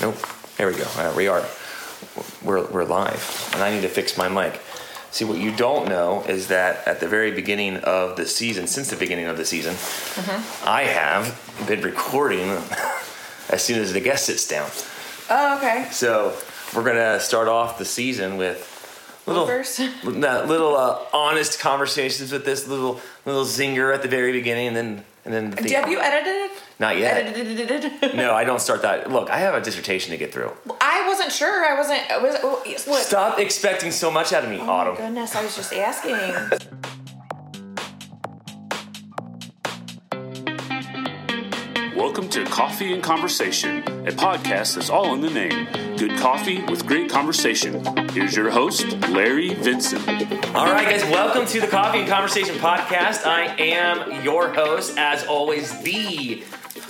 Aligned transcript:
Nope. 0.00 0.16
There 0.56 0.66
we 0.66 0.74
go. 0.74 0.86
Right, 0.96 1.14
we 1.14 1.28
are. 1.28 1.44
We're, 2.42 2.66
we're 2.70 2.84
live. 2.84 3.50
And 3.54 3.62
I 3.62 3.70
need 3.74 3.82
to 3.82 3.88
fix 3.88 4.16
my 4.16 4.28
mic. 4.28 4.60
See, 5.10 5.24
what 5.24 5.38
you 5.38 5.54
don't 5.54 5.88
know 5.88 6.22
is 6.24 6.48
that 6.48 6.86
at 6.86 7.00
the 7.00 7.08
very 7.08 7.30
beginning 7.30 7.76
of 7.78 8.16
the 8.16 8.26
season, 8.26 8.66
since 8.66 8.90
the 8.90 8.96
beginning 8.96 9.26
of 9.26 9.38
the 9.38 9.44
season, 9.46 9.74
I 10.64 10.82
have 10.82 11.40
been 11.66 11.80
recording 11.80 12.58
as 13.48 13.62
soon 13.62 13.78
as 13.80 13.94
the 13.94 14.00
guest 14.00 14.26
sits 14.26 14.46
down. 14.46 14.68
Oh, 15.30 15.56
okay. 15.56 15.88
So 15.90 16.36
we're 16.74 16.84
going 16.84 16.96
to 16.96 17.18
start 17.20 17.48
off 17.48 17.78
the 17.78 17.84
season 17.86 18.36
with 18.36 18.72
little, 19.26 19.46
little 20.04 20.76
uh, 20.76 20.98
honest 21.14 21.60
conversations 21.60 22.30
with 22.30 22.44
this 22.44 22.68
little 22.68 23.00
little 23.24 23.44
zinger 23.44 23.94
at 23.94 24.02
the 24.02 24.08
very 24.08 24.32
beginning, 24.32 24.68
and 24.68 24.76
then 24.76 25.04
and 25.26 25.34
then 25.34 25.50
the, 25.50 25.74
Have 25.74 25.90
you 25.90 26.00
edited 26.00 26.32
it? 26.34 26.50
not 26.78 26.96
yet. 26.98 27.26
Edited. 27.36 28.14
No, 28.14 28.32
I 28.32 28.44
don't 28.44 28.60
start 28.60 28.82
that. 28.82 29.10
Look, 29.10 29.28
I 29.28 29.38
have 29.38 29.54
a 29.54 29.60
dissertation 29.60 30.12
to 30.12 30.16
get 30.16 30.32
through. 30.32 30.52
I 30.80 31.04
wasn't 31.08 31.32
sure. 31.32 31.66
I 31.66 31.74
wasn't. 31.76 32.08
I 32.10 32.18
was. 32.18 32.36
oh, 32.42 32.62
What? 32.86 33.02
Stop 33.04 33.38
expecting 33.40 33.90
so 33.90 34.10
much 34.10 34.32
out 34.32 34.44
of 34.44 34.50
me, 34.50 34.58
Oh 34.60 34.64
my 34.66 34.72
Autumn. 34.72 34.96
goodness! 34.96 35.34
I 35.34 35.42
was 35.42 35.56
just 35.56 35.72
asking. 35.74 36.14
Welcome 41.94 42.28
to 42.30 42.44
Coffee 42.44 42.92
and 42.94 43.02
Conversation, 43.02 43.78
a 44.06 44.12
podcast 44.12 44.74
that's 44.76 44.88
all 44.90 45.12
in 45.14 45.20
the 45.20 45.30
name. 45.30 45.66
Good 45.96 46.18
coffee 46.18 46.62
with 46.64 46.86
great 46.86 47.08
conversation. 47.10 47.82
Here's 48.10 48.36
your 48.36 48.50
host, 48.50 48.86
Larry 49.08 49.54
Vincent. 49.54 50.06
All 50.54 50.66
right, 50.66 50.88
guys, 50.88 51.02
welcome 51.04 51.46
to 51.46 51.60
the 51.60 51.66
Coffee 51.66 52.00
and 52.00 52.08
Conversation 52.08 52.54
podcast. 52.56 53.24
I 53.24 53.46
am 53.58 54.22
your 54.22 54.52
host, 54.52 54.98
as 54.98 55.26
always, 55.26 55.80
the 55.82 56.42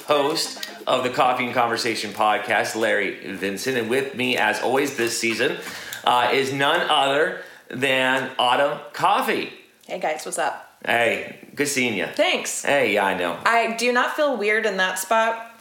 host 0.06 0.68
of 0.88 1.04
the 1.04 1.10
Coffee 1.10 1.46
and 1.46 1.54
Conversation 1.54 2.10
podcast, 2.12 2.74
Larry 2.74 3.32
Vincent. 3.36 3.76
And 3.76 3.88
with 3.88 4.16
me, 4.16 4.36
as 4.36 4.60
always, 4.60 4.96
this 4.96 5.16
season 5.18 5.56
uh, 6.04 6.30
is 6.32 6.52
none 6.52 6.88
other 6.90 7.42
than 7.68 8.30
Autumn 8.38 8.80
Coffey. 8.92 9.52
hey 9.86 10.00
guys, 10.00 10.24
what's 10.24 10.38
up? 10.38 10.78
Hey, 10.84 11.48
good 11.54 11.68
seeing 11.68 11.96
you. 11.96 12.06
Thanks. 12.06 12.64
Hey, 12.64 12.94
yeah, 12.94 13.06
I 13.06 13.14
know. 13.16 13.38
I 13.44 13.76
do 13.76 13.92
not 13.92 14.14
feel 14.16 14.36
weird 14.36 14.66
in 14.66 14.76
that 14.76 14.98
spot. 14.98 15.55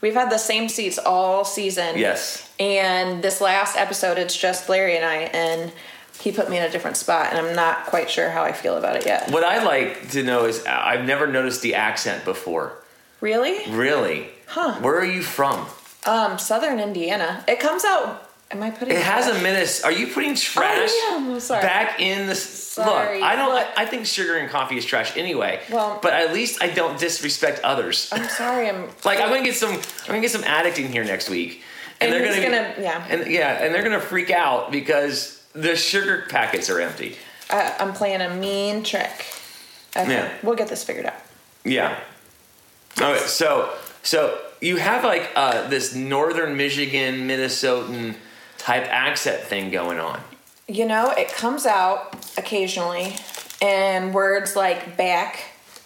We've 0.00 0.14
had 0.14 0.30
the 0.30 0.38
same 0.38 0.68
seats 0.68 0.98
all 0.98 1.44
season. 1.44 1.98
Yes. 1.98 2.50
And 2.58 3.22
this 3.22 3.40
last 3.40 3.76
episode, 3.76 4.18
it's 4.18 4.36
just 4.36 4.68
Larry 4.68 4.96
and 4.96 5.04
I, 5.04 5.16
and 5.16 5.72
he 6.20 6.32
put 6.32 6.50
me 6.50 6.56
in 6.56 6.62
a 6.62 6.70
different 6.70 6.96
spot, 6.96 7.32
and 7.32 7.38
I'm 7.46 7.54
not 7.54 7.86
quite 7.86 8.10
sure 8.10 8.30
how 8.30 8.42
I 8.42 8.52
feel 8.52 8.76
about 8.76 8.96
it 8.96 9.06
yet. 9.06 9.30
What 9.30 9.44
I'd 9.44 9.64
like 9.64 10.10
to 10.10 10.22
know 10.22 10.44
is 10.46 10.64
I've 10.66 11.04
never 11.04 11.26
noticed 11.26 11.62
the 11.62 11.74
accent 11.74 12.24
before. 12.24 12.74
Really? 13.20 13.70
Really? 13.70 14.28
Huh. 14.46 14.80
Where 14.80 14.98
are 14.98 15.04
you 15.04 15.22
from? 15.22 15.66
Um, 16.06 16.38
Southern 16.38 16.80
Indiana. 16.80 17.44
It 17.46 17.60
comes 17.60 17.84
out. 17.84 18.29
Am 18.52 18.62
I 18.62 18.70
putting? 18.70 18.96
It 18.96 19.02
has 19.02 19.26
a 19.28 19.30
trash? 19.30 19.42
menace. 19.42 19.84
Are 19.84 19.92
you 19.92 20.08
putting 20.08 20.34
trash 20.34 20.90
I 20.90 21.10
am, 21.16 21.38
sorry. 21.38 21.62
back 21.62 22.00
in 22.00 22.26
the? 22.26 22.34
Sorry, 22.34 23.20
look, 23.20 23.28
I 23.28 23.36
don't. 23.36 23.54
look. 23.54 23.66
I 23.76 23.86
think 23.86 24.06
sugar 24.06 24.36
and 24.38 24.50
coffee 24.50 24.76
is 24.76 24.84
trash 24.84 25.16
anyway. 25.16 25.60
Well- 25.70 25.98
but 26.02 26.12
at 26.14 26.32
least 26.32 26.60
I 26.62 26.68
don't 26.68 26.98
disrespect 26.98 27.60
others. 27.62 28.08
I'm 28.12 28.28
sorry. 28.28 28.68
I'm 28.68 28.88
like 29.04 29.20
I'm 29.20 29.28
gonna 29.28 29.44
get 29.44 29.54
some. 29.54 29.70
I'm 29.74 30.06
gonna 30.06 30.20
get 30.20 30.30
some 30.32 30.44
addict 30.44 30.78
in 30.78 30.90
here 30.90 31.04
next 31.04 31.30
week, 31.30 31.62
And 32.00 32.12
they're 32.12 32.24
gonna, 32.24 32.42
gonna- 32.42 32.74
yeah. 32.80 33.06
and 33.08 33.30
yeah, 33.30 33.64
and 33.64 33.72
they're 33.74 33.82
gonna 33.84 34.00
freak 34.00 34.30
out 34.30 34.72
because 34.72 35.40
the 35.52 35.76
sugar 35.76 36.26
packets 36.28 36.68
are 36.70 36.80
empty. 36.80 37.16
Uh, 37.50 37.72
I'm 37.78 37.92
playing 37.92 38.20
a 38.20 38.34
mean 38.34 38.82
trick. 38.82 39.26
Okay, 39.96 40.10
Yeah. 40.12 40.32
we'll 40.42 40.54
get 40.56 40.68
this 40.68 40.82
figured 40.84 41.06
out. 41.06 41.14
Yeah. 41.64 41.98
All 43.00 43.12
right. 43.12 43.20
So 43.20 43.72
so 44.02 44.38
you 44.60 44.76
have 44.76 45.04
like 45.04 45.30
uh, 45.36 45.68
this 45.68 45.94
northern 45.94 46.56
Michigan, 46.56 47.28
Minnesotan 47.28 48.14
type 48.60 48.84
accent 48.90 49.42
thing 49.42 49.70
going 49.70 49.98
on. 49.98 50.20
You 50.68 50.86
know, 50.86 51.10
it 51.10 51.32
comes 51.32 51.66
out 51.66 52.14
occasionally, 52.38 53.16
and 53.60 54.14
words 54.14 54.54
like 54.54 54.96
back 54.96 55.40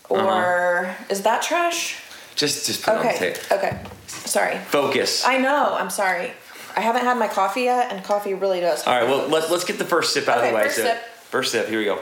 or 0.08 0.86
Uh-huh. 0.86 1.04
is 1.08 1.22
that 1.22 1.42
trash? 1.42 1.96
Just 2.34 2.66
just 2.66 2.82
put 2.82 2.94
it 2.94 2.96
on 2.98 3.02
the 3.04 3.10
Okay, 3.14 3.18
tape. 3.32 3.52
okay. 3.52 3.78
Sorry. 4.08 4.58
Focus. 4.58 5.24
I 5.24 5.38
know. 5.38 5.74
I'm 5.78 5.90
sorry. 5.90 6.32
I 6.76 6.80
haven't 6.80 7.04
had 7.04 7.16
my 7.16 7.28
coffee 7.28 7.62
yet, 7.62 7.92
and 7.92 8.04
coffee 8.04 8.34
really 8.34 8.60
does. 8.60 8.84
All 8.86 8.92
right, 8.98 9.08
well 9.08 9.28
let's 9.28 9.50
let's 9.50 9.64
get 9.64 9.78
the 9.78 9.84
first 9.84 10.12
sip 10.12 10.28
out 10.28 10.38
Okay, 10.38 10.48
of 10.48 10.52
the 10.52 10.56
way. 10.56 10.64
first 10.64 10.76
So- 10.76 10.82
sip. 10.84 11.02
First 11.30 11.52
sip. 11.52 11.68
Here 11.68 11.78
we 11.78 11.84
go. 11.84 12.00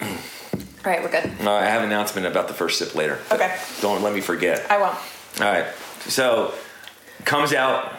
All 0.00 0.94
right, 0.94 1.02
we're 1.02 1.10
good. 1.10 1.24
All 1.40 1.46
right, 1.46 1.64
I 1.64 1.66
have 1.70 1.82
an 1.82 1.88
announcement 1.88 2.26
about 2.26 2.48
the 2.48 2.54
first 2.54 2.78
sip 2.78 2.94
later. 2.94 3.18
Okay. 3.30 3.54
Don't 3.82 4.02
let 4.02 4.14
me 4.14 4.20
forget. 4.20 4.70
I 4.70 4.78
won't. 4.78 4.96
All 5.40 5.46
right. 5.52 5.66
So 6.06 6.54
comes 7.24 7.52
out. 7.52 7.94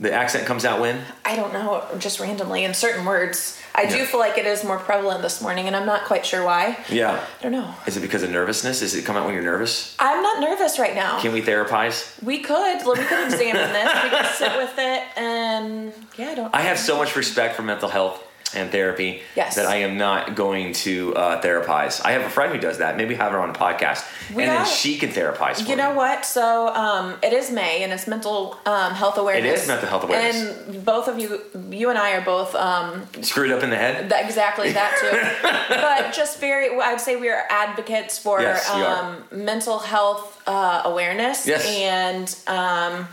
The 0.00 0.12
accent 0.12 0.46
comes 0.46 0.64
out 0.64 0.80
when? 0.80 1.00
I 1.24 1.34
don't 1.34 1.52
know, 1.52 1.84
just 1.98 2.20
randomly 2.20 2.62
in 2.62 2.72
certain 2.72 3.04
words. 3.04 3.60
I 3.74 3.86
do 3.86 4.04
feel 4.04 4.20
like 4.20 4.38
it 4.38 4.46
is 4.46 4.62
more 4.62 4.78
prevalent 4.78 5.22
this 5.22 5.42
morning, 5.42 5.66
and 5.66 5.74
I'm 5.74 5.86
not 5.86 6.04
quite 6.04 6.24
sure 6.24 6.44
why. 6.44 6.78
Yeah. 6.88 7.24
I 7.40 7.42
don't 7.42 7.50
know. 7.50 7.74
Is 7.84 7.96
it 7.96 8.00
because 8.00 8.22
of 8.22 8.30
nervousness? 8.30 8.80
Is 8.80 8.94
it 8.94 9.04
come 9.04 9.16
out 9.16 9.24
when 9.24 9.34
you're 9.34 9.42
nervous? 9.42 9.96
I'm 9.98 10.22
not 10.22 10.40
nervous 10.40 10.78
right 10.78 10.94
now. 10.94 11.20
Can 11.20 11.32
we 11.32 11.42
therapize? 11.42 12.22
We 12.22 12.38
could. 12.38 12.86
We 12.86 12.94
could 12.94 13.24
examine 13.26 13.72
this. 13.72 14.02
We 14.04 14.10
could 14.10 14.26
sit 14.26 14.56
with 14.56 14.74
it, 14.78 15.02
and 15.16 15.92
yeah, 16.16 16.28
I 16.28 16.34
don't. 16.36 16.54
I 16.54 16.60
have 16.60 16.78
so 16.78 16.96
much 16.96 17.16
respect 17.16 17.56
for 17.56 17.62
mental 17.62 17.88
health 17.88 18.22
and 18.54 18.70
therapy 18.70 19.22
Yes. 19.36 19.56
that 19.56 19.66
I 19.66 19.76
am 19.76 19.98
not 19.98 20.34
going 20.34 20.72
to 20.74 21.14
uh, 21.14 21.42
therapize. 21.42 22.04
I 22.04 22.12
have 22.12 22.22
a 22.22 22.30
friend 22.30 22.52
who 22.52 22.58
does 22.60 22.78
that. 22.78 22.96
Maybe 22.96 23.14
have 23.14 23.32
her 23.32 23.38
on 23.40 23.50
a 23.50 23.52
podcast, 23.52 24.04
We 24.34 24.44
and 24.44 24.52
then 24.52 24.66
she 24.66 24.96
can 24.98 25.10
therapize. 25.10 25.62
For 25.62 25.68
You 25.70 25.76
know 25.76 25.90
me. 25.90 25.96
what? 25.96 26.24
So 26.24 26.68
um, 26.68 27.14
it 27.22 27.32
is 27.32 27.50
May, 27.50 27.82
and 27.82 27.92
it's 27.92 28.06
mental 28.06 28.56
um, 28.66 28.92
health 28.94 29.18
awareness. 29.18 29.62
is 29.62 29.68
mental 29.68 29.88
health 29.88 30.04
awareness. 30.04 30.56
And 30.66 30.84
both 30.84 31.08
of 31.08 31.18
you, 31.18 31.40
you 31.70 31.90
and 31.90 31.98
I, 31.98 32.12
are 32.16 32.20
both 32.24 32.54
um, 32.54 33.06
Screwed 33.22 33.50
up 33.50 33.62
in 33.62 33.70
the 33.70 33.76
head. 33.76 34.08
th- 34.10 34.24
exactly 34.24 34.72
that 34.72 34.96
too. 35.00 35.74
but 35.74 36.12
just 36.14 36.40
very, 36.40 36.78
I'd 36.80 37.00
say 37.00 37.16
we 37.16 37.28
are 37.28 37.44
advocates 37.50 38.18
for 38.18 38.40
Yes, 38.40 38.68
um, 38.70 39.24
mental 39.30 39.78
health 39.78 40.40
uh, 40.46 40.82
awareness 40.84 41.46
Yes. 41.46 41.66
and. 41.66 42.36
Um, 42.58 43.08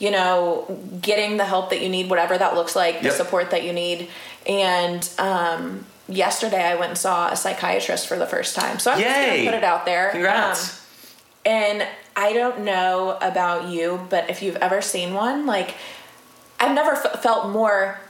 you 0.00 0.12
know, 0.12 0.78
getting 1.02 1.38
the 1.38 1.44
help 1.44 1.70
that 1.70 1.80
you 1.82 1.88
need, 1.88 2.08
whatever 2.08 2.38
that 2.38 2.54
looks 2.54 2.76
like, 2.76 2.98
the 3.00 3.08
Yep. 3.08 3.14
support 3.16 3.50
that 3.50 3.64
you 3.64 3.72
need. 3.72 4.08
And 4.48 5.08
um, 5.18 5.84
yesterday, 6.08 6.64
I 6.64 6.74
went 6.76 6.90
and 6.90 6.98
saw 6.98 7.28
a 7.30 7.36
psychiatrist 7.36 8.06
for 8.08 8.16
the 8.18 8.26
first 8.26 8.56
time. 8.56 8.78
So 8.78 8.90
I'm 8.92 9.00
just 9.00 9.14
going 9.14 9.38
to 9.40 9.44
put 9.44 9.54
it 9.54 9.64
out 9.64 9.84
there. 9.84 10.10
Congrats. 10.10 10.70
Um, 10.72 10.84
and 11.44 11.86
I 12.16 12.32
don't 12.32 12.60
know 12.64 13.16
about 13.20 13.68
you, 13.68 14.06
but 14.10 14.28
if 14.30 14.42
you've 14.42 14.56
ever 14.56 14.80
seen 14.82 15.14
one, 15.14 15.46
like 15.46 15.74
I've 16.58 16.74
never 16.74 16.92
f- 16.92 17.22
felt 17.22 17.50
more 17.50 18.00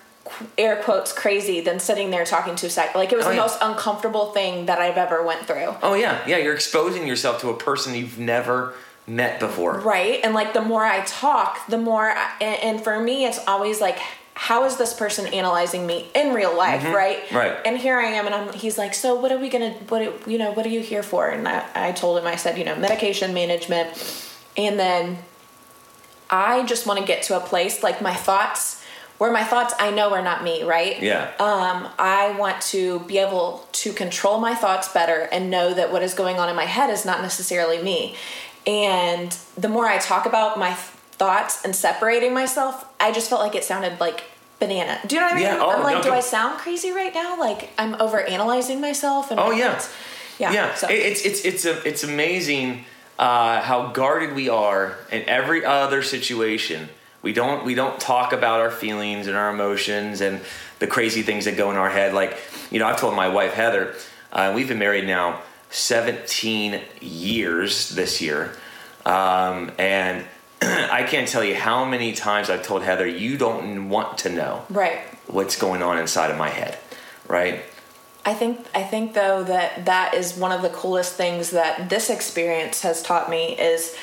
air 0.56 0.76
quotes 0.82 1.12
crazy 1.12 1.60
than 1.60 1.78
sitting 1.80 2.10
there 2.10 2.24
talking 2.24 2.54
to 2.56 2.66
a 2.66 2.70
psych. 2.70 2.94
Like 2.94 3.12
it 3.12 3.16
was 3.16 3.26
Oh, 3.26 3.30
the 3.30 3.34
yeah. 3.36 3.40
most 3.42 3.58
uncomfortable 3.62 4.32
thing 4.32 4.66
that 4.66 4.78
I've 4.78 4.96
ever 4.96 5.22
went 5.22 5.46
through. 5.46 5.74
oh 5.82 5.94
yeah, 5.94 6.18
yeah. 6.26 6.36
You're 6.38 6.54
exposing 6.54 7.06
yourself 7.06 7.40
to 7.42 7.50
a 7.50 7.56
person 7.56 7.94
you've 7.94 8.18
never 8.18 8.74
met 9.06 9.40
before. 9.40 9.78
Right, 9.80 10.20
and 10.24 10.34
like 10.34 10.52
the 10.52 10.60
more 10.62 10.84
I 10.84 11.02
talk, 11.04 11.66
the 11.68 11.78
more. 11.78 12.10
I, 12.10 12.30
and, 12.40 12.62
and 12.62 12.80
for 12.84 12.98
me, 13.00 13.24
it's 13.26 13.40
always 13.46 13.80
like. 13.80 13.98
How 14.40 14.64
is 14.66 14.76
this 14.76 14.94
person 14.94 15.26
analyzing 15.26 15.84
me 15.84 16.06
in 16.14 16.32
real 16.32 16.56
life, 16.56 16.84
right? 16.84 17.24
Mm-hmm. 17.24 17.36
Right. 17.36 17.56
And 17.66 17.76
here 17.76 17.98
I 17.98 18.04
am, 18.04 18.24
and 18.24 18.34
I'm. 18.34 18.52
He's 18.52 18.78
like, 18.78 18.94
"So, 18.94 19.16
what 19.16 19.32
are 19.32 19.38
we 19.38 19.48
gonna? 19.48 19.72
What 19.88 20.28
you 20.28 20.38
know? 20.38 20.52
What 20.52 20.64
are 20.64 20.68
you 20.68 20.80
here 20.80 21.02
for?" 21.02 21.28
And 21.28 21.48
I, 21.48 21.64
I 21.74 21.90
told 21.90 22.18
him, 22.18 22.26
I 22.26 22.36
said, 22.36 22.56
"You 22.56 22.64
know, 22.64 22.76
medication 22.76 23.34
management," 23.34 23.88
and 24.56 24.78
then 24.78 25.18
I 26.30 26.64
just 26.66 26.86
want 26.86 27.00
to 27.00 27.04
get 27.04 27.24
to 27.24 27.36
a 27.36 27.40
place 27.40 27.82
like 27.82 28.00
my 28.00 28.14
thoughts, 28.14 28.80
where 29.18 29.32
my 29.32 29.42
thoughts 29.42 29.74
I 29.80 29.90
know 29.90 30.14
are 30.14 30.22
not 30.22 30.44
me, 30.44 30.62
right? 30.62 31.02
Yeah. 31.02 31.32
Um, 31.40 31.88
I 31.98 32.36
want 32.38 32.62
to 32.62 33.00
be 33.00 33.18
able 33.18 33.66
to 33.72 33.92
control 33.92 34.38
my 34.38 34.54
thoughts 34.54 34.86
better 34.92 35.28
and 35.32 35.50
know 35.50 35.74
that 35.74 35.90
what 35.90 36.04
is 36.04 36.14
going 36.14 36.38
on 36.38 36.48
in 36.48 36.54
my 36.54 36.66
head 36.66 36.90
is 36.90 37.04
not 37.04 37.22
necessarily 37.22 37.82
me. 37.82 38.14
And 38.68 39.36
the 39.56 39.68
more 39.68 39.86
I 39.86 39.98
talk 39.98 40.26
about 40.26 40.60
my 40.60 40.78
thoughts 41.18 41.64
and 41.64 41.74
separating 41.74 42.32
myself, 42.32 42.86
I 43.00 43.12
just 43.12 43.28
felt 43.28 43.40
like 43.42 43.54
it 43.54 43.64
sounded 43.64 43.98
like 44.00 44.24
banana. 44.58 44.98
Do 45.06 45.14
you 45.16 45.20
know 45.20 45.26
what 45.26 45.32
I 45.34 45.36
mean? 45.36 45.44
Yeah, 45.44 45.58
oh, 45.60 45.70
I'm 45.70 45.82
like, 45.82 45.96
no, 45.98 46.02
do 46.02 46.12
I 46.12 46.20
sound 46.20 46.58
crazy 46.58 46.90
right 46.92 47.12
now? 47.14 47.38
Like 47.38 47.70
I'm 47.78 47.94
over 48.00 48.20
analyzing 48.20 48.80
myself 48.80 49.30
and 49.30 49.38
Oh 49.38 49.50
my 49.50 49.58
yeah, 49.58 49.72
thoughts? 49.72 49.94
yeah, 50.38 50.52
yeah. 50.52 50.74
So. 50.74 50.88
It- 50.88 50.94
It's 50.94 51.22
it's 51.24 51.44
it's 51.44 51.64
a, 51.64 51.86
it's 51.88 52.04
amazing 52.04 52.84
uh, 53.18 53.60
how 53.60 53.88
guarded 53.88 54.34
we 54.34 54.48
are 54.48 54.96
in 55.10 55.22
every 55.28 55.64
other 55.64 56.02
situation. 56.02 56.88
We 57.22 57.32
don't 57.32 57.64
we 57.64 57.74
don't 57.74 57.98
talk 58.00 58.32
about 58.32 58.60
our 58.60 58.70
feelings 58.70 59.26
and 59.26 59.36
our 59.36 59.50
emotions 59.50 60.20
and 60.20 60.40
the 60.78 60.86
crazy 60.86 61.22
things 61.22 61.44
that 61.46 61.56
go 61.56 61.70
in 61.72 61.76
our 61.76 61.90
head. 61.90 62.14
Like 62.14 62.38
you 62.70 62.78
know, 62.78 62.86
I've 62.86 62.98
told 63.00 63.14
my 63.16 63.28
wife 63.28 63.52
Heather, 63.54 63.94
uh, 64.32 64.52
we've 64.54 64.68
been 64.68 64.78
married 64.78 65.06
now 65.06 65.40
17 65.70 66.80
years 67.00 67.90
this 67.90 68.20
year, 68.20 68.52
um, 69.04 69.72
and 69.78 70.24
I 70.62 71.04
can't 71.08 71.28
tell 71.28 71.44
you 71.44 71.54
how 71.54 71.84
many 71.84 72.12
times 72.12 72.50
I've 72.50 72.62
told 72.62 72.82
Heather, 72.82 73.06
you 73.06 73.38
don't 73.38 73.88
want 73.88 74.18
to 74.18 74.30
know 74.30 74.64
right. 74.70 74.98
what's 75.26 75.56
going 75.56 75.82
on 75.82 75.98
inside 75.98 76.30
of 76.30 76.38
my 76.38 76.48
head, 76.48 76.78
right? 77.28 77.62
I 78.24 78.34
think 78.34 78.66
I 78.74 78.82
think 78.82 79.14
though 79.14 79.42
that 79.44 79.86
that 79.86 80.14
is 80.14 80.36
one 80.36 80.52
of 80.52 80.60
the 80.60 80.68
coolest 80.68 81.14
things 81.14 81.50
that 81.52 81.88
this 81.88 82.10
experience 82.10 82.82
has 82.82 83.02
taught 83.02 83.30
me 83.30 83.58
is 83.58 83.96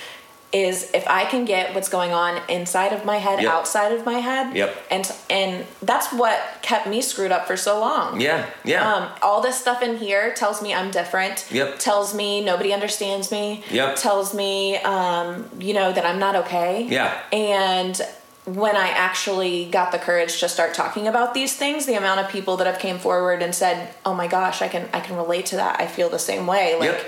is 0.55 0.89
if 0.93 1.05
I 1.07 1.25
can 1.25 1.43
get 1.43 1.75
what's 1.75 1.89
going 1.89 2.13
on 2.13 2.41
inside 2.47 2.93
of 2.93 3.03
my 3.03 3.17
head, 3.17 3.41
Yep. 3.41 3.51
outside 3.51 3.91
of 3.91 4.05
my 4.05 4.19
head. 4.19 4.55
Yep. 4.55 4.75
And 4.89 5.11
and 5.29 5.65
that's 5.81 6.13
what 6.13 6.39
kept 6.61 6.87
me 6.87 7.01
screwed 7.01 7.33
up 7.33 7.45
for 7.45 7.57
so 7.57 7.77
long. 7.79 8.21
Yeah, 8.21 8.45
yeah. 8.63 8.89
Um, 8.93 9.09
all 9.21 9.41
this 9.41 9.59
stuff 9.59 9.81
in 9.81 9.97
here 9.97 10.33
tells 10.33 10.61
me 10.61 10.73
I'm 10.73 10.91
different. 10.91 11.45
Yep. 11.51 11.79
Tells 11.79 12.13
me 12.15 12.41
nobody 12.43 12.71
understands 12.71 13.31
me. 13.31 13.63
Yep. 13.69 13.97
Tells 13.97 14.33
me, 14.33 14.77
um, 14.77 15.49
you 15.59 15.73
know, 15.73 15.91
that 15.91 16.05
I'm 16.05 16.19
not 16.19 16.35
okay. 16.37 16.87
Yeah. 16.89 17.19
And 17.33 17.99
when 18.45 18.75
I 18.77 18.89
actually 18.89 19.65
got 19.71 19.91
the 19.91 19.97
courage 19.97 20.39
to 20.39 20.47
start 20.47 20.73
talking 20.75 21.07
about 21.07 21.33
these 21.33 21.57
things, 21.57 21.85
the 21.87 21.95
amount 21.95 22.19
of 22.21 22.29
people 22.29 22.55
that 22.57 22.67
have 22.67 22.79
came 22.79 22.99
forward 22.99 23.41
and 23.41 23.53
said, 23.53 23.89
"Oh 24.05 24.13
my 24.13 24.27
gosh, 24.27 24.61
I 24.61 24.67
can 24.69 24.87
I 24.93 24.99
can 25.01 25.15
relate 25.17 25.47
to 25.47 25.55
that. 25.57 25.81
I 25.81 25.87
feel 25.87 26.09
the 26.09 26.19
same 26.19 26.45
way." 26.47 26.75
Like, 26.79 26.91
Yep. 26.91 27.05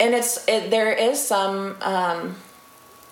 And 0.00 0.14
it's 0.14 0.46
it, 0.48 0.70
there 0.70 0.92
is 0.92 1.24
some 1.24 1.76
um, 1.82 2.36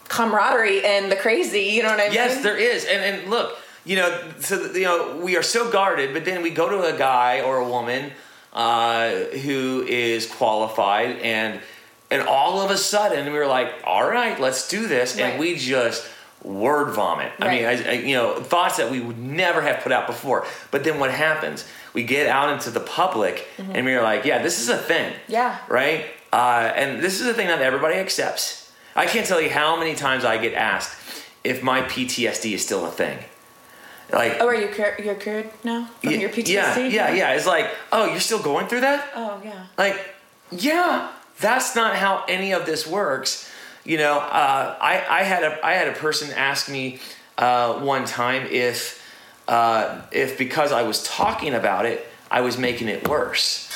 camaraderie 0.08 0.85
in 0.85 1.08
the 1.08 1.17
crazy. 1.17 1.61
You 1.61 1.82
know 1.82 1.90
what 1.90 2.00
I 2.00 2.05
mean? 2.05 2.14
Yes, 2.14 2.43
there 2.43 2.56
is. 2.56 2.85
And 2.85 3.02
and 3.02 3.31
look, 3.31 3.56
you 3.85 3.96
know, 3.96 4.23
so 4.40 4.73
you 4.73 4.85
know, 4.85 5.20
we 5.23 5.37
are 5.37 5.43
so 5.43 5.70
guarded, 5.70 6.12
but 6.14 6.25
then 6.25 6.43
we 6.43 6.50
go 6.50 6.69
to 6.69 6.94
a 6.94 6.96
guy 6.99 7.40
or 7.43 7.58
a 7.58 7.69
woman 7.69 8.12
uh, 8.52 9.11
who 9.11 9.85
is 9.88 10.26
qualified, 10.26 11.19
and 11.20 11.61
and 12.11 12.23
all 12.23 12.61
of 12.62 12.70
a 12.70 12.76
sudden 12.76 13.32
we 13.32 13.38
were 13.38 13.46
like, 13.46 13.73
all 13.84 14.08
right, 14.08 14.41
let's 14.41 14.69
do 14.69 14.87
this, 14.88 15.14
Right. 15.14 15.25
and 15.25 15.38
we 15.38 15.56
just 15.56 16.08
word 16.43 16.94
vomit. 16.94 17.32
I 17.41 17.50
mean, 17.50 17.64
I, 17.64 17.91
I, 17.91 17.93
you 17.94 18.14
know, 18.14 18.41
thoughts 18.41 18.76
that 18.76 18.91
we 18.91 19.00
would 19.00 19.19
never 19.19 19.61
have 19.61 19.82
put 19.82 19.91
out 19.91 20.06
before. 20.06 20.46
But 20.70 20.84
then 20.84 21.00
what 21.00 21.11
happens? 21.11 21.67
We 21.94 22.05
get 22.05 22.29
out 22.29 22.50
into 22.52 22.70
the 22.70 22.81
public, 22.81 23.46
and 23.58 23.84
we're 23.84 24.02
like, 24.02 24.25
yeah, 24.25 24.41
this 24.43 24.61
is 24.61 24.69
a 24.69 24.79
thing. 24.79 25.12
Mm-hmm. 25.12 25.32
Yeah. 25.32 25.58
Right. 25.69 26.06
Uh, 26.32 26.72
and 26.76 27.02
this 27.02 27.20
is 27.20 27.26
a 27.26 27.34
thing 27.34 27.48
that 27.48 27.62
everybody 27.62 27.94
accepts. 27.96 28.72
I 28.94 29.06
can't 29.06 29.26
tell 29.26 29.40
you 29.40 29.50
how 29.50 29.78
many 29.78 29.94
times 29.94 30.25
I 30.25 30.38
get 30.38 30.54
asked 30.54 30.96
if 31.44 31.62
my 31.62 31.82
PTSD 31.82 32.52
is 32.54 32.64
still 32.64 32.84
a 32.86 32.90
thing. 32.90 33.19
Like, 34.12 34.38
Oh, 34.40 34.46
are 34.48 34.54
you 34.54 34.69
cur- 34.69 34.96
you're 35.02 35.14
cured 35.14 35.50
now 35.64 35.86
from 36.00 36.10
yeah, 36.12 36.19
your 36.19 36.30
PTSD? 36.30 36.46
yeah, 36.48 36.78
yeah, 36.88 37.12
yeah. 37.12 37.32
It's 37.34 37.46
like, 37.46 37.70
oh, 37.92 38.06
you're 38.06 38.20
still 38.20 38.42
going 38.42 38.66
through 38.66 38.80
that? 38.80 39.06
Oh 39.14 39.40
yeah. 39.44 39.66
Like, 39.76 39.98
yeah, 40.50 41.12
that's 41.40 41.76
not 41.76 41.94
how 41.94 42.25
any 42.28 42.52
of 42.52 42.64
this 42.66 42.86
works. 42.86 43.50
You 43.84 43.98
know, 43.98 44.19
uh, 44.19 44.76
I, 44.81 45.04
I 45.08 45.22
had 45.22 45.44
a 45.44 45.64
I 45.64 45.74
had 45.74 45.88
a 45.88 45.92
person 45.92 46.31
ask 46.32 46.70
me 46.70 47.00
uh, 47.36 47.74
one 47.81 48.04
time 48.06 48.46
if 48.50 49.02
uh, 49.46 50.00
if 50.10 50.38
because 50.38 50.72
I 50.72 50.82
was 50.82 51.02
talking 51.04 51.54
about 51.54 51.84
it, 51.86 52.06
I 52.31 52.40
was 52.40 52.56
making 52.58 52.88
it 52.88 53.06
worse. 53.08 53.70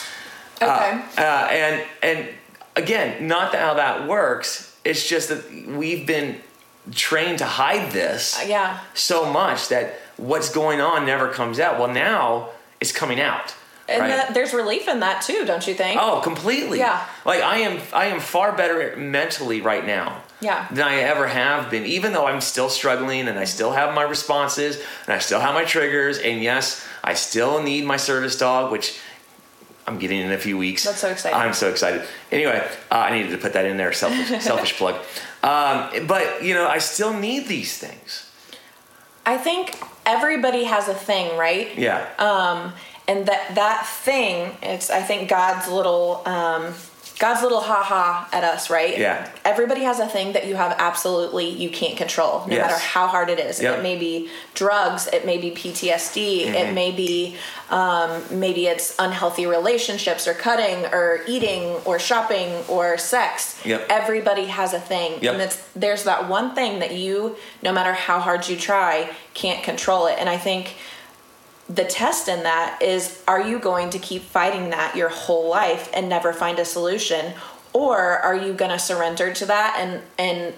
Okay. 0.61 0.67
Uh, 0.67 1.21
uh, 1.21 1.49
and 1.51 1.85
and 2.03 2.29
again, 2.77 3.27
not 3.27 3.55
how 3.55 3.75
that 3.75 4.09
works. 4.09 4.77
It's 4.85 5.09
just 5.09 5.29
that 5.29 5.67
we've 5.69 6.07
been 6.07 6.39
trained 6.91 7.39
to 7.39 7.45
hide 7.45 7.93
this 7.93 8.39
Uh, 8.41 8.47
yeah. 8.47 8.81
so 8.95 9.31
much 9.31 9.69
that 9.69 9.95
what's 10.17 10.51
going 10.51 10.81
on 10.81 11.07
never 11.07 11.29
comes 11.29 11.61
out. 11.61 11.79
Well, 11.79 11.93
now 11.93 12.49
it's 12.81 12.93
coming 12.93 13.21
out. 13.21 13.55
And 13.89 14.01
right? 14.01 14.09
that, 14.09 14.35
there's 14.35 14.53
relief 14.55 14.89
in 14.89 15.01
that 15.01 15.23
too, 15.23 15.45
don't 15.45 15.67
you 15.67 15.75
think? 15.75 16.01
Oh, 16.01 16.21
completely. 16.23 16.79
Yeah. 16.79 17.05
Like 17.25 17.43
I 17.43 17.59
am 17.59 17.81
I 17.93 18.07
am 18.07 18.21
far 18.21 18.53
better 18.57 18.97
mentally 18.97 19.61
right 19.61 19.85
now. 19.85 20.23
Yeah. 20.41 20.67
Than 20.73 20.87
I 20.87 20.97
ever 20.97 21.27
have 21.29 21.71
been, 21.71 21.85
even 21.87 22.13
though 22.13 22.27
I'm 22.27 22.41
still 22.41 22.69
struggling 22.69 23.29
and 23.29 23.39
I 23.39 23.45
still 23.45 23.73
have 23.73 23.95
my 23.95 24.03
responses 24.03 24.77
and 25.07 25.15
I 25.15 25.19
still 25.19 25.41
have 25.41 25.55
my 25.55 25.65
triggers. 25.65 26.19
And 26.19 26.43
yes, 26.43 26.85
I 27.05 27.15
still 27.15 27.63
need 27.63 27.85
my 27.85 27.97
service 27.97 28.37
dog, 28.37 28.73
which 28.73 28.99
I'm 29.87 29.99
getting 29.99 30.21
in 30.21 30.33
a 30.33 30.39
few 30.39 30.57
weeks. 30.57 30.85
That's 30.85 30.99
so 30.99 31.11
exciting. 31.11 31.39
I'm 31.39 31.55
so 31.55 31.69
excited. 31.69 32.03
Anyway, 32.31 32.67
uh, 32.91 32.95
I 32.95 33.17
needed 33.17 33.33
to 33.33 33.39
put 33.39 33.53
that 33.55 33.65
in 33.65 33.77
there, 33.77 33.93
selfish, 33.93 34.43
selfish 34.43 34.75
plug. 34.77 34.95
Um, 35.43 36.07
but, 36.07 36.45
you 36.45 36.55
know, 36.55 36.69
I 36.69 36.79
still 36.79 37.13
need 37.13 37.49
these 37.49 37.77
things. 37.79 38.31
I 39.27 39.37
think 39.37 39.77
everybody 40.07 40.65
has 40.65 40.89
a 40.89 40.95
thing, 40.95 41.37
right? 41.37 41.77
Yeah. 41.77 42.09
Um, 42.19 42.73
and 43.09 43.27
that 43.27 43.55
that 43.55 43.87
thing, 43.87 44.57
it's 44.63 44.91
I 44.91 45.03
think 45.03 45.29
God's 45.29 45.69
little 45.69 46.23
um, 46.27 46.73
God's 47.23 47.43
little 47.43 47.61
ha 47.61 47.85
ha 47.85 48.29
at 48.33 48.43
us, 48.43 48.69
right? 48.69 48.99
Yeah. 48.99 49.29
Everybody 49.45 49.83
has 49.85 50.01
a 50.01 50.09
thing 50.09 50.33
that 50.33 50.45
you 50.49 50.57
have 50.57 50.75
absolutely 50.77 51.49
you 51.49 51.71
can't 51.71 51.97
control, 51.97 52.45
no 52.49 52.57
Yes. 52.57 52.63
matter 52.67 52.79
how 52.83 53.07
hard 53.07 53.29
it 53.31 53.39
is. 53.39 53.63
Yep. 53.63 53.79
It 53.79 53.83
may 53.85 53.97
be 53.97 54.29
drugs, 54.55 55.07
it 55.07 55.25
may 55.25 55.39
be 55.39 55.53
PTSD, 55.53 56.47
Mm-hmm. 56.47 56.55
it 56.63 56.75
may 56.75 56.91
be 56.91 57.37
um, 57.71 58.11
maybe 58.45 58.67
it's 58.67 58.97
unhealthy 58.99 59.47
relationships 59.47 60.27
or 60.27 60.35
cutting 60.35 60.85
or 60.87 61.21
eating 61.29 61.63
or 61.85 62.01
shopping 62.01 62.49
or 62.69 62.99
sex. 62.99 63.61
Yep. 63.65 63.87
Everybody 63.89 64.47
has 64.47 64.75
a 64.75 64.81
thing, 64.81 65.11
Yep. 65.23 65.33
and 65.35 65.43
it's 65.43 65.57
there's 65.77 66.03
that 66.11 66.29
one 66.29 66.57
thing 66.57 66.81
that 66.81 66.93
you, 67.03 67.37
no 67.63 67.73
matter 67.73 67.93
how 67.93 68.19
hard 68.19 68.49
you 68.49 68.57
try, 68.57 69.09
can't 69.35 69.63
control 69.63 70.07
it. 70.09 70.17
And 70.19 70.29
I 70.29 70.39
think 70.39 70.75
the 71.69 71.85
test 71.85 72.29
in 72.29 72.43
that 72.43 72.81
is 72.83 73.23
are 73.29 73.41
you 73.41 73.59
going 73.59 73.91
to 73.91 73.99
keep 73.99 74.23
fighting 74.23 74.71
that 74.71 74.97
your 74.97 75.09
whole 75.09 75.49
life 75.49 75.89
and 75.95 76.09
never 76.09 76.33
find 76.33 76.59
a 76.59 76.65
solution 76.65 77.33
or 77.73 77.99
are 78.19 78.35
you 78.37 78.53
going 78.53 78.71
to 78.71 78.79
surrender 78.79 79.33
to 79.33 79.47
that 79.47 79.77
and 79.79 80.03
and 80.19 80.55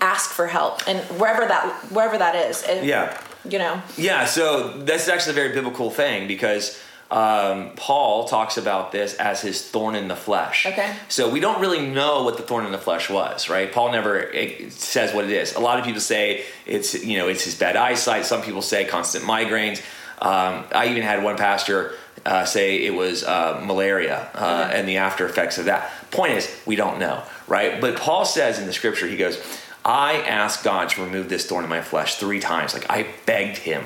ask 0.00 0.30
for 0.30 0.46
help 0.46 0.80
and 0.88 0.98
wherever 1.20 1.46
that 1.46 1.70
wherever 1.92 2.16
that 2.18 2.34
is 2.34 2.62
If- 2.66 2.84
yeah. 2.84 3.20
you 3.44 3.58
know 3.58 3.82
Yeah, 3.96 4.24
so 4.24 4.78
that's 4.78 5.08
actually 5.08 5.32
a 5.32 5.34
very 5.34 5.52
biblical 5.54 5.90
thing 5.90 6.26
because 6.26 6.80
um, 7.10 7.72
Paul 7.76 8.26
talks 8.26 8.56
about 8.56 8.90
this 8.90 9.14
as 9.14 9.40
his 9.42 9.62
thorn 9.62 9.94
in 9.94 10.08
the 10.08 10.16
flesh. 10.16 10.66
Okay. 10.66 10.96
So 11.08 11.28
we 11.30 11.38
don't 11.38 11.60
really 11.60 11.86
know 11.86 12.24
what 12.24 12.38
the 12.38 12.42
thorn 12.42 12.64
in 12.66 12.72
the 12.72 12.78
flesh 12.78 13.08
was, 13.10 13.48
right? 13.48 13.70
Paul 13.70 13.92
never 13.92 14.32
eh, 14.32 14.70
says 14.70 15.14
what 15.14 15.26
it 15.26 15.30
is. 15.30 15.54
A 15.54 15.60
lot 15.60 15.78
of 15.78 15.84
people 15.84 16.00
say 16.00 16.44
it's 16.66 17.04
you 17.04 17.18
know 17.18 17.28
it's 17.28 17.44
his 17.44 17.54
bad 17.56 17.76
eyesight. 17.76 18.24
Some 18.24 18.42
people 18.42 18.62
say 18.62 18.84
constant 18.86 19.24
migraines. 19.24 19.80
Um, 20.24 20.64
I 20.74 20.88
even 20.88 21.02
had 21.02 21.22
one 21.22 21.36
pastor 21.36 21.92
uh, 22.24 22.44
say 22.46 22.84
it 22.84 22.94
was 22.94 23.22
uh, 23.22 23.62
malaria 23.64 24.30
uh, 24.34 24.70
and 24.72 24.88
the 24.88 24.96
after 24.96 25.26
effects 25.26 25.58
of 25.58 25.66
that. 25.66 25.90
Point 26.10 26.32
is, 26.32 26.62
we 26.64 26.76
don't 26.76 26.98
know, 26.98 27.22
right? 27.46 27.80
But 27.80 27.96
Paul 27.96 28.24
says 28.24 28.58
in 28.58 28.66
the 28.66 28.72
scripture, 28.72 29.06
he 29.06 29.16
goes, 29.18 29.38
I 29.84 30.14
asked 30.22 30.64
God 30.64 30.88
to 30.90 31.04
remove 31.04 31.28
this 31.28 31.46
thorn 31.46 31.62
in 31.64 31.68
my 31.70 31.82
flesh 31.82 32.14
three 32.16 32.40
times. 32.40 32.72
Like 32.72 32.86
I 32.90 33.06
begged 33.26 33.58
him, 33.58 33.84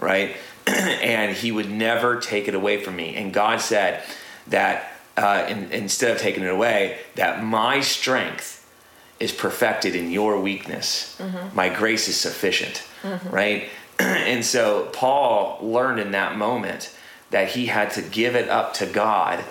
right? 0.00 0.36
and 0.66 1.36
he 1.36 1.52
would 1.52 1.70
never 1.70 2.18
take 2.18 2.48
it 2.48 2.54
away 2.54 2.82
from 2.82 2.96
me. 2.96 3.14
And 3.16 3.34
God 3.34 3.60
said 3.60 4.02
that 4.46 4.90
uh, 5.18 5.44
in, 5.48 5.70
instead 5.70 6.12
of 6.12 6.18
taking 6.18 6.42
it 6.44 6.50
away, 6.50 6.98
that 7.16 7.44
my 7.44 7.80
strength 7.80 8.66
is 9.20 9.32
perfected 9.32 9.94
in 9.94 10.10
your 10.10 10.40
weakness. 10.40 11.20
My 11.54 11.68
grace 11.68 12.08
is 12.08 12.16
sufficient, 12.18 12.82
right? 13.30 13.68
and 13.98 14.44
so 14.44 14.88
Paul 14.92 15.58
learned 15.62 16.00
in 16.00 16.12
that 16.12 16.36
moment 16.36 16.94
that 17.30 17.48
he 17.48 17.66
had 17.66 17.90
to 17.92 18.02
give 18.02 18.36
it 18.36 18.48
up 18.48 18.74
to 18.74 18.86
God 18.86 19.44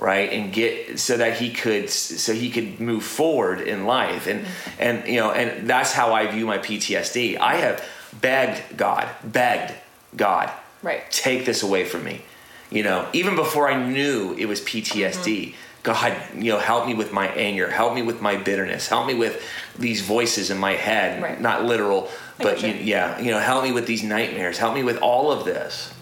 right 0.00 0.32
and 0.32 0.52
get 0.52 0.98
so 0.98 1.16
that 1.18 1.36
he 1.38 1.50
could 1.50 1.90
so 1.90 2.32
he 2.32 2.50
could 2.50 2.80
move 2.80 3.04
forward 3.04 3.60
in 3.60 3.84
life 3.84 4.26
and 4.26 4.46
and 4.78 5.06
you 5.06 5.20
know 5.20 5.30
and 5.30 5.68
that's 5.68 5.92
how 5.92 6.14
i 6.14 6.26
view 6.26 6.46
my 6.46 6.58
ptsd 6.58 7.38
i 7.38 7.56
have 7.56 7.86
begged 8.20 8.76
god 8.76 9.08
begged 9.22 9.74
god 10.16 10.50
Right. 10.82 11.02
take 11.10 11.44
this 11.44 11.62
away 11.62 11.84
from 11.84 12.04
me 12.04 12.22
you 12.70 12.82
know 12.82 13.06
even 13.12 13.36
before 13.36 13.70
i 13.70 13.76
knew 13.90 14.34
it 14.38 14.46
was 14.46 14.62
ptsd 14.62 15.52
mm-hmm. 15.52 15.56
god 15.82 16.16
you 16.34 16.50
know 16.50 16.58
help 16.58 16.86
me 16.86 16.94
with 16.94 17.12
my 17.12 17.28
anger 17.28 17.70
help 17.70 17.94
me 17.94 18.00
with 18.00 18.22
my 18.22 18.36
bitterness 18.36 18.88
help 18.88 19.06
me 19.06 19.12
with 19.14 19.42
these 19.78 20.00
voices 20.00 20.50
in 20.50 20.56
my 20.56 20.72
head 20.72 21.22
Right. 21.22 21.38
not 21.38 21.64
literal 21.64 22.08
but 22.42 22.62
you, 22.62 22.72
yeah 22.74 23.18
you 23.20 23.30
know 23.30 23.38
help 23.38 23.64
me 23.64 23.72
with 23.72 23.86
these 23.86 24.02
nightmares 24.02 24.58
help 24.58 24.74
me 24.74 24.82
with 24.82 24.98
all 24.98 25.30
of 25.30 25.44
this 25.44 25.92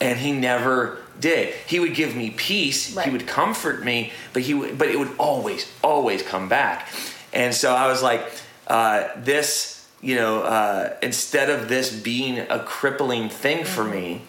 and 0.00 0.18
he 0.18 0.32
never 0.32 0.98
did. 1.20 1.54
He 1.66 1.80
would 1.80 1.94
give 1.94 2.14
me 2.14 2.30
peace. 2.30 2.98
He 2.98 3.10
would 3.10 3.26
comfort 3.26 3.84
me, 3.84 4.12
but 4.32 4.42
he 4.42 4.54
would, 4.54 4.76
but 4.76 4.88
it 4.88 4.98
would 4.98 5.12
always, 5.18 5.70
always 5.82 6.22
come 6.22 6.48
back. 6.48 6.88
And 7.32 7.54
so 7.54 7.74
I 7.74 7.86
was 7.86 8.02
like, 8.02 8.26
uh, 8.66 9.08
this, 9.16 9.86
you 10.00 10.16
know, 10.16 10.42
uh, 10.42 10.96
instead 11.02 11.48
of 11.48 11.68
this 11.68 11.94
being 11.94 12.38
a 12.38 12.58
crippling 12.60 13.28
thing 13.28 13.64
for 13.64 13.82
Mm-hmm. 13.82 13.90
me, 13.92 14.22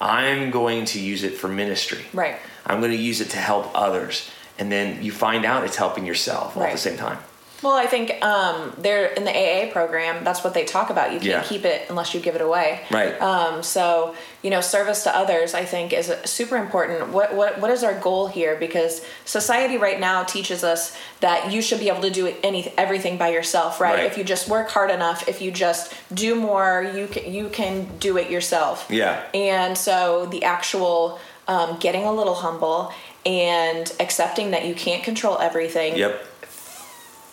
I'm 0.00 0.50
going 0.50 0.86
to 0.86 1.00
use 1.00 1.22
it 1.22 1.34
for 1.34 1.48
ministry. 1.48 2.04
Right. 2.12 2.36
I'm 2.66 2.80
going 2.80 2.92
to 2.92 2.96
use 2.96 3.20
it 3.20 3.30
to 3.30 3.36
help 3.36 3.70
others, 3.74 4.30
and 4.58 4.72
then 4.72 5.02
you 5.02 5.12
find 5.12 5.44
out 5.44 5.64
it's 5.64 5.76
helping 5.76 6.06
yourself 6.06 6.56
all 6.56 6.62
at 6.62 6.72
the 6.72 6.78
same 6.78 6.96
time. 6.96 7.18
Well 7.62 7.74
i 7.74 7.86
think 7.86 8.22
um 8.24 8.72
they're 8.78 9.06
in 9.06 9.24
the 9.24 9.30
aa 9.30 9.70
program 9.72 10.24
that's 10.24 10.42
what 10.44 10.54
they 10.54 10.64
talk 10.64 10.90
about 10.90 11.12
you 11.12 11.18
can't 11.20 11.24
Yeah. 11.30 11.42
keep 11.42 11.64
it 11.64 11.86
unless 11.90 12.14
you 12.14 12.20
give 12.20 12.34
it 12.34 12.40
away 12.40 12.80
Right. 12.90 13.20
um 13.20 13.62
so 13.62 14.14
you 14.42 14.50
know 14.50 14.60
service 14.60 15.02
to 15.04 15.14
others 15.14 15.52
i 15.54 15.64
think 15.64 15.92
is 15.92 16.12
super 16.24 16.56
important 16.56 17.08
what 17.10 17.34
what 17.34 17.60
what 17.60 17.70
is 17.70 17.82
our 17.84 17.94
goal 17.98 18.28
here 18.28 18.56
because 18.56 19.04
society 19.24 19.76
right 19.76 20.00
now 20.00 20.24
teaches 20.24 20.64
us 20.64 20.96
that 21.20 21.52
you 21.52 21.60
should 21.62 21.80
be 21.80 21.88
able 21.88 22.02
to 22.02 22.10
do 22.10 22.34
any 22.42 22.72
everything 22.78 23.16
by 23.18 23.28
yourself 23.28 23.80
right, 23.80 23.94
Right. 23.94 24.04
if 24.04 24.16
you 24.18 24.24
just 24.24 24.48
work 24.48 24.68
hard 24.70 24.90
enough 24.90 25.28
if 25.28 25.42
you 25.42 25.50
just 25.50 25.92
do 26.14 26.34
more 26.34 26.90
you 26.94 27.06
can 27.06 27.32
you 27.32 27.48
can 27.50 27.86
do 27.98 28.16
it 28.16 28.30
yourself 28.30 28.86
Yeah. 28.90 29.22
and 29.34 29.76
so 29.76 30.26
the 30.26 30.44
actual 30.44 31.18
um, 31.48 31.78
getting 31.80 32.04
a 32.04 32.12
little 32.12 32.34
humble 32.36 32.92
and 33.26 33.92
accepting 34.00 34.52
that 34.52 34.64
you 34.66 34.74
can't 34.74 35.02
control 35.02 35.38
everything 35.38 35.96
Yep. 35.96 36.26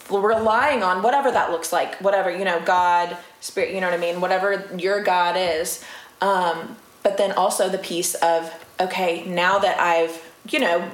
Relying 0.10 0.84
on 0.84 1.04
whatever 1.04 1.32
that 1.32 1.52
looks 1.52 1.72
like, 1.74 1.96
whatever, 2.02 2.30
you 2.36 2.46
know, 2.46 2.60
God, 2.62 3.16
spirit, 3.42 3.74
you 3.74 3.82
know 3.82 3.88
what 3.90 3.98
I 3.98 4.02
mean, 4.02 4.22
whatever 4.22 4.68
your 4.78 5.04
God 5.04 5.36
is. 5.38 5.84
Um, 6.22 6.76
but 7.04 7.18
then 7.18 7.32
also 7.34 7.70
the 7.70 7.78
piece 7.78 8.16
of, 8.16 8.52
okay, 8.80 9.24
now 9.26 9.60
that 9.60 9.80
I've, 9.80 10.22
you 10.50 10.60
know, 10.60 10.90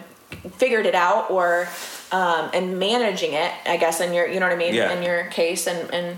figured 0.58 0.86
it 0.86 0.96
out 0.96 1.30
or 1.32 1.68
um, 2.12 2.50
and 2.54 2.80
managing 2.80 3.34
it, 3.34 3.52
I 3.66 3.78
guess 3.78 4.00
in 4.02 4.14
your, 4.14 4.28
you 4.28 4.40
know 4.40 4.48
what 4.48 4.54
I 4.54 4.58
mean, 4.58 4.74
Yeah. 4.74 4.92
in 4.94 5.02
your 5.04 5.26
case, 5.26 5.68
and 5.68 5.92
and 5.94 6.18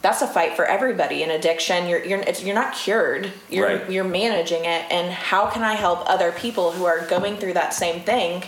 that's 0.00 0.20
a 0.20 0.26
fight 0.26 0.54
for 0.56 0.64
everybody 0.64 1.22
in 1.22 1.30
addiction. 1.30 1.88
You're 1.88 2.04
you're 2.04 2.20
it's, 2.20 2.42
you're 2.44 2.54
not 2.54 2.74
cured. 2.74 3.32
You're 3.50 3.66
Right. 3.78 3.90
you're 3.90 4.04
managing 4.04 4.64
it, 4.64 4.84
and 4.90 5.12
how 5.12 5.46
can 5.46 5.62
I 5.62 5.74
help 5.74 6.08
other 6.08 6.30
people 6.32 6.72
who 6.72 6.84
are 6.84 7.00
going 7.06 7.36
through 7.36 7.54
that 7.54 7.72
same 7.74 8.00
thing 8.02 8.42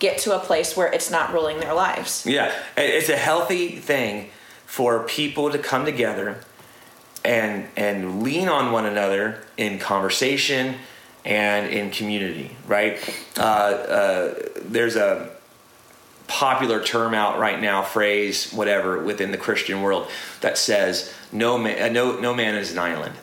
get 0.00 0.18
to 0.18 0.34
a 0.34 0.40
place 0.40 0.76
where 0.76 0.92
it's 0.92 1.10
not 1.10 1.32
ruling 1.32 1.60
their 1.60 1.74
lives? 1.74 2.26
Yeah, 2.26 2.52
it's 2.76 3.08
a 3.08 3.16
healthy 3.16 3.76
thing 3.76 4.30
for 4.66 5.04
people 5.04 5.50
to 5.52 5.58
come 5.58 5.84
together 5.84 6.40
and 7.24 7.68
and 7.76 8.22
lean 8.22 8.48
on 8.48 8.72
one 8.72 8.86
another 8.86 9.44
in 9.56 9.78
conversation 9.78 10.76
and 11.24 11.72
in 11.72 11.90
community. 11.90 12.56
Right? 12.66 12.98
Uh, 13.38 13.42
uh, 13.42 14.34
there's 14.62 14.96
a 14.96 15.30
popular 16.26 16.82
term 16.82 17.12
out 17.12 17.38
right 17.38 17.60
now, 17.60 17.82
phrase, 17.82 18.52
whatever, 18.52 19.02
within 19.02 19.32
the 19.32 19.36
Christian 19.36 19.82
world 19.82 20.08
that 20.40 20.56
says 20.56 21.12
no 21.32 21.58
man, 21.58 21.92
no 21.92 22.18
no 22.18 22.34
man 22.34 22.54
is 22.56 22.72
an 22.72 22.78
island. 22.78 23.14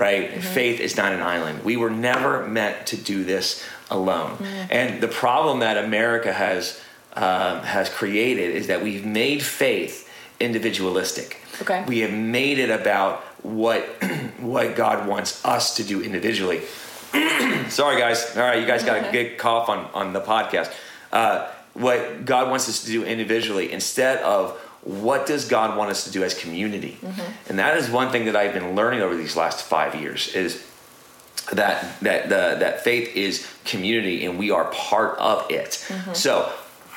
Right? 0.00 0.42
Faith 0.42 0.80
is 0.80 0.96
not 0.96 1.12
an 1.12 1.20
island. 1.20 1.64
We 1.64 1.76
were 1.76 1.90
never 1.90 2.46
meant 2.46 2.86
to 2.88 2.96
do 2.96 3.22
this 3.24 3.62
alone. 3.90 4.38
And 4.70 5.00
the 5.00 5.08
problem 5.08 5.60
that 5.60 5.76
America 5.76 6.32
has 6.32 6.80
um, 7.14 7.62
has 7.62 7.88
created 7.88 8.54
is 8.54 8.68
that 8.68 8.82
we've 8.82 9.04
made 9.04 9.42
faith 9.42 10.08
individualistic. 10.38 11.38
Okay. 11.60 11.84
We 11.86 11.98
have 12.00 12.12
made 12.12 12.58
it 12.58 12.70
about 12.70 13.20
what 13.42 13.82
what 14.38 14.76
God 14.76 15.06
wants 15.08 15.44
us 15.44 15.76
to 15.76 15.84
do 15.84 16.02
individually. 16.02 16.62
Sorry, 17.68 17.98
guys. 18.00 18.36
All 18.36 18.42
right, 18.42 18.60
you 18.60 18.66
guys 18.66 18.84
got 18.84 19.08
a 19.08 19.12
good 19.12 19.38
cough 19.38 19.68
on 19.68 19.86
on 19.92 20.12
the 20.12 20.20
podcast. 20.20 20.72
Uh, 21.12 21.50
what 21.74 22.24
God 22.24 22.50
wants 22.50 22.68
us 22.68 22.84
to 22.84 22.90
do 22.90 23.04
individually 23.04 23.72
instead 23.72 24.18
of 24.22 24.58
what 24.82 25.26
does 25.26 25.46
God 25.46 25.76
want 25.76 25.90
us 25.90 26.04
to 26.04 26.10
do 26.10 26.24
as 26.24 26.34
community, 26.34 26.98
mm-hmm. 27.02 27.48
and 27.48 27.58
that 27.58 27.76
is 27.76 27.90
one 27.90 28.10
thing 28.10 28.24
that 28.26 28.36
I've 28.36 28.54
been 28.54 28.74
learning 28.74 29.02
over 29.02 29.14
these 29.14 29.36
last 29.36 29.62
five 29.62 29.94
years 29.94 30.34
is 30.34 30.66
that 31.52 32.00
that 32.00 32.28
the 32.28 32.56
that 32.60 32.82
faith 32.82 33.14
is 33.14 33.46
community 33.64 34.24
and 34.24 34.38
we 34.38 34.50
are 34.50 34.70
part 34.72 35.18
of 35.18 35.50
it. 35.50 35.84
Mm-hmm. 35.88 36.12
So 36.14 36.52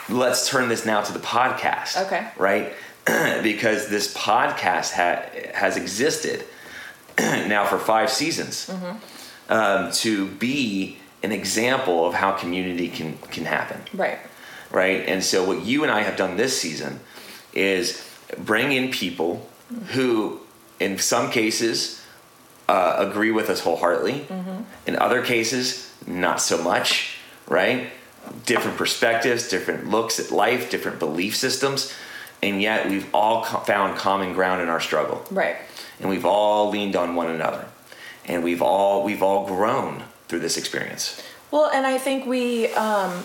let's 0.10 0.50
turn 0.50 0.70
this 0.70 0.86
now 0.86 1.02
to 1.02 1.13
the 1.13 1.20
podcast. 1.20 2.06
Okay. 2.06 2.28
Right? 2.38 2.74
because 3.44 3.90
this 3.90 4.13
podcast 4.13 4.94
ha- 4.94 5.24
has 5.54 5.75
existed 5.75 6.46
now 7.20 7.66
for 7.66 7.78
five 7.78 8.10
seasons 8.10 8.68
mm-hmm. 8.68 9.52
um, 9.52 9.92
to 9.92 10.28
be 10.28 10.98
an 11.22 11.34
example 11.34 12.06
of 12.06 12.13
how 12.13 12.32
community 12.32 12.88
can 12.88 13.18
can 13.30 13.44
happen 13.46 13.82
Right. 13.94 14.20
right? 14.72 15.04
And 15.08 15.22
so 15.24 15.44
what 15.46 15.66
you 15.66 15.84
and 15.84 15.92
I 15.92 16.02
have 16.04 16.16
done 16.16 16.38
this 16.38 16.60
season 16.60 17.02
is 17.53 18.07
bring 18.38 18.72
in 18.72 18.91
people 18.91 19.48
who, 19.93 20.39
in 20.79 20.98
some 20.98 21.29
cases, 21.31 22.01
uh, 22.69 22.95
agree 23.00 23.31
with 23.31 23.50
us 23.50 23.60
wholeheartedly. 23.62 24.25
In 24.88 24.95
other 24.98 25.22
cases, 25.22 25.91
not 26.07 26.41
so 26.41 26.62
much, 26.62 27.17
right? 27.48 27.89
Different 28.45 28.77
perspectives, 28.77 29.50
different 29.50 29.89
looks 29.89 30.19
at 30.19 30.31
life, 30.31 30.69
different 30.69 31.00
belief 31.00 31.36
systems, 31.36 31.93
and 32.41 32.62
yet 32.62 32.89
we've 32.89 33.07
all 33.13 33.43
co- 33.43 33.60
found 33.60 33.98
common 33.98 34.33
ground 34.33 34.62
in 34.62 34.67
our 34.69 34.79
struggle 34.81 35.25
Right. 35.31 35.55
and 36.00 36.10
we've 36.10 36.25
all 36.25 36.69
leaned 36.69 36.95
on 36.95 37.15
one 37.15 37.27
another 37.29 37.65
and 38.25 38.43
we've 38.43 38.62
all 38.62 39.03
we've 39.03 39.24
all 39.24 39.45
grown 39.48 40.03
through 40.27 40.39
this 40.41 40.57
experience 40.57 41.22
Well, 41.51 41.69
and 41.74 41.86
I 41.88 41.98
think 41.98 42.25
we 42.25 42.67
um, 42.74 43.24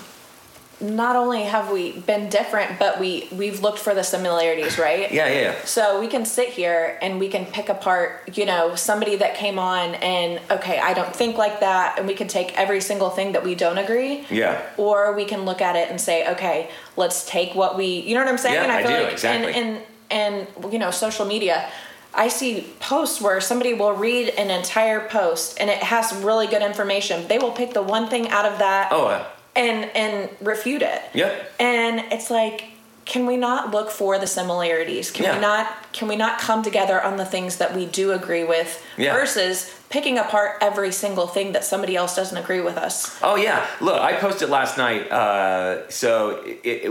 not 0.80 1.16
only 1.16 1.42
have 1.42 1.70
we 1.70 1.92
been 1.92 2.28
different, 2.28 2.78
but 2.78 3.00
we 3.00 3.28
we've 3.32 3.60
looked 3.60 3.78
for 3.78 3.94
the 3.94 4.04
similarities, 4.04 4.78
right? 4.78 5.12
yeah 5.12 5.28
yeah, 5.28 5.40
yeah. 5.40 5.64
So 5.64 6.00
we 6.00 6.08
can 6.08 6.24
sit 6.24 6.50
here 6.50 6.98
and 7.02 7.18
we 7.18 7.28
can 7.28 7.46
pick 7.46 7.68
apart, 7.68 8.36
you 8.36 8.46
know, 8.46 8.74
somebody 8.76 9.16
that 9.16 9.34
came 9.34 9.58
on 9.58 9.96
and 9.96 10.40
okay, 10.50 10.78
I 10.78 10.94
don't 10.94 11.14
think 11.14 11.36
like 11.36 11.60
that, 11.60 11.98
and 11.98 12.06
we 12.06 12.14
can 12.14 12.28
take 12.28 12.56
every 12.58 12.80
single 12.80 13.10
thing 13.10 13.32
that 13.32 13.44
we 13.44 13.54
don't 13.54 13.78
agree. 13.78 14.24
Yeah. 14.30 14.60
Or 14.76 15.14
we 15.14 15.24
can 15.24 15.44
look 15.44 15.60
at 15.60 15.74
it 15.76 15.90
and 15.90 16.00
say, 16.00 16.30
okay, 16.32 16.70
let's 16.96 17.26
take 17.26 17.54
what 17.54 17.76
we, 17.76 18.00
you 18.00 18.14
know 18.14 18.20
what 18.20 18.30
I'm 18.30 18.38
saying? 18.38 18.54
Yeah, 18.54 18.62
and 18.64 18.72
I 18.72 18.82
feel 18.82 18.96
do, 18.96 19.02
like, 19.04 19.12
exactly. 19.12 19.52
And, 19.54 19.78
and 20.10 20.46
and 20.56 20.72
you 20.72 20.78
know, 20.78 20.90
social 20.90 21.26
media. 21.26 21.68
I 22.14 22.28
see 22.28 22.66
posts 22.80 23.20
where 23.20 23.40
somebody 23.40 23.74
will 23.74 23.92
read 23.92 24.30
an 24.30 24.50
entire 24.50 25.06
post 25.08 25.58
and 25.60 25.68
it 25.68 25.82
has 25.82 26.12
really 26.24 26.46
good 26.46 26.62
information. 26.62 27.28
They 27.28 27.38
will 27.38 27.52
pick 27.52 27.74
the 27.74 27.82
one 27.82 28.08
thing 28.08 28.28
out 28.30 28.46
of 28.46 28.58
that 28.60 28.88
oh 28.90 29.06
uh, 29.06 29.26
and 29.58 29.84
and 29.96 30.30
refute 30.40 30.82
it. 30.82 31.02
Yep. 31.12 31.52
And 31.58 32.00
it's 32.12 32.30
like, 32.30 32.64
can 33.04 33.26
we 33.26 33.36
not 33.36 33.70
look 33.72 33.90
for 33.90 34.18
the 34.18 34.26
similarities? 34.26 35.10
Can 35.10 35.24
Yeah. 35.24 35.34
we 35.34 35.40
not 35.40 35.92
can 35.92 36.08
we 36.08 36.16
not 36.16 36.38
come 36.38 36.62
together 36.62 37.02
on 37.02 37.16
the 37.16 37.24
things 37.24 37.56
that 37.56 37.74
we 37.74 37.84
do 37.86 38.12
agree 38.12 38.44
with 38.44 38.82
Yeah. 38.96 39.12
versus 39.14 39.74
picking 39.90 40.18
apart 40.18 40.58
every 40.60 40.92
single 40.92 41.26
thing 41.26 41.52
that 41.52 41.64
somebody 41.64 41.96
else 41.96 42.14
doesn't 42.14 42.36
agree 42.36 42.60
with 42.60 42.76
us? 42.76 43.16
Oh 43.22 43.36
yeah, 43.36 43.66
look, 43.80 44.00
I 44.00 44.12
posted 44.14 44.48
last 44.48 44.78
night. 44.78 45.10
Uh, 45.10 45.88
so 45.90 46.42
it, 46.62 46.84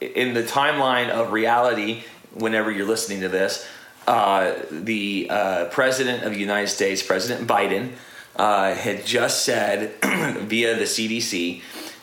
it, 0.00 0.12
in 0.14 0.34
the 0.34 0.42
timeline 0.42 1.08
of 1.10 1.32
reality, 1.32 2.02
whenever 2.34 2.70
you're 2.70 2.86
listening 2.86 3.20
to 3.20 3.28
this, 3.28 3.66
uh, 4.06 4.52
the 4.70 5.26
uh, 5.30 5.64
president 5.66 6.24
of 6.24 6.32
the 6.32 6.38
United 6.40 6.68
States, 6.68 7.02
President 7.02 7.46
Biden, 7.46 7.90
uh, 8.36 8.72
had 8.72 9.04
just 9.04 9.44
said 9.44 9.92
via 10.48 10.74
the 10.76 10.84
CDC 10.86 11.60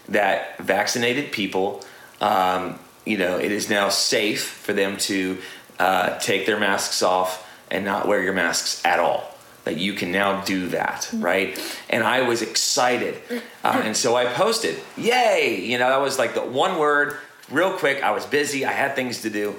that 0.09 0.57
vaccinated 0.59 1.31
people, 1.31 1.83
um, 2.21 2.79
you 3.05 3.17
know, 3.17 3.37
it 3.37 3.51
is 3.51 3.69
now 3.69 3.89
safe 3.89 4.43
for 4.43 4.73
them 4.73 4.97
to 4.97 5.37
uh, 5.79 6.17
take 6.19 6.45
their 6.45 6.59
masks 6.59 7.01
off 7.01 7.47
and 7.69 7.85
not 7.85 8.07
wear 8.07 8.21
your 8.23 8.33
masks 8.33 8.83
at 8.85 8.99
all 8.99 9.35
that 9.65 9.77
you 9.77 9.93
can 9.93 10.11
now 10.11 10.41
do 10.41 10.67
that, 10.67 11.09
right? 11.15 11.59
And 11.89 12.03
I 12.03 12.21
was 12.21 12.41
excited. 12.41 13.19
Uh, 13.63 13.81
and 13.83 13.97
so 13.97 14.15
I 14.15 14.25
posted, 14.25 14.79
yay! 14.95 15.59
You 15.65 15.79
know, 15.79 15.89
that 15.89 16.01
was 16.01 16.17
like 16.19 16.35
the 16.35 16.41
one 16.41 16.77
word, 16.77 17.17
real 17.49 17.73
quick. 17.73 18.03
I 18.03 18.11
was 18.11 18.25
busy, 18.25 18.63
I 18.63 18.71
had 18.71 18.95
things 18.95 19.21
to 19.23 19.29
do, 19.29 19.55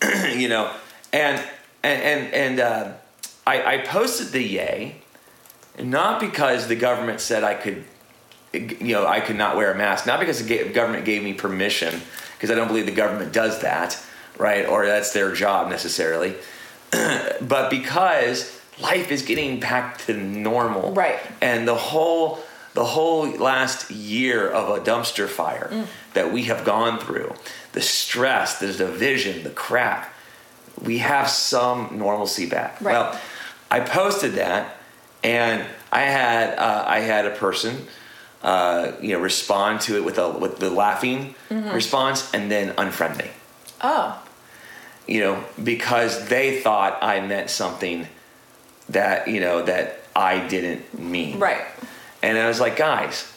you 0.36 0.48
know, 0.48 0.72
and, 1.12 1.42
and, 1.82 2.02
and, 2.02 2.34
and 2.34 2.60
uh, 2.60 2.92
I, 3.46 3.74
I 3.74 3.78
posted 3.78 4.28
the 4.28 4.42
yay, 4.42 4.96
not 5.78 6.20
because 6.20 6.68
the 6.68 6.76
government 6.76 7.20
said 7.20 7.42
I 7.42 7.54
could, 7.54 7.84
you 8.52 8.92
know, 8.94 9.06
I 9.06 9.20
could 9.20 9.36
not 9.36 9.56
wear 9.56 9.72
a 9.72 9.76
mask, 9.76 10.06
not 10.06 10.20
because 10.20 10.44
the 10.44 10.64
government 10.70 11.04
gave 11.04 11.22
me 11.22 11.34
permission, 11.34 12.00
because 12.36 12.50
I 12.50 12.54
don't 12.54 12.68
believe 12.68 12.86
the 12.86 12.92
government 12.92 13.32
does 13.32 13.60
that, 13.62 14.00
right? 14.38 14.66
Or 14.66 14.86
that's 14.86 15.12
their 15.12 15.32
job 15.32 15.68
necessarily 15.68 16.34
but 17.42 17.68
because 17.70 18.58
life 18.80 19.10
is 19.10 19.22
getting 19.22 19.60
back 19.60 19.98
to 19.98 20.14
normal 20.14 20.92
Right. 20.94 21.18
and 21.42 21.66
the 21.68 21.74
whole 21.74 22.38
the 22.74 22.84
whole 22.84 23.26
last 23.28 23.90
year 23.90 24.48
of 24.48 24.68
a 24.70 24.80
dumpster 24.80 25.28
fire 25.28 25.68
Mm. 25.70 25.86
that 26.14 26.32
we 26.32 26.44
have 26.44 26.64
gone 26.64 26.98
through 26.98 27.34
the 27.72 27.80
stress 27.82 28.58
the 28.60 28.72
division 28.72 29.42
the 29.42 29.50
crap 29.50 30.10
we 30.82 30.98
have 30.98 31.28
some 31.28 31.98
normalcy 31.98 32.46
back 32.48 32.80
Right. 32.80 32.92
well 32.92 33.20
i 33.70 33.80
posted 33.80 34.34
that 34.34 34.76
and 35.22 35.66
i 35.92 36.02
had 36.02 36.56
uh, 36.58 36.84
i 36.86 37.00
had 37.00 37.26
a 37.26 37.32
person 37.36 37.86
uh, 38.42 38.92
you 39.00 39.12
know 39.12 39.18
respond 39.20 39.80
to 39.80 39.96
it 39.96 40.04
with 40.04 40.18
a 40.18 40.28
with 40.30 40.58
the 40.58 40.70
laughing 40.70 41.34
Mm-hmm. 41.50 41.70
response 41.74 42.30
and 42.34 42.50
then 42.50 42.74
unfriend 42.74 43.16
me 43.18 43.30
Oh, 43.82 44.20
you 45.06 45.20
know, 45.20 45.42
because 45.62 46.28
they 46.28 46.60
thought 46.60 46.98
I 47.02 47.20
meant 47.20 47.48
something 47.48 48.06
that, 48.90 49.28
you 49.28 49.40
know, 49.40 49.62
that 49.62 50.00
I 50.14 50.46
didn't 50.46 50.98
mean. 50.98 51.38
right. 51.38 51.62
And 52.22 52.36
I 52.36 52.48
was 52.48 52.60
like, 52.60 52.76
guys, 52.76 53.32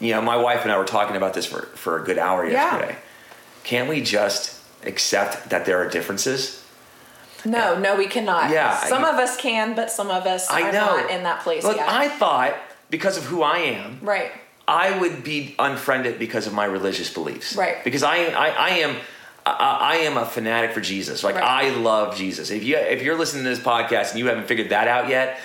you 0.00 0.12
know, 0.12 0.20
my 0.22 0.36
wife 0.36 0.62
and 0.62 0.70
I 0.70 0.78
were 0.78 0.84
talking 0.84 1.16
about 1.16 1.34
this 1.34 1.46
for, 1.46 1.62
for 1.74 2.00
a 2.00 2.04
good 2.04 2.18
hour 2.18 2.44
Yeah. 2.46 2.52
yesterday. 2.76 2.96
Can't 3.64 3.88
we 3.88 4.00
just 4.02 4.60
accept 4.84 5.50
that 5.50 5.64
there 5.64 5.78
are 5.78 5.88
differences? 5.88 6.62
No, 7.44 7.78
no, 7.78 7.96
we 7.96 8.06
cannot. 8.06 8.50
Yeah, 8.50 8.76
Some 8.86 9.04
I- 9.04 9.10
of 9.10 9.16
us 9.16 9.36
can, 9.36 9.74
but 9.74 9.90
some 9.90 10.10
of 10.10 10.26
us 10.26 10.48
I 10.50 10.62
are 10.68 10.72
know. 10.72 10.86
not 10.98 11.10
in 11.10 11.22
that 11.24 11.40
place 11.42 11.64
Look, 11.64 11.76
yet. 11.76 11.88
I 11.88 12.08
thought 12.08 12.54
because 12.94 13.16
of 13.16 13.24
who 13.24 13.42
I 13.42 13.58
am, 13.58 13.98
right. 14.02 14.30
I 14.68 14.96
would 15.00 15.24
be 15.24 15.56
unfriended 15.58 16.16
because 16.20 16.46
of 16.46 16.52
my 16.54 16.64
religious 16.64 17.12
beliefs. 17.12 17.56
Right. 17.56 17.82
Because 17.82 18.04
I 18.04 18.18
I, 18.26 18.48
I 18.50 18.68
am 18.84 18.94
I, 19.44 19.78
I 19.80 19.96
am 20.06 20.16
a 20.16 20.24
fanatic 20.24 20.70
for 20.70 20.80
Jesus. 20.80 21.24
Like 21.24 21.34
Right. 21.34 21.66
I 21.66 21.70
love 21.70 22.16
Jesus. 22.16 22.52
If 22.52 22.62
you 22.62 22.76
if 22.76 23.02
you're 23.02 23.18
listening 23.18 23.42
to 23.42 23.50
this 23.50 23.58
podcast 23.58 24.10
and 24.10 24.20
you 24.20 24.26
haven't 24.28 24.46
figured 24.46 24.68
that 24.68 24.86
out 24.86 25.08
yet, 25.08 25.40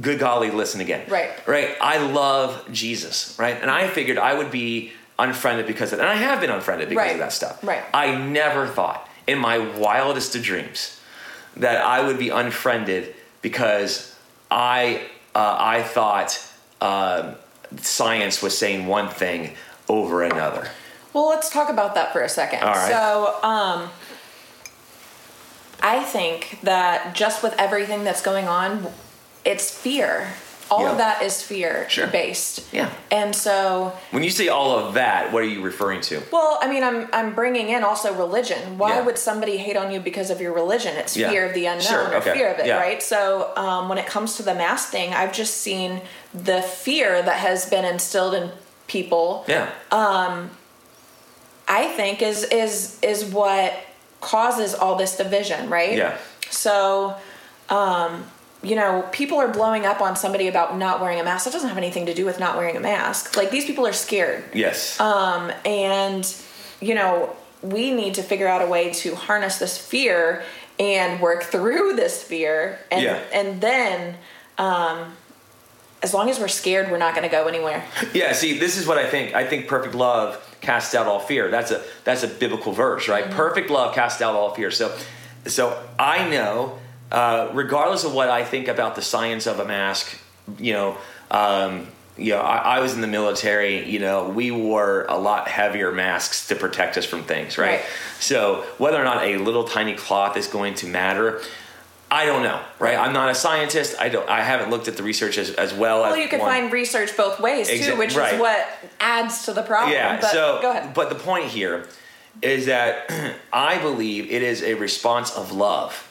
good 0.00 0.18
golly, 0.18 0.50
listen 0.50 0.80
again. 0.80 1.02
Right. 1.10 1.30
Right. 1.46 1.76
I 1.82 1.98
love 1.98 2.66
Jesus. 2.72 3.36
Right. 3.38 3.58
And 3.60 3.70
I 3.70 3.86
figured 3.88 4.16
I 4.16 4.32
would 4.38 4.50
be 4.50 4.92
unfriended 5.18 5.66
because 5.66 5.92
of 5.92 5.98
and 5.98 6.08
I 6.08 6.14
have 6.14 6.40
been 6.40 6.48
unfriended 6.50 6.88
because 6.88 7.04
Right. 7.04 7.12
of 7.12 7.18
that 7.18 7.32
stuff. 7.34 7.62
Right. 7.62 7.84
I 7.92 8.14
never 8.16 8.66
thought 8.66 9.06
in 9.26 9.38
my 9.38 9.58
wildest 9.58 10.34
of 10.34 10.42
dreams 10.42 10.98
that 11.58 11.84
I 11.84 12.00
would 12.06 12.18
be 12.18 12.30
unfriended 12.30 13.14
because 13.42 14.16
I 14.50 15.02
uh, 15.34 15.56
I 15.60 15.82
thought 15.82 16.46
um 16.80 17.34
science 17.78 18.42
was 18.42 18.56
saying 18.56 18.86
one 18.86 19.08
thing 19.08 19.54
over 19.88 20.22
another. 20.22 20.70
Well, 21.12 21.28
let's 21.28 21.50
talk 21.50 21.68
about 21.68 21.94
that 21.94 22.12
for 22.12 22.22
a 22.22 22.28
second. 22.28 22.62
All 22.62 22.74
right. 22.74 22.90
So, 22.90 23.38
um, 23.42 23.90
I 25.82 26.02
think 26.02 26.60
that 26.62 27.14
just 27.14 27.42
with 27.42 27.54
everything 27.58 28.04
that's 28.04 28.22
going 28.22 28.46
on, 28.46 28.86
it's 29.44 29.70
fear. 29.70 30.34
All 30.70 30.82
Yeah. 30.82 30.90
of 30.92 30.98
that 30.98 31.22
is 31.22 31.42
fear 31.42 31.86
Sure. 31.88 32.06
based. 32.06 32.60
Yeah. 32.72 32.90
And 33.10 33.34
so, 33.34 33.92
When 34.12 34.22
you 34.22 34.30
say 34.30 34.46
all 34.48 34.78
of 34.78 34.94
that, 34.94 35.32
what 35.32 35.42
are 35.42 35.46
you 35.46 35.62
referring 35.62 36.00
to? 36.02 36.22
well, 36.30 36.58
I 36.62 36.68
mean, 36.68 36.84
I'm 36.84 37.08
I'm 37.12 37.34
bringing 37.34 37.70
in 37.70 37.82
also 37.82 38.12
religion. 38.14 38.78
Why 38.78 38.94
Yeah. 38.94 39.00
would 39.02 39.18
somebody 39.18 39.56
hate 39.56 39.76
on 39.76 39.90
you 39.90 39.98
because 40.00 40.30
of 40.30 40.40
your 40.40 40.52
religion? 40.52 40.96
It's 40.96 41.16
Yeah. 41.16 41.30
fear 41.30 41.44
of 41.46 41.54
the 41.54 41.66
unknown 41.66 41.82
Sure, 41.86 42.08
or 42.12 42.14
okay. 42.16 42.32
fear 42.34 42.48
of 42.52 42.58
it, 42.60 42.70
right? 42.72 43.02
So, 43.02 43.50
um, 43.56 43.88
when 43.88 43.98
it 43.98 44.06
comes 44.06 44.36
to 44.36 44.42
the 44.44 44.54
mask 44.54 44.90
thing, 44.90 45.12
I've 45.12 45.32
just 45.32 45.60
seen 45.60 46.02
the 46.32 46.62
fear 46.62 47.20
that 47.20 47.36
has 47.38 47.66
been 47.66 47.84
instilled 47.84 48.34
in 48.34 48.52
people 48.86 49.44
Yeah. 49.48 49.66
Um, 49.90 50.50
I 51.66 51.86
think 51.88 52.22
is 52.22 52.44
is 52.44 52.96
is 53.02 53.24
what 53.24 53.72
causes 54.20 54.74
all 54.74 54.94
this 54.96 55.16
division, 55.16 55.68
right? 55.70 55.96
Yeah. 55.96 56.12
So, 56.50 57.14
um, 57.68 58.24
you 58.62 58.76
know, 58.76 59.08
people 59.12 59.38
are 59.38 59.48
blowing 59.48 59.86
up 59.86 60.00
on 60.00 60.16
somebody 60.16 60.46
about 60.48 60.76
not 60.76 61.00
wearing 61.00 61.18
a 61.18 61.24
mask. 61.24 61.44
That 61.46 61.52
doesn't 61.52 61.68
have 61.68 61.78
anything 61.78 62.06
to 62.06 62.14
do 62.14 62.24
with 62.26 62.38
not 62.38 62.56
wearing 62.56 62.76
a 62.76 62.80
mask. 62.80 63.36
Like 63.36 63.50
these 63.50 63.64
people 63.64 63.86
are 63.86 63.92
scared, 63.92 64.44
yes. 64.54 64.98
um, 65.00 65.50
and 65.64 66.24
you 66.80 66.94
know, 66.94 67.34
we 67.62 67.90
need 67.92 68.14
to 68.14 68.22
figure 68.22 68.48
out 68.48 68.62
a 68.62 68.66
way 68.66 68.92
to 68.94 69.14
harness 69.14 69.58
this 69.58 69.76
fear 69.78 70.42
and 70.78 71.20
work 71.20 71.44
through 71.44 71.94
this 71.96 72.22
fear, 72.22 72.78
and 72.90 73.02
Yeah. 73.02 73.22
and 73.32 73.60
then. 73.60 74.16
Um, 74.58 75.12
as 76.02 76.14
long 76.14 76.30
as 76.30 76.38
we're 76.40 76.48
scared, 76.48 76.90
we're 76.90 76.96
not 76.98 77.14
going 77.14 77.28
to 77.28 77.30
go 77.30 77.46
anywhere. 77.46 77.84
Yeah, 78.14 78.32
see, 78.32 78.58
this 78.58 78.78
is 78.78 78.86
what 78.86 78.96
I 78.96 79.06
think. 79.08 79.34
I 79.34 79.46
think 79.46 79.68
perfect 79.68 79.94
love 79.94 80.38
casts 80.62 80.94
out 80.94 81.06
all 81.06 81.20
fear. 81.20 81.50
That's 81.50 81.70
a 81.70 81.82
that's 82.04 82.22
a 82.22 82.28
biblical 82.28 82.72
verse, 82.72 83.06
right? 83.08 83.24
Mm-hmm. 83.24 83.36
Perfect 83.36 83.70
love 83.70 83.94
casts 83.94 84.22
out 84.22 84.34
all 84.34 84.54
fear. 84.54 84.70
So, 84.70 84.96
so 85.46 85.78
I 85.98 86.28
know, 86.28 86.78
uh, 87.10 87.50
regardless 87.52 88.04
of 88.04 88.14
what 88.14 88.28
I 88.28 88.44
think 88.44 88.68
about 88.68 88.94
the 88.96 89.02
science 89.02 89.46
of 89.46 89.58
a 89.58 89.64
mask, 89.64 90.18
you 90.58 90.72
know, 90.72 90.96
um, 91.30 91.86
you 92.16 92.32
know, 92.32 92.40
I, 92.40 92.76
I 92.76 92.80
was 92.80 92.94
in 92.94 93.00
the 93.00 93.06
military. 93.06 93.88
You 93.88 93.98
know, 93.98 94.28
we 94.28 94.50
wore 94.50 95.06
a 95.08 95.16
lot 95.16 95.48
heavier 95.48 95.90
masks 95.92 96.48
to 96.48 96.54
protect 96.54 96.98
us 96.98 97.04
from 97.06 97.22
things, 97.22 97.56
right? 97.56 97.80
Right. 97.80 97.84
So 98.18 98.64
whether 98.78 99.00
or 99.00 99.04
not 99.04 99.24
a 99.24 99.38
little 99.38 99.64
tiny 99.64 99.94
cloth 99.94 100.36
is 100.36 100.46
going 100.46 100.74
to 100.76 100.86
matter. 100.86 101.40
I 102.12 102.26
don't 102.26 102.42
know, 102.42 102.60
right? 102.80 102.98
I'm 102.98 103.12
not 103.12 103.30
a 103.30 103.36
scientist. 103.36 103.94
I 104.00 104.08
don't. 104.08 104.28
I 104.28 104.42
haven't 104.42 104.68
looked 104.70 104.88
at 104.88 104.96
the 104.96 105.04
research 105.04 105.38
as, 105.38 105.50
as 105.52 105.72
well, 105.72 106.04
as 106.04 106.10
Well, 106.12 106.20
you 106.20 106.28
can 106.28 106.40
one- 106.40 106.50
find 106.50 106.72
research 106.72 107.16
both 107.16 107.38
ways 107.38 107.68
too, 107.68 107.74
Exa- 107.76 107.96
which 107.98 108.16
right. 108.16 108.34
is 108.34 108.40
what 108.40 108.66
adds 108.98 109.44
to 109.44 109.52
the 109.52 109.62
problem. 109.62 109.92
Yeah. 109.92 110.20
But 110.20 110.30
so, 110.30 110.58
go 110.60 110.72
ahead. 110.72 110.92
but 110.92 111.08
the 111.08 111.14
point 111.14 111.44
here 111.46 111.86
is 112.42 112.66
that 112.66 113.08
I 113.52 113.78
believe 113.78 114.28
it 114.28 114.42
is 114.42 114.62
a 114.62 114.74
response 114.74 115.30
of 115.36 115.52
love 115.52 116.09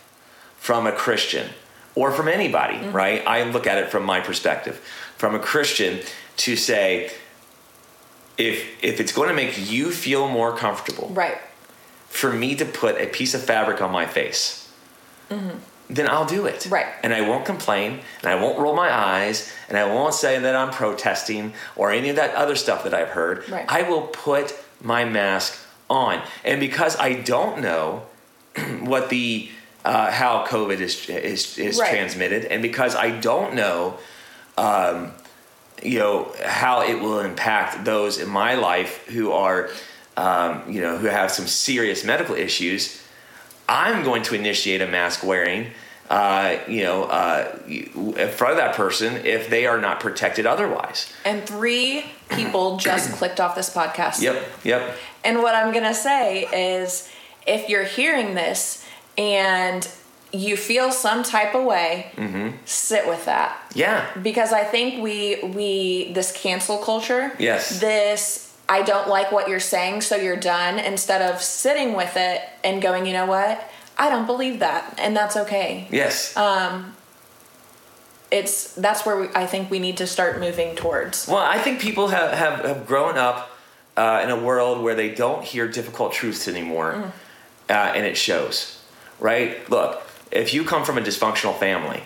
from 0.59 0.85
a 0.87 0.91
Christian 0.91 1.49
or 1.95 2.11
from 2.11 2.27
anybody, 2.27 2.75
Mm-hmm. 2.75 2.91
right? 2.95 3.23
I 3.27 3.43
look 3.43 3.65
at 3.67 3.77
it 3.77 3.89
from 3.89 4.03
my 4.05 4.19
perspective, 4.19 4.75
from 5.17 5.35
a 5.35 5.39
Christian 5.39 5.99
to 6.37 6.55
say, 6.55 7.11
if 8.37 8.65
if 8.83 8.99
it's 8.99 9.11
going 9.11 9.29
to 9.29 9.35
make 9.35 9.69
you 9.69 9.91
feel 9.91 10.27
more 10.29 10.55
comfortable, 10.55 11.09
Right. 11.13 11.37
for 12.07 12.31
me 12.31 12.55
to 12.55 12.65
put 12.65 12.99
a 13.01 13.07
piece 13.07 13.33
of 13.33 13.43
fabric 13.43 13.81
on 13.81 13.91
my 13.91 14.05
face, 14.05 14.69
then 15.89 16.07
I'll 16.09 16.25
do 16.25 16.45
it. 16.45 16.67
Right. 16.69 16.85
And 17.03 17.13
I 17.13 17.21
won't 17.21 17.45
complain, 17.45 17.99
and 18.21 18.27
I 18.29 18.35
won't 18.35 18.59
roll 18.59 18.75
my 18.75 18.91
eyes, 18.93 19.51
and 19.67 19.77
I 19.77 19.85
won't 19.85 20.13
say 20.13 20.39
that 20.39 20.55
I'm 20.55 20.71
protesting 20.71 21.53
or 21.75 21.91
any 21.91 22.09
of 22.09 22.15
that 22.15 22.33
other 22.35 22.55
stuff 22.55 22.83
that 22.83 22.93
I've 22.93 23.09
heard. 23.09 23.47
Right. 23.49 23.65
I 23.67 23.81
will 23.83 24.03
put 24.03 24.53
my 24.81 25.03
mask 25.05 25.57
on. 25.89 26.21
And 26.45 26.59
because 26.59 26.95
I 26.97 27.13
don't 27.13 27.61
know 27.61 28.03
what 28.81 29.09
the 29.09 29.49
uh, 29.85 30.11
how 30.11 30.45
COVID 30.47 30.79
is 30.79 31.09
is, 31.09 31.57
is 31.57 31.79
Right. 31.79 31.89
transmitted, 31.89 32.45
and 32.45 32.61
because 32.61 32.95
I 32.95 33.11
don't 33.11 33.53
know 33.55 33.97
um, 34.57 35.11
you 35.81 35.99
know 35.99 36.33
how 36.45 36.81
it 36.81 36.99
will 36.99 37.19
impact 37.19 37.85
those 37.85 38.17
in 38.19 38.27
my 38.29 38.55
life 38.55 39.05
who 39.07 39.31
are 39.31 39.69
um, 40.17 40.63
you 40.69 40.81
know 40.81 40.97
who 40.97 41.07
have 41.07 41.31
some 41.31 41.47
serious 41.47 42.03
medical 42.03 42.35
issues 42.35 43.01
i'm 43.69 44.03
going 44.03 44.21
to 44.23 44.35
initiate 44.35 44.81
a 44.81 44.87
mask 44.87 45.23
wearing 45.23 45.67
uh, 46.09 46.57
you 46.67 46.83
know 46.83 47.03
uh, 47.03 47.55
in 47.67 48.27
front 48.29 48.51
of 48.51 48.57
that 48.57 48.75
person 48.75 49.15
if 49.25 49.49
they 49.49 49.65
are 49.65 49.79
not 49.79 49.99
protected 50.01 50.45
otherwise 50.45 51.13
And 51.23 51.43
three 51.47 52.03
people 52.29 52.75
just 52.89 53.13
clicked 53.13 53.39
off 53.39 53.55
this 53.55 53.69
podcast. 53.73 54.21
yep 54.21 54.43
yep 54.65 54.97
And 55.23 55.41
what 55.43 55.55
I'm 55.55 55.71
going 55.71 55.85
to 55.85 55.93
say 55.93 56.47
is 56.51 57.09
if 57.47 57.69
you're 57.69 57.85
hearing 57.85 58.33
this 58.35 58.83
and 59.19 59.87
you 60.31 60.55
feel 60.55 60.91
some 60.91 61.21
type 61.23 61.53
of 61.55 61.63
way, 61.65 62.11
Mm-hmm. 62.15 62.49
sit 62.65 63.07
with 63.07 63.25
that. 63.25 63.57
yeah 63.75 64.05
Because 64.21 64.51
I 64.53 64.63
think 64.63 65.03
we 65.03 65.39
we 65.43 66.11
this 66.13 66.31
cancel 66.31 66.77
culture, 66.77 67.31
Yes. 67.37 67.79
This 67.81 68.45
I 68.69 68.83
don't 68.83 69.07
like 69.07 69.31
what 69.31 69.49
you're 69.49 69.59
saying, 69.75 70.01
so 70.01 70.15
you're 70.15 70.35
done 70.57 70.77
instead 70.79 71.21
of 71.29 71.41
sitting 71.41 71.93
with 71.95 72.15
it 72.15 72.39
and 72.63 72.81
going, 72.81 73.05
"You 73.07 73.13
know 73.13 73.25
what? 73.25 73.55
I 73.97 74.09
don't 74.11 74.27
believe 74.27 74.59
that." 74.59 74.81
And 75.03 75.17
that's 75.17 75.35
okay. 75.43 75.87
yes 75.91 76.35
um 76.37 76.93
It's 78.31 78.73
that's 78.75 79.05
where 79.05 79.17
we, 79.21 79.27
I 79.33 79.45
think 79.47 79.71
we 79.71 79.79
need 79.79 79.97
to 79.97 80.05
start 80.07 80.39
moving 80.39 80.75
towards. 80.75 81.27
Well, 81.27 81.37
I 81.41 81.57
think 81.57 81.81
people 81.81 82.09
have, 82.09 82.31
have, 82.37 82.63
have 82.63 82.85
grown 82.85 83.17
up 83.17 83.49
uh, 83.97 84.21
in 84.23 84.29
a 84.29 84.37
world 84.37 84.83
where 84.83 84.93
they 84.95 85.09
don't 85.15 85.43
hear 85.43 85.67
difficult 85.67 86.13
truths 86.13 86.47
anymore, 86.47 87.11
uh, 87.69 87.73
and 87.73 88.05
it 88.05 88.15
shows, 88.17 88.78
right? 89.19 89.69
Look, 89.69 90.01
if 90.31 90.53
you 90.53 90.63
come 90.63 90.83
from 90.83 90.97
a 90.97 91.01
dysfunctional 91.01 91.57
family, 91.57 92.03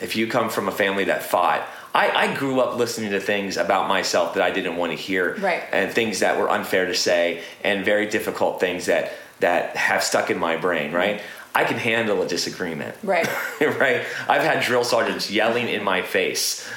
if 0.00 0.16
you 0.16 0.26
come 0.26 0.48
from 0.50 0.68
a 0.68 0.72
family 0.72 1.04
that 1.04 1.22
fought, 1.22 1.62
I, 1.94 2.10
I 2.10 2.34
grew 2.36 2.60
up 2.60 2.76
listening 2.76 3.10
to 3.12 3.20
things 3.20 3.56
about 3.56 3.88
myself 3.88 4.34
that 4.34 4.42
I 4.42 4.50
didn't 4.50 4.76
want 4.76 4.92
to 4.92 4.98
hear, 4.98 5.36
Right. 5.36 5.62
and 5.72 5.92
things 5.92 6.20
that 6.20 6.38
were 6.38 6.50
unfair 6.50 6.86
to 6.86 6.94
say, 6.94 7.42
and 7.62 7.84
very 7.84 8.06
difficult 8.06 8.60
things 8.60 8.86
that 8.86 9.12
that 9.40 9.76
have 9.76 10.02
stuck 10.02 10.30
in 10.30 10.38
my 10.38 10.56
brain, 10.56 10.86
mm-hmm. 10.88 10.96
right? 10.96 11.22
I 11.54 11.64
can 11.64 11.76
handle 11.76 12.22
a 12.22 12.26
disagreement, 12.26 12.96
Right. 13.02 13.28
right? 13.60 14.04
I've 14.28 14.42
had 14.42 14.62
drill 14.64 14.84
sergeants 14.84 15.30
yelling 15.30 15.68
in 15.68 15.84
my 15.84 16.02
face. 16.02 16.68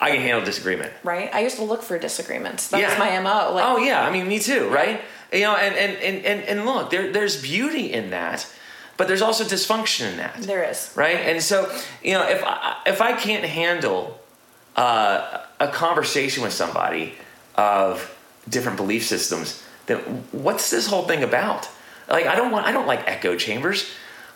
I 0.00 0.10
can 0.10 0.20
handle 0.20 0.44
disagreement. 0.44 0.92
Right? 1.04 1.32
I 1.34 1.40
used 1.40 1.56
to 1.56 1.64
look 1.64 1.82
for 1.82 1.98
disagreements. 1.98 2.68
That 2.68 2.80
Yeah. 2.80 2.88
was 2.90 2.98
my 2.98 3.18
MO. 3.20 3.54
Like 3.54 3.64
oh 3.64 3.78
yeah, 3.78 4.02
I 4.04 4.10
mean 4.10 4.26
me 4.28 4.38
too, 4.40 4.68
right? 4.68 5.00
You 5.32 5.40
know, 5.42 5.54
and 5.56 5.74
and 5.76 5.96
and 5.98 6.24
and, 6.24 6.40
and 6.42 6.66
look, 6.66 6.90
there 6.90 7.12
there's 7.12 7.40
beauty 7.40 7.92
in 7.92 8.10
that, 8.10 8.46
but 8.96 9.08
there's 9.08 9.22
also 9.22 9.44
dysfunction 9.44 10.10
in 10.12 10.16
that, 10.18 10.36
there 10.42 10.64
is. 10.64 10.92
right? 10.94 11.16
And 11.16 11.42
so 11.42 11.70
you 12.02 12.12
know, 12.12 12.26
if 12.28 12.42
I 12.44 12.76
if 12.86 13.00
I 13.00 13.12
can't 13.12 13.44
handle 13.44 14.20
uh, 14.76 15.40
a 15.60 15.68
conversation 15.68 16.42
with 16.42 16.52
somebody 16.52 17.14
of 17.54 18.14
different 18.48 18.76
belief 18.76 19.04
systems, 19.04 19.62
then 19.86 19.98
what's 20.32 20.70
this 20.70 20.86
whole 20.86 21.04
thing 21.04 21.22
about? 21.22 21.68
Like 22.08 22.26
I 22.26 22.36
don't 22.36 22.52
want 22.52 22.66
I 22.66 22.72
don't 22.72 22.86
like 22.86 23.06
echo 23.08 23.36
chambers. 23.36 23.90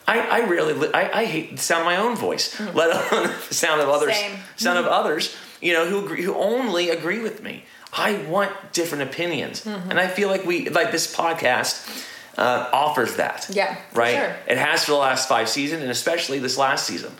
I, 0.07 0.21
I 0.21 0.39
really 0.47 0.93
I, 0.93 1.21
I 1.21 1.25
hate 1.25 1.57
the 1.57 1.63
sound 1.63 1.83
of 1.83 1.87
my 1.87 1.97
own 1.97 2.17
voice, 2.17 2.55
hmm. 2.55 2.67
let 2.77 2.91
alone 2.91 3.35
the 3.49 3.55
sound 3.55 3.81
of 3.81 3.89
others 3.89 4.17
Same. 4.17 4.39
sound 4.57 4.79
of 4.79 4.87
hmm. 4.87 4.93
others, 4.93 5.37
you 5.61 5.73
know, 5.73 5.87
who 5.87 6.05
agree, 6.05 6.23
who 6.23 6.35
only 6.35 6.91
agree 6.91 7.21
with 7.21 7.43
me. 7.43 7.65
I 7.93 8.15
want 8.29 8.73
different 8.73 9.05
opinions, 9.05 9.65
hmm. 9.65 9.91
and 9.91 9.99
I 9.99 10.07
feel 10.07 10.29
like 10.29 10.45
we 10.45 10.69
like 10.69 10.93
this 10.93 11.15
podcast 11.15 12.07
uh, 12.41 12.69
offers 12.73 13.17
that. 13.17 13.47
Yeah, 13.53 13.77
right. 13.95 14.17
sure. 14.17 14.37
It 14.49 14.59
has 14.59 14.85
for 14.85 14.93
the 14.93 14.97
last 14.99 15.29
five 15.29 15.49
seasons, 15.49 15.83
and 15.83 15.91
especially 15.91 16.39
this 16.41 16.57
last 16.59 16.87
season, 16.87 17.13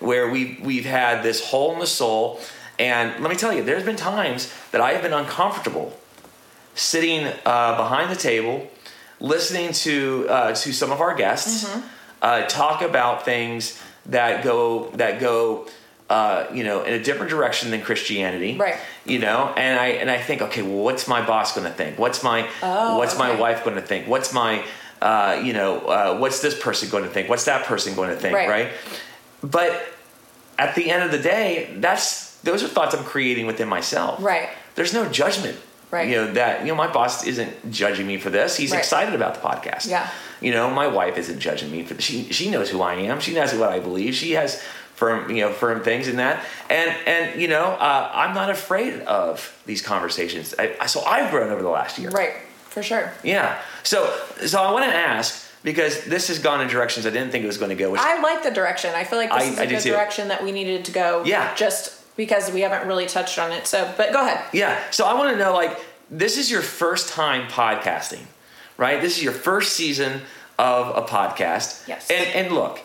where 0.00 0.28
we 0.30 0.58
we've 0.62 0.84
had 0.84 1.22
this 1.22 1.44
hole 1.50 1.72
in 1.72 1.80
the 1.80 1.86
soul. 1.86 2.40
And 2.78 3.22
let 3.22 3.30
me 3.30 3.36
tell 3.36 3.52
you, 3.54 3.62
there's 3.62 3.84
been 3.84 3.96
times 3.96 4.52
that 4.70 4.80
I 4.82 4.92
have 4.92 5.02
been 5.02 5.14
uncomfortable 5.14 5.98
sitting 6.74 7.26
uh, 7.46 7.76
behind 7.76 8.10
the 8.10 8.16
table, 8.20 8.68
listening 9.18 9.72
to 9.72 10.26
uh, 10.28 10.52
to 10.54 10.72
some 10.72 10.92
of 10.92 11.00
our 11.00 11.14
guests 11.14 11.64
Mm-hmm. 11.64 11.80
uh, 12.22 12.42
talk 12.46 12.82
about 12.82 13.24
things 13.24 13.80
that 14.06 14.44
go 14.44 14.90
that 14.96 15.20
go. 15.20 15.66
Uh, 16.08 16.46
you 16.54 16.62
know, 16.62 16.84
in 16.84 16.94
a 16.94 17.02
different 17.02 17.30
direction 17.30 17.72
than 17.72 17.82
Christianity, 17.82 18.56
Right. 18.56 18.76
You 19.04 19.18
know, 19.18 19.52
and 19.56 19.78
I 19.78 19.88
and 19.88 20.08
I 20.08 20.18
think, 20.22 20.40
okay, 20.40 20.62
well, 20.62 20.84
what's 20.84 21.08
my 21.08 21.26
boss 21.26 21.54
going 21.56 21.66
to 21.66 21.72
think? 21.72 21.98
What's 21.98 22.22
my 22.22 22.48
Oh, 22.62 22.96
what's 22.96 23.18
my 23.18 23.34
wife 23.34 23.64
going 23.64 23.74
to 23.74 23.82
think? 23.82 24.06
What's 24.06 24.32
my 24.32 24.62
uh, 25.02 25.40
you 25.42 25.52
know, 25.52 25.80
uh, 25.80 26.16
what's 26.16 26.40
this 26.40 26.58
person 26.58 26.88
going 26.90 27.02
to 27.02 27.10
think? 27.10 27.28
What's 27.28 27.46
that 27.46 27.64
person 27.66 27.94
going 27.96 28.10
to 28.10 28.16
think? 28.16 28.36
Right. 28.36 28.48
right? 28.48 28.68
But 29.42 29.84
at 30.58 30.76
the 30.76 30.90
end 30.90 31.02
of 31.02 31.10
the 31.10 31.18
day, 31.18 31.74
that's 31.78 32.36
those 32.42 32.62
are 32.62 32.68
thoughts 32.68 32.94
I'm 32.94 33.04
creating 33.04 33.46
within 33.46 33.68
myself. 33.68 34.22
Right. 34.22 34.48
There's 34.76 34.94
no 34.94 35.08
judgment 35.08 35.58
Right. 35.90 36.08
You 36.08 36.16
know 36.16 36.32
that 36.32 36.62
you 36.62 36.66
know 36.66 36.74
my 36.74 36.88
boss 36.92 37.24
isn't 37.24 37.70
judging 37.70 38.06
me 38.06 38.16
for 38.16 38.28
this. 38.28 38.56
He's 38.56 38.72
Right. 38.72 38.78
excited 38.78 39.14
about 39.14 39.34
the 39.34 39.40
podcast. 39.40 39.88
Yeah. 39.88 40.08
You 40.40 40.50
know, 40.50 40.68
my 40.68 40.88
wife 40.88 41.16
isn't 41.16 41.38
judging 41.38 41.70
me 41.70 41.84
for 41.84 42.00
she 42.00 42.24
she 42.32 42.50
knows 42.50 42.70
who 42.70 42.82
I 42.82 42.94
am. 42.94 43.20
She 43.20 43.34
knows 43.34 43.54
what 43.54 43.70
I 43.70 43.78
believe. 43.78 44.14
She 44.14 44.32
has 44.32 44.60
firm 44.96 45.30
you 45.30 45.42
know 45.42 45.52
firm 45.52 45.82
things 45.82 46.08
in 46.08 46.16
that. 46.16 46.44
And 46.68 46.90
and 47.06 47.40
you 47.40 47.48
know 47.48 47.64
uh, 47.64 48.10
I'm 48.12 48.34
not 48.34 48.50
afraid 48.50 49.00
of 49.02 49.56
these 49.66 49.82
conversations. 49.82 50.54
I, 50.58 50.76
I- 50.80 50.86
so 50.86 51.02
I've 51.04 51.30
grown 51.30 51.50
over 51.52 51.62
the 51.62 51.68
last 51.70 51.98
year. 51.98 52.10
Right. 52.10 52.32
For 52.70 52.82
sure. 52.82 53.12
Yeah. 53.22 53.58
So 53.84 54.12
so 54.46 54.60
I 54.62 54.72
want 54.72 54.84
to 54.84 54.94
ask 54.94 55.44
because 55.62 56.04
this 56.04 56.28
has 56.28 56.38
gone 56.38 56.60
in 56.60 56.68
directions 56.68 57.06
I 57.06 57.10
didn't 57.10 57.30
think 57.30 57.44
it 57.44 57.46
was 57.46 57.58
going 57.58 57.70
to 57.70 57.74
go. 57.76 57.90
Which 57.90 58.00
I 58.00 58.20
like 58.20 58.42
the 58.42 58.50
direction. 58.50 58.94
I 58.94 59.04
feel 59.04 59.18
like 59.18 59.30
this 59.30 59.42
I- 59.42 59.44
is 59.52 59.58
I 59.58 59.62
a 59.62 59.66
good 59.68 59.82
direction 59.82 60.28
that 60.28 60.42
we 60.44 60.52
needed 60.52 60.84
to 60.86 60.92
go. 60.92 61.24
Yeah. 61.24 61.54
Just 61.54 61.94
because 62.16 62.50
we 62.52 62.62
haven't 62.62 62.86
really 62.88 63.06
touched 63.06 63.38
on 63.38 63.52
it. 63.52 63.66
So, 63.66 63.92
but 63.96 64.12
go 64.12 64.22
ahead. 64.24 64.42
Yeah. 64.52 64.78
So 64.90 65.04
I 65.06 65.14
want 65.14 65.32
to 65.32 65.38
know 65.38 65.52
like 65.52 65.78
this 66.10 66.38
is 66.38 66.50
your 66.50 66.62
first 66.62 67.08
time 67.10 67.48
podcasting, 67.48 68.24
right? 68.78 69.00
This 69.00 69.16
is 69.18 69.22
your 69.24 69.32
first 69.32 69.74
season 69.74 70.22
of 70.58 70.96
a 70.96 71.02
podcast. 71.06 71.86
Yes. 71.88 72.10
And 72.10 72.26
and 72.46 72.54
look, 72.54 72.80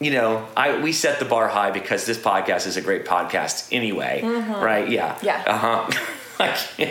you 0.00 0.10
know, 0.12 0.46
I 0.56 0.80
we 0.80 0.92
set 0.92 1.18
the 1.18 1.24
bar 1.24 1.48
high 1.48 1.70
because 1.70 2.06
this 2.06 2.18
podcast 2.18 2.66
is 2.66 2.76
a 2.76 2.80
great 2.82 3.04
podcast 3.04 3.68
anyway, 3.72 4.22
right? 4.22 4.88
Yeah. 4.88 5.14
Mm-hmm. 5.14 5.26
Yeah. 5.26 5.44
Uh 6.38 6.46
huh. 6.46 6.84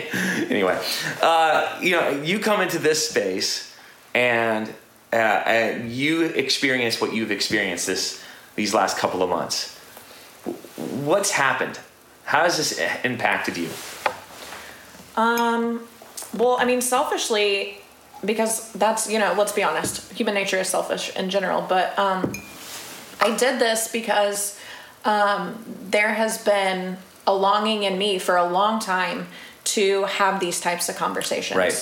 Anyway, 0.50 0.78
uh, 1.22 1.78
you 1.80 1.92
know, 1.92 2.10
you 2.22 2.38
come 2.38 2.60
into 2.60 2.78
this 2.78 3.08
space 3.08 3.74
and 4.14 4.68
uh, 5.10 5.16
and 5.16 5.90
you 5.90 6.24
experience 6.24 7.00
what 7.00 7.14
you've 7.14 7.30
experienced 7.30 7.86
this 7.86 8.22
these 8.56 8.74
last 8.74 8.98
couple 8.98 9.22
of 9.22 9.30
months. 9.30 9.74
What's 10.76 11.30
happened? 11.30 11.80
How 12.24 12.42
has 12.42 12.58
this 12.58 12.78
impacted 13.04 13.56
you? 13.56 13.70
Um. 15.16 15.80
Well, 16.36 16.58
I 16.60 16.66
mean, 16.66 16.82
selfishly, 16.82 17.78
because 18.24 18.70
that's, 18.72 19.10
you 19.10 19.18
know, 19.18 19.34
let's 19.36 19.52
be 19.52 19.62
honest, 19.62 20.12
human 20.12 20.34
nature 20.34 20.58
is 20.58 20.68
selfish 20.68 21.14
in 21.16 21.30
general, 21.30 21.62
but 21.62 21.98
um, 21.98 22.32
I 23.20 23.36
did 23.36 23.60
this 23.60 23.88
because 23.88 24.58
um, 25.04 25.64
there 25.90 26.14
has 26.14 26.42
been 26.44 26.96
a 27.26 27.34
longing 27.34 27.82
in 27.82 27.98
me 27.98 28.18
for 28.18 28.36
a 28.36 28.48
long 28.48 28.80
time 28.80 29.26
to 29.64 30.04
have 30.04 30.40
these 30.40 30.60
types 30.60 30.88
of 30.88 30.96
conversations. 30.96 31.58
Right. 31.58 31.72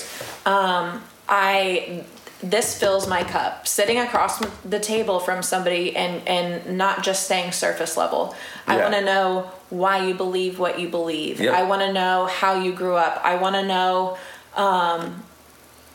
I 1.29 2.03
this 2.41 2.77
fills 2.77 3.07
my 3.07 3.23
cup. 3.23 3.67
Sitting 3.67 3.97
across 3.97 4.39
the 4.63 4.79
table 4.79 5.19
from 5.19 5.41
somebody 5.41 5.95
and 5.95 6.25
and 6.27 6.77
not 6.77 7.03
just 7.03 7.23
staying 7.23 7.51
surface 7.51 7.97
level. 7.97 8.35
I 8.67 8.77
want 8.77 8.93
to 8.93 9.03
know 9.03 9.51
why 9.69 10.05
you 10.05 10.13
believe 10.13 10.59
what 10.59 10.79
you 10.79 10.87
believe. 10.87 11.39
Yep. 11.39 11.53
I 11.53 11.63
want 11.63 11.81
to 11.81 11.91
know 11.91 12.27
how 12.27 12.61
you 12.61 12.73
grew 12.73 12.95
up. 12.95 13.21
I 13.23 13.35
want 13.35 13.55
to 13.55 13.65
know 13.65 14.17
um 14.55 15.23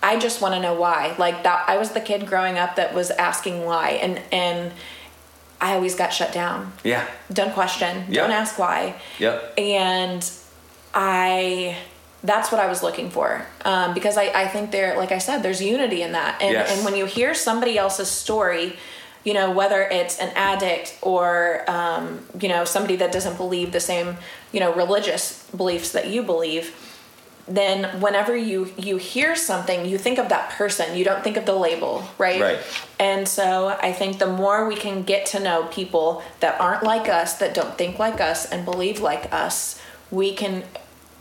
I 0.03 0.19
just 0.19 0.41
want 0.41 0.55
to 0.55 0.61
know 0.61 0.75
why. 0.75 1.15
Like 1.19 1.45
that 1.45 1.69
I 1.69 1.79
was 1.79 1.93
the 1.93 2.01
kid 2.01 2.27
growing 2.27 2.59
up 2.59 2.77
that 2.77 2.93
was 2.93 3.11
asking 3.11 3.65
why 3.65 3.91
and 3.91 4.21
and 4.33 4.73
I 5.63 5.75
always 5.75 5.95
got 5.95 6.13
shut 6.13 6.33
down. 6.33 6.73
Yeah. 6.85 7.07
Don't 7.33 7.55
question. 7.55 8.05
Yep. 8.09 8.15
Don't 8.15 8.33
ask 8.33 8.59
why 8.59 8.97
Yep. 9.19 9.55
and 9.59 10.31
I 10.95 11.77
that's 12.25 12.53
what 12.53 12.61
I 12.61 12.69
was 12.69 12.83
looking 12.85 13.11
for 13.11 13.45
um, 13.65 13.95
because 13.95 14.17
I, 14.17 14.27
I 14.43 14.47
think 14.47 14.71
there 14.71 14.97
like 14.97 15.11
I 15.13 15.19
said 15.19 15.43
there's 15.43 15.63
unity 15.63 16.03
in 16.03 16.13
that 16.13 16.41
and, 16.43 16.53
Yes. 16.53 16.77
and 16.77 16.85
when 16.85 16.95
you 16.97 17.07
hear 17.07 17.35
somebody 17.35 17.77
else's 17.79 18.09
story 18.11 18.77
you 19.25 19.35
know 19.35 19.51
whether 19.53 19.83
it's 19.83 20.19
an 20.21 20.31
addict 20.37 20.99
or 21.03 21.65
um, 21.71 22.21
you 22.41 22.49
know 22.49 22.65
somebody 22.65 22.97
that 22.97 23.11
doesn't 23.13 23.37
believe 23.37 23.73
the 23.73 23.81
same 23.81 24.17
you 24.53 24.61
know 24.61 24.73
religious 24.75 25.49
beliefs 25.57 25.93
that 25.93 26.09
you 26.09 26.23
believe 26.23 26.75
then 27.49 28.01
whenever 28.01 28.37
you 28.37 28.73
you 28.79 28.97
hear 28.97 29.35
something 29.35 29.85
you 29.85 29.99
think 29.99 30.19
of 30.19 30.29
that 30.29 30.51
person 30.51 30.97
you 30.97 31.05
don't 31.05 31.25
think 31.25 31.37
of 31.37 31.45
the 31.45 31.55
label 31.55 32.05
right 32.17 32.41
Right. 32.41 32.59
and 33.01 33.27
so 33.27 33.77
i 33.83 33.93
think 33.93 34.19
the 34.21 34.29
more 34.29 34.69
we 34.69 34.77
can 34.77 35.03
get 35.03 35.27
to 35.27 35.41
know 35.41 35.65
people 35.65 36.23
that 36.39 36.61
aren't 36.61 36.85
like 36.85 37.09
us 37.09 37.39
that 37.39 37.53
don't 37.53 37.77
think 37.77 37.99
like 37.99 38.21
us 38.21 38.47
and 38.47 38.65
believe 38.65 39.01
like 39.01 39.33
us 39.33 39.81
we 40.13 40.35
can 40.35 40.63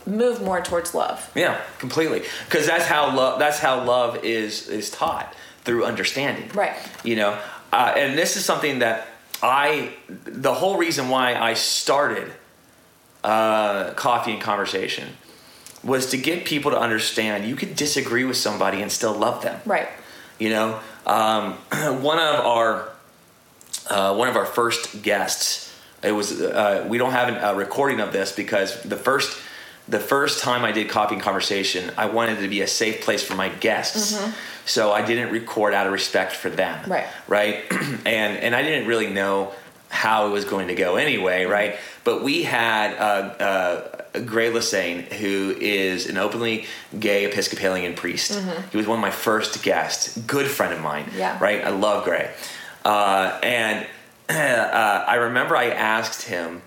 move 0.06 0.40
more 0.42 0.60
towards 0.60 0.94
love 0.94 1.30
Yeah, 1.34 1.60
completely. 1.78 2.22
Because 2.46 2.66
that's 2.66 2.86
how 2.86 3.14
love. 3.16 3.38
That's 3.38 3.58
how 3.60 3.84
love 3.84 4.24
is 4.24 4.68
is 4.68 4.90
taught 4.90 5.32
through 5.64 5.84
understanding. 5.84 6.50
Right. 6.54 6.76
You 7.04 7.14
know, 7.16 7.38
uh, 7.72 7.94
and 7.96 8.18
this 8.18 8.36
is 8.36 8.44
something 8.44 8.80
that 8.80 9.06
I. 9.42 9.90
The 10.08 10.52
whole 10.52 10.76
reason 10.76 11.08
why 11.08 11.36
I 11.36 11.54
started 11.54 12.32
uh, 13.22 13.92
coffee 13.94 14.32
and 14.32 14.42
conversation 14.42 15.08
was 15.84 16.06
to 16.10 16.16
get 16.16 16.44
people 16.44 16.70
to 16.70 16.78
understand 16.78 17.44
you 17.44 17.56
could 17.56 17.74
disagree 17.76 18.24
with 18.24 18.36
somebody 18.36 18.80
and 18.82 18.90
still 18.92 19.14
love 19.14 19.42
them. 19.42 19.60
right 19.66 19.88
You 20.38 20.50
know, 20.50 20.80
um, 21.06 21.52
one 22.02 22.18
of 22.18 22.40
our 22.46 22.88
uh, 23.90 24.14
one 24.14 24.28
of 24.28 24.36
our 24.36 24.46
first 24.46 25.02
guests. 25.02 25.68
It 26.02 26.12
was 26.12 26.40
uh, 26.40 26.84
we 26.88 26.98
don't 26.98 27.12
have 27.12 27.28
an- 27.28 27.36
a 27.42 27.54
recording 27.54 28.00
of 28.00 28.12
this 28.12 28.32
because 28.32 28.80
the 28.82 28.96
first 28.96 29.36
the 29.88 29.98
first 30.00 30.40
time 30.40 30.64
I 30.64 30.70
did 30.72 30.88
Coffee 30.88 31.14
and 31.16 31.22
Conversation, 31.22 31.90
I 31.96 32.06
wanted 32.06 32.38
it 32.38 32.42
to 32.42 32.48
be 32.48 32.60
a 32.62 32.66
safe 32.68 33.02
place 33.02 33.22
for 33.22 33.34
my 33.34 33.48
guests. 33.48 34.16
So 34.64 34.92
I 34.92 35.04
didn't 35.04 35.32
record 35.32 35.74
out 35.74 35.86
of 35.88 35.92
respect 35.92 36.32
for 36.36 36.48
them. 36.50 36.88
Right. 36.88 37.06
Right. 37.26 37.64
and 38.06 38.38
and 38.38 38.54
I 38.54 38.62
didn't 38.62 38.86
really 38.86 39.08
know 39.10 39.52
how 39.92 40.26
it 40.26 40.30
was 40.30 40.46
going 40.46 40.68
to 40.68 40.74
go 40.74 40.96
anyway. 40.96 41.44
Right. 41.44 41.76
But 42.02 42.24
we 42.24 42.42
had 42.44 42.96
uh, 42.96 44.08
uh, 44.14 44.20
Gray 44.24 44.50
Lassane, 44.50 45.02
who 45.12 45.54
is 45.60 46.08
an 46.08 46.16
openly 46.16 46.64
gay 46.98 47.26
Episcopalian 47.26 47.94
priest. 47.94 48.32
He 48.70 48.78
was 48.78 48.86
one 48.86 48.98
of 48.98 49.02
my 49.02 49.10
first 49.10 49.62
guests. 49.62 50.16
Good 50.16 50.50
friend 50.50 50.72
of 50.72 50.80
mine. 50.80 51.10
Yeah. 51.14 51.38
Right. 51.38 51.62
I 51.62 51.68
love 51.68 52.04
Gray. 52.04 52.30
Uh, 52.86 53.38
and 53.42 53.86
uh, 54.30 55.04
I 55.06 55.16
remember 55.16 55.56
I 55.56 55.68
asked 55.68 56.22
him, 56.22 56.62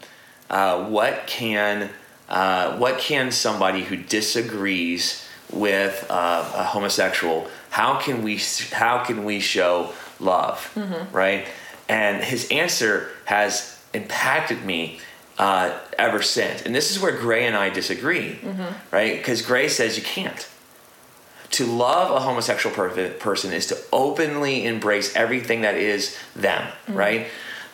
uh, 0.52 0.86
"What 0.86 1.26
can 1.26 1.90
uh, 2.30 2.78
what 2.78 3.00
can 3.00 3.32
somebody 3.32 3.84
who 3.84 3.98
disagrees 3.98 5.28
with 5.52 6.06
uh, 6.12 6.52
a 6.56 6.64
homosexual? 6.64 7.48
How 7.72 8.00
can 8.00 8.22
we 8.22 8.40
how 8.72 9.04
can 9.04 9.26
we 9.26 9.40
show 9.40 9.94
love? 10.20 10.72
Right?" 11.12 11.48
And 11.90 12.24
his 12.24 12.48
answer 12.50 13.10
has 13.26 13.80
impacted 13.94 14.64
me 14.66 15.00
uh, 15.38 15.78
ever 15.98 16.22
since. 16.22 16.62
And 16.62 16.74
this 16.74 16.92
is 16.92 17.00
where 17.02 17.12
Gray 17.12 17.46
and 17.46 17.56
I 17.56 17.70
disagree, 17.70 18.40
right? 18.92 19.18
Because 19.18 19.42
Gray 19.42 19.68
says 19.68 19.98
you 19.98 20.04
can't. 20.04 20.48
To 21.52 21.66
love 21.66 22.12
a 22.12 22.20
homosexual 22.20 22.76
per- 22.76 23.10
person 23.12 23.54
is 23.54 23.68
to 23.68 23.78
openly 23.94 24.66
embrace 24.66 25.16
everything 25.16 25.62
that 25.62 25.76
is 25.76 26.18
them 26.36 26.72
right? 26.88 27.28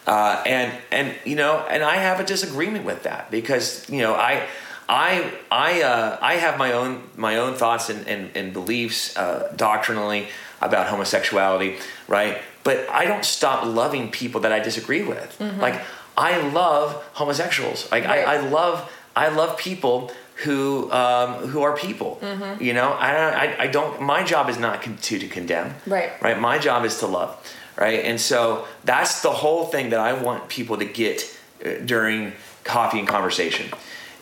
Uh, 0.07 0.43
and 0.45 0.73
and 0.91 1.15
you 1.25 1.35
know 1.35 1.63
and 1.69 1.83
i 1.83 1.95
have 1.95 2.19
a 2.19 2.23
disagreement 2.25 2.83
with 2.85 3.03
that 3.03 3.29
because 3.29 3.87
you 3.87 3.99
know 4.01 4.15
i 4.15 4.47
i 4.89 5.31
i 5.51 5.83
uh, 5.83 6.17
i 6.21 6.33
have 6.35 6.57
my 6.57 6.73
own 6.73 7.03
my 7.15 7.37
own 7.37 7.53
thoughts 7.53 7.89
and 7.89 8.07
and, 8.07 8.35
and 8.35 8.51
beliefs 8.51 9.15
uh, 9.15 9.53
doctrinally 9.55 10.27
about 10.59 10.87
homosexuality 10.87 11.77
right 12.07 12.41
but 12.63 12.87
i 12.89 13.05
don't 13.05 13.25
stop 13.25 13.65
loving 13.65 14.09
people 14.11 14.41
that 14.41 14.51
i 14.51 14.59
disagree 14.59 15.03
with 15.03 15.39
like 15.59 15.79
i 16.17 16.37
love 16.49 16.93
homosexuals 17.13 17.89
like 17.91 18.05
Right. 18.05 18.27
I, 18.27 18.35
I 18.35 18.49
love 18.49 18.91
i 19.15 19.27
love 19.29 19.57
people 19.57 20.11
who 20.43 20.91
um, 20.91 21.33
who 21.49 21.61
are 21.61 21.75
people. 21.77 22.17
Mm-hmm. 22.19 22.63
You 22.63 22.73
know, 22.73 22.93
I, 22.93 23.11
don't- 23.13 23.33
I 23.35 23.63
I 23.65 23.67
don't. 23.67 24.01
My 24.01 24.23
job 24.23 24.49
is 24.49 24.57
not 24.57 24.81
to 24.81 25.19
to 25.19 25.27
condemn. 25.27 25.75
Right. 25.85 26.09
Right. 26.19 26.39
My 26.39 26.57
job 26.57 26.83
is 26.83 26.97
to 26.99 27.05
love. 27.05 27.29
Right. 27.77 28.03
And 28.05 28.19
so 28.19 28.65
that's 28.83 29.21
the 29.21 29.29
whole 29.29 29.65
thing 29.65 29.91
that 29.91 29.99
I 29.99 30.13
want 30.13 30.49
people 30.49 30.77
to 30.77 30.85
get 30.85 31.17
uh, 31.63 31.85
during 31.85 32.33
coffee 32.63 32.97
and 32.97 33.07
conversation 33.07 33.67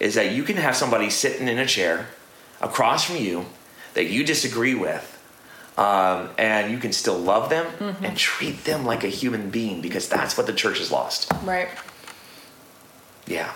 is 0.01 0.15
that 0.15 0.33
you 0.33 0.43
can 0.43 0.57
have 0.57 0.75
somebody 0.75 1.09
sitting 1.09 1.47
in 1.47 1.57
a 1.57 1.65
chair 1.65 2.07
across 2.59 3.05
from 3.05 3.15
you 3.15 3.45
that 3.93 4.07
you 4.07 4.25
disagree 4.25 4.75
with. 4.75 5.05
Um, 5.79 6.29
and 6.37 6.69
you 6.71 6.77
can 6.77 6.91
still 6.91 7.17
love 7.17 7.49
them 7.49 7.65
Mm-hmm. 7.79 8.03
and 8.05 8.17
treat 8.17 8.65
them 8.65 8.85
like 8.85 9.03
a 9.05 9.07
human 9.07 9.49
being 9.49 9.79
because 9.81 10.09
that's 10.09 10.35
what 10.37 10.45
the 10.45 10.51
church 10.53 10.77
has 10.79 10.91
lost. 10.91 11.31
right 11.43 11.69
Yeah. 13.25 13.53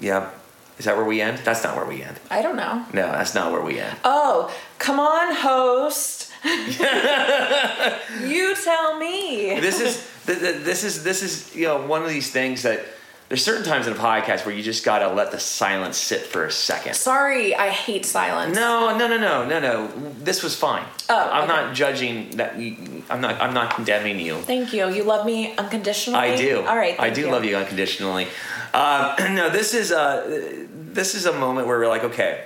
Yeah. 0.00 0.30
Is 0.78 0.84
that 0.86 0.96
where 0.96 1.04
we 1.06 1.20
end? 1.20 1.38
That's 1.44 1.62
not 1.64 1.74
where 1.76 1.86
we 1.86 2.02
end. 2.02 2.18
i 2.30 2.40
don't 2.42 2.56
know 2.56 2.84
No, 2.92 3.10
that's 3.10 3.34
not 3.34 3.50
where 3.52 3.62
we 3.62 3.80
end. 3.80 3.96
oh 4.04 4.54
come 4.78 5.00
on 5.00 5.34
host 5.34 6.30
you 6.44 8.54
tell 8.62 8.98
me 8.98 9.58
This 9.60 9.80
is 9.80 10.06
th- 10.26 10.38
th- 10.38 10.62
this 10.64 10.84
is 10.84 11.02
this 11.04 11.22
is 11.22 11.54
you 11.56 11.66
know 11.66 11.86
one 11.86 12.02
of 12.02 12.08
these 12.10 12.30
things 12.30 12.62
that 12.62 12.84
there's 13.28 13.42
certain 13.42 13.64
times 13.64 13.86
in 13.86 13.94
a 13.94 13.96
podcast 13.96 14.44
where 14.44 14.54
you 14.54 14.62
just 14.62 14.84
gotta 14.84 15.08
let 15.08 15.30
the 15.32 15.40
silence 15.40 15.96
sit 15.96 16.20
for 16.22 16.44
a 16.44 16.52
second. 16.52 16.94
sorry 16.94 17.54
i 17.54 17.68
hate 17.70 18.04
silence 18.04 18.54
No, 18.54 18.96
no, 18.96 19.08
no, 19.08 19.18
no, 19.18 19.46
no, 19.46 19.60
no. 19.60 19.88
This 20.22 20.42
was 20.42 20.54
fine. 20.56 20.84
Oh, 21.08 21.30
I'm 21.32 21.44
okay. 21.44 21.52
not 21.52 21.74
judging 21.74 22.30
that. 22.36 22.58
You, 22.58 23.02
I'm 23.10 23.20
not. 23.20 23.40
I'm 23.40 23.52
not 23.54 23.74
condemning 23.74 24.18
you. 24.20 24.36
thank 24.42 24.72
you 24.72 24.88
you 24.88 25.02
love 25.04 25.26
me 25.26 25.54
unconditionally 25.56 26.18
I 26.18 26.36
do. 26.36 26.60
all 26.66 26.76
right 26.76 26.98
I 26.98 27.10
do 27.10 27.30
love 27.30 27.44
you 27.44 27.56
unconditionally. 27.56 28.26
Um, 28.72 29.14
no, 29.34 29.50
this 29.50 29.74
is 29.74 29.90
a 29.90 30.66
this 30.70 31.14
is 31.14 31.26
a 31.26 31.32
moment 31.32 31.66
where 31.66 31.78
we're 31.78 31.88
like, 31.88 32.04
okay, 32.04 32.44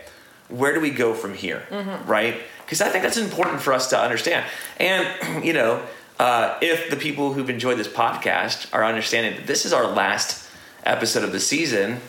where 0.48 0.72
do 0.74 0.80
we 0.80 0.90
go 0.90 1.14
from 1.14 1.34
here, 1.34 1.62
right? 2.06 2.36
Because 2.64 2.80
I 2.80 2.88
think 2.88 3.02
that's 3.04 3.16
important 3.16 3.60
for 3.62 3.72
us 3.72 3.88
to 3.90 3.98
understand. 4.00 4.44
And 4.78 5.44
you 5.44 5.52
know, 5.52 5.82
uh, 6.18 6.58
if 6.60 6.90
the 6.90 6.96
people 6.96 7.32
who've 7.32 7.50
enjoyed 7.50 7.78
this 7.78 7.88
podcast 7.88 8.72
are 8.74 8.84
understanding 8.84 9.36
that 9.36 9.46
this 9.46 9.64
is 9.64 9.72
our 9.72 9.86
last 9.86 10.47
episode 10.84 11.24
of 11.24 11.32
the 11.32 11.40
season, 11.40 12.00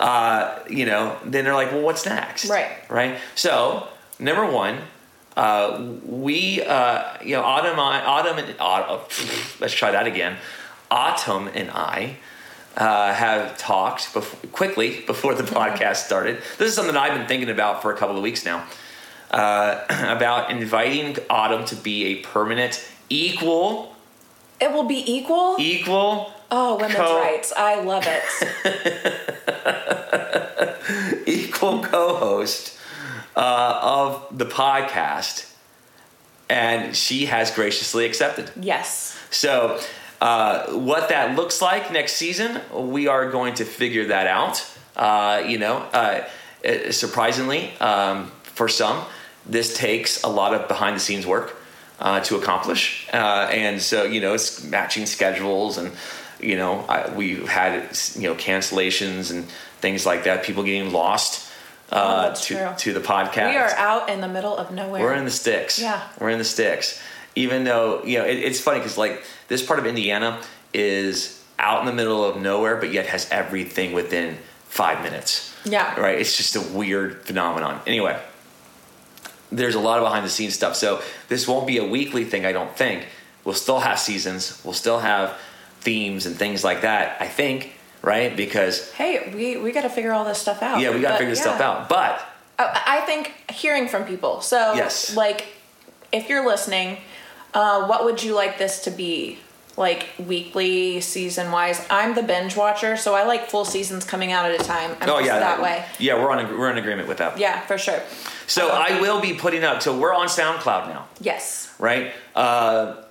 uh, 0.00 0.58
you 0.68 0.86
know, 0.86 1.16
then 1.24 1.44
they're 1.44 1.54
like, 1.54 1.72
well, 1.72 1.82
what's 1.82 2.04
next? 2.06 2.48
Right. 2.48 2.68
Right. 2.90 3.18
So, 3.34 3.88
number 4.18 4.46
one, 4.46 4.78
uh, 5.36 5.82
we, 6.04 6.62
uh, 6.62 7.16
you 7.22 7.36
know, 7.36 7.42
Autumn, 7.42 7.78
I, 7.78 8.02
Autumn, 8.04 8.38
and 8.38 8.54
Autumn, 8.58 9.00
let's 9.60 9.74
try 9.74 9.90
that 9.90 10.06
again. 10.06 10.36
Autumn 10.90 11.48
and 11.54 11.70
I 11.70 12.16
uh, 12.76 13.12
have 13.12 13.56
talked 13.58 14.12
before, 14.14 14.50
quickly 14.50 15.02
before 15.06 15.34
the 15.34 15.42
podcast 15.42 15.96
started. 15.96 16.36
This 16.58 16.68
is 16.68 16.74
something 16.74 16.96
I've 16.96 17.16
been 17.16 17.26
thinking 17.26 17.50
about 17.50 17.82
for 17.82 17.92
a 17.92 17.96
couple 17.96 18.16
of 18.16 18.22
weeks 18.22 18.44
now. 18.44 18.66
Uh, 19.30 19.84
about 20.14 20.50
inviting 20.50 21.16
Autumn 21.28 21.64
to 21.66 21.76
be 21.76 22.04
a 22.06 22.14
permanent 22.22 22.86
equal, 23.10 23.94
It 24.60 24.72
will 24.72 24.84
be 24.84 25.02
equal. 25.12 25.56
equal, 25.58 26.32
oh, 26.50 26.76
women's 26.76 26.94
co- 26.94 27.20
rights. 27.20 27.52
I 27.56 27.80
love 27.80 28.04
it. 28.06 28.22
equal 31.26 31.82
co-host 31.82 32.78
uh, 33.34 33.80
of 33.82 34.26
the 34.36 34.46
podcast, 34.46 35.52
and 36.48 36.96
she 36.96 37.26
has 37.26 37.50
graciously 37.50 38.06
accepted. 38.06 38.50
yes. 38.60 39.18
So, 39.30 39.80
uh, 40.20 40.66
what 40.72 41.08
that 41.10 41.36
looks 41.36 41.60
like 41.60 41.92
next 41.92 42.14
season, 42.14 42.60
we 42.72 43.06
are 43.08 43.30
going 43.30 43.54
to 43.54 43.64
figure 43.64 44.06
that 44.06 44.26
out. 44.26 44.64
Uh, 44.96 45.42
you 45.46 45.58
know, 45.58 45.76
uh, 45.92 46.24
uh, 46.64 46.90
surprisingly, 46.90 47.72
um, 47.80 48.30
for 48.42 48.68
some, 48.68 49.04
this 49.44 49.76
takes 49.76 50.22
a 50.22 50.28
lot 50.28 50.54
of 50.54 50.68
behind 50.68 50.96
the 50.96 51.00
scenes 51.00 51.26
work 51.26 51.56
uh, 52.00 52.20
to 52.20 52.36
accomplish. 52.36 53.06
Uh, 53.12 53.48
and 53.50 53.82
so, 53.82 54.04
you 54.04 54.20
know, 54.20 54.32
it's 54.34 54.64
matching 54.64 55.04
schedules 55.04 55.76
and, 55.76 55.92
you 56.40 56.56
know, 56.56 56.80
I, 56.88 57.10
we've 57.14 57.48
had, 57.48 57.74
you 58.14 58.22
know, 58.28 58.34
cancellations 58.34 59.30
and 59.30 59.46
things 59.80 60.04
like 60.06 60.24
that, 60.24 60.44
people 60.44 60.62
getting 60.62 60.92
lost 60.92 61.50
uh, 61.90 62.32
Oh, 62.32 62.34
to, 62.40 62.54
true. 62.54 62.68
to 62.78 62.92
the 62.92 63.00
podcast. 63.00 63.50
We 63.50 63.56
are 63.56 63.70
out 63.76 64.08
in 64.08 64.20
the 64.20 64.28
middle 64.28 64.56
of 64.56 64.70
nowhere. 64.72 65.02
We're 65.02 65.14
in 65.14 65.24
the 65.24 65.30
sticks. 65.30 65.78
Yeah. 65.78 66.06
We're 66.18 66.30
in 66.30 66.38
the 66.38 66.44
sticks. 66.44 67.00
Even 67.34 67.64
though, 67.64 68.02
you 68.04 68.18
know, 68.18 68.24
it, 68.24 68.38
it's 68.38 68.60
funny 68.60 68.78
because, 68.80 68.96
like, 68.98 69.22
this 69.48 69.64
part 69.64 69.78
of 69.78 69.86
Indiana 69.86 70.40
is 70.74 71.44
out 71.58 71.80
in 71.80 71.86
the 71.86 71.92
middle 71.92 72.24
of 72.24 72.40
nowhere, 72.40 72.76
but 72.76 72.92
yet 72.92 73.06
has 73.06 73.28
everything 73.30 73.92
within 73.92 74.36
five 74.68 75.02
minutes. 75.02 75.54
Yeah. 75.64 75.98
Right? 76.00 76.18
It's 76.18 76.36
just 76.36 76.56
a 76.56 76.60
weird 76.60 77.22
phenomenon. 77.24 77.80
Anyway, 77.86 78.18
there's 79.52 79.74
a 79.74 79.80
lot 79.80 79.98
of 79.98 80.04
behind 80.04 80.24
the 80.24 80.30
scenes 80.30 80.54
stuff. 80.54 80.76
So 80.76 81.00
this 81.28 81.46
won't 81.46 81.66
be 81.66 81.78
a 81.78 81.84
weekly 81.84 82.24
thing, 82.24 82.44
I 82.44 82.52
don't 82.52 82.74
think. 82.76 83.06
We'll 83.44 83.54
still 83.54 83.78
have 83.80 83.98
seasons, 84.00 84.60
we'll 84.64 84.74
still 84.74 84.98
have 84.98 85.38
themes 85.90 86.26
and 86.26 86.34
things 86.36 86.64
like 86.64 86.80
that, 86.82 87.16
I 87.22 87.28
think, 87.28 87.70
right? 88.02 88.36
Because, 88.36 88.90
Hey, 88.92 89.32
we, 89.32 89.56
we 89.56 89.70
got 89.70 89.82
to 89.82 89.88
figure 89.88 90.12
all 90.12 90.24
this 90.24 90.38
stuff 90.38 90.60
out. 90.60 90.80
yeah, 90.80 90.92
we 90.92 91.00
got 91.00 91.12
to 91.12 91.18
figure 91.18 91.30
this 91.30 91.38
yeah. 91.38 91.54
stuff 91.56 91.60
out. 91.60 91.88
But, 91.88 92.20
I 92.58 92.82
I 92.98 93.00
think 93.06 93.32
hearing 93.50 93.86
from 93.86 94.04
people. 94.04 94.40
So, 94.40 94.74
Yes. 94.74 95.14
like, 95.16 95.46
if 96.10 96.28
you're 96.28 96.44
listening, 96.44 96.98
uh, 97.54 97.86
what 97.86 98.04
would 98.04 98.20
you 98.22 98.34
like 98.34 98.58
this 98.58 98.82
to 98.84 98.90
be? 98.90 99.38
Like 99.78 100.08
weekly, 100.18 101.02
season 101.02 101.52
wise. 101.52 101.78
I'm 101.90 102.14
the 102.14 102.22
binge 102.22 102.56
watcher, 102.56 102.96
so 102.96 103.14
I 103.14 103.24
like 103.24 103.50
full 103.50 103.66
seasons 103.66 104.06
coming 104.06 104.32
out 104.32 104.46
at 104.50 104.58
a 104.58 104.64
time. 104.64 104.96
I'm 105.02 105.10
oh, 105.10 105.18
yeah. 105.18 105.38
that 105.38 105.60
way. 105.60 105.84
Yeah, 105.98 106.14
we're, 106.14 106.30
on, 106.30 106.58
we're 106.58 106.70
in 106.70 106.78
agreement 106.78 107.08
with 107.08 107.18
that. 107.18 107.38
Yeah, 107.38 107.60
for 107.66 107.76
sure. 107.76 108.00
So 108.46 108.70
I 108.70 108.98
will 109.02 109.20
be 109.20 109.34
putting 109.34 109.64
up. 109.64 109.82
So 109.82 109.90
we're 109.98 110.14
on 110.14 110.28
SoundCloud 110.28 110.88
now, 110.88 111.06
Yes. 111.20 111.74
right? 111.78 112.12
Uh, 112.34 112.38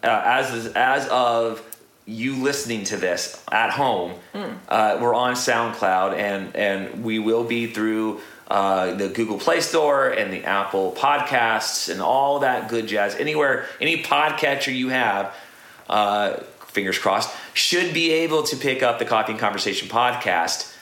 uh, 0.02 0.22
as 0.26 0.72
as 0.76 1.08
of 1.10 1.62
you 2.06 2.36
listening 2.36 2.84
to 2.86 2.98
this 2.98 3.44
at 3.52 3.72
home, 3.72 4.14
uh, 4.70 4.98
we're 5.02 5.14
on 5.16 5.34
SoundCloud, 5.34 6.14
and 6.14 6.56
and 6.56 7.04
we 7.04 7.20
will 7.20 7.44
be 7.44 7.68
through 7.68 8.22
uh, 8.48 8.94
the 8.94 9.10
Google 9.10 9.40
Play 9.40 9.62
Store 9.62 10.10
and 10.10 10.32
the 10.32 10.44
Apple 10.44 10.92
Podcasts 10.92 11.92
and 11.92 12.02
all 12.02 12.40
that 12.40 12.70
good 12.70 12.88
jazz. 12.88 13.16
Anywhere, 13.16 13.66
any 13.82 14.04
podcatcher 14.04 14.76
you 14.76 14.90
have. 14.90 15.34
Uh, 15.90 16.38
fingers 16.68 16.98
crossed 16.98 17.34
should 17.54 17.94
be 17.94 18.12
able 18.12 18.44
to 18.44 18.58
pick 18.58 18.84
up 18.84 19.00
the 19.00 19.06
coffee 19.06 19.32
and 19.32 19.40
conversation 19.40 19.88
podcast 19.88 20.76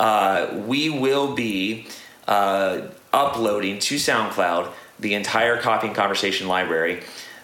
uh, 0.00 0.48
we 0.66 0.88
will 0.88 1.34
be 1.34 1.86
uh, 2.26 2.80
uploading 3.12 3.78
to 3.78 3.96
SoundCloud 3.96 4.72
the 4.98 5.14
entire 5.14 5.60
Coffee 5.60 5.88
and 5.88 5.96
Conversation 5.96 6.48
library 6.48 7.02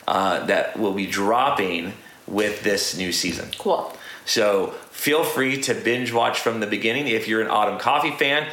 uh, 0.09 0.45
that 0.47 0.79
will 0.79 0.95
be 0.95 1.07
dropping 1.07 1.93
with 2.27 2.63
this 2.63 2.97
new 2.97 3.13
season. 3.13 3.49
Cool. 3.59 3.93
So 4.25 4.69
feel 4.91 5.23
free 5.23 5.61
to 5.63 5.75
binge 5.75 6.13
watch 6.13 6.41
from 6.41 6.61
the 6.61 6.67
beginning 6.67 7.07
if 7.07 7.29
you're 7.29 7.43
an 7.43 7.49
Autumn 7.49 7.79
Coffey 7.79 8.11
fan. 8.11 8.49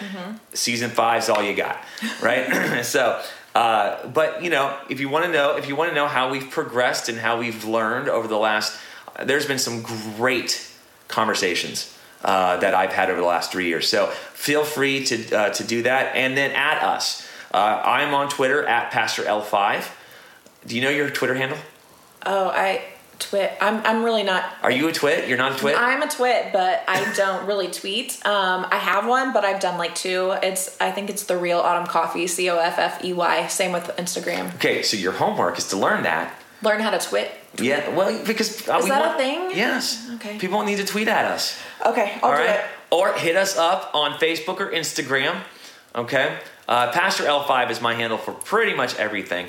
Season 0.53 0.89
five 0.91 1.23
is 1.23 1.29
all 1.29 1.41
you 1.41 1.55
got, 1.55 1.83
right? 2.21 2.83
so, 2.86 3.21
uh, 3.55 4.07
but 4.07 4.43
you 4.43 4.49
know, 4.49 4.77
if 4.89 4.99
you 4.99 5.09
want 5.09 5.25
to 5.25 5.31
know, 5.31 5.57
if 5.57 5.67
you 5.67 5.75
want 5.75 5.89
to 5.89 5.95
know 5.95 6.07
how 6.07 6.29
we've 6.29 6.49
progressed 6.49 7.09
and 7.09 7.17
how 7.17 7.39
we've 7.39 7.65
learned 7.65 8.07
over 8.07 8.27
the 8.27 8.38
last, 8.38 8.79
there's 9.23 9.47
been 9.47 9.59
some 9.59 9.81
great 9.81 10.69
conversations 11.07 11.97
uh, 12.23 12.57
that 12.57 12.73
I've 12.73 12.93
had 12.93 13.09
over 13.09 13.19
the 13.19 13.27
last 13.27 13.51
three 13.51 13.67
years. 13.67 13.88
So 13.88 14.07
feel 14.07 14.63
free 14.63 15.03
to 15.05 15.36
uh, 15.36 15.49
to 15.51 15.63
do 15.63 15.83
that, 15.83 16.15
and 16.15 16.38
then 16.38 16.51
at 16.51 16.83
us. 16.83 17.27
Uh, 17.53 17.81
I'm 17.86 18.15
on 18.15 18.29
Twitter 18.29 18.65
at 18.65 18.89
Pastor 18.89 19.21
L5. 19.23 19.88
Do 20.65 20.75
you 20.75 20.81
know 20.81 20.89
your 20.89 21.12
Twitter 21.12 21.36
handle? 21.36 21.57
Oh, 22.25 22.49
I 22.49 22.81
twit. 23.23 23.53
I'm 23.62 23.86
I'm 23.86 24.03
really 24.03 24.23
not. 24.23 24.43
Are 24.62 24.71
you 24.71 24.88
a 24.88 24.91
twit? 24.91 25.27
You're 25.27 25.38
not 25.38 25.53
a 25.53 25.57
twit. 25.57 25.75
I'm 25.77 26.01
a 26.01 26.09
twit, 26.09 26.51
but 26.53 26.83
I 26.88 27.13
don't 27.15 27.47
really 27.47 27.67
tweet. 27.69 28.19
Um, 28.25 28.67
I 28.69 28.77
have 28.77 29.07
one, 29.07 29.33
but 29.33 29.45
I've 29.45 29.59
done 29.62 29.77
like 29.77 29.95
two. 29.95 30.36
It's 30.43 30.79
I 30.81 30.91
think 30.91 31.09
it's 31.09 31.23
the 31.23 31.38
real 31.38 31.59
Autumn 31.59 31.88
Coffey, 31.88 32.27
C 32.27 32.49
O 32.49 32.57
F 32.57 32.77
F 32.77 33.03
E 33.03 33.13
Y. 33.13 33.47
Same 33.47 33.71
with 33.71 33.86
Instagram. 33.97 34.53
Okay, 34.55 34.83
so 34.83 34.97
your 34.97 35.13
homework 35.13 35.57
is 35.57 35.67
to 35.69 35.77
learn 35.77 36.03
that. 36.03 36.33
Learn 36.62 36.79
how 36.79 36.91
to 36.91 36.99
twit. 36.99 37.31
Yeah, 37.59 37.95
well, 37.95 38.25
because 38.25 38.67
uh, 38.67 38.77
Is 38.77 38.86
we 38.86 38.89
that 38.89 39.15
a 39.15 39.17
thing? 39.17 39.51
Yes. 39.53 40.09
Okay. 40.15 40.38
People 40.39 40.63
need 40.63 40.77
to 40.77 40.86
tweet 40.86 41.07
at 41.07 41.25
us. 41.25 41.59
Okay, 41.86 42.13
I'll 42.23 42.31
all 42.31 42.38
do 42.38 42.43
right. 42.43 42.59
it. 42.59 42.65
Or 42.91 43.13
hit 43.13 43.36
us 43.36 43.57
up 43.57 43.91
on 43.93 44.13
Facebook 44.13 44.59
or 44.59 44.71
Instagram. 44.71 45.41
Okay. 45.95 46.38
Uh, 46.67 46.91
Pastor 46.91 47.23
L5 47.25 47.71
is 47.71 47.81
my 47.81 47.93
handle 47.93 48.17
for 48.17 48.31
pretty 48.31 48.73
much 48.73 48.95
everything. 48.95 49.47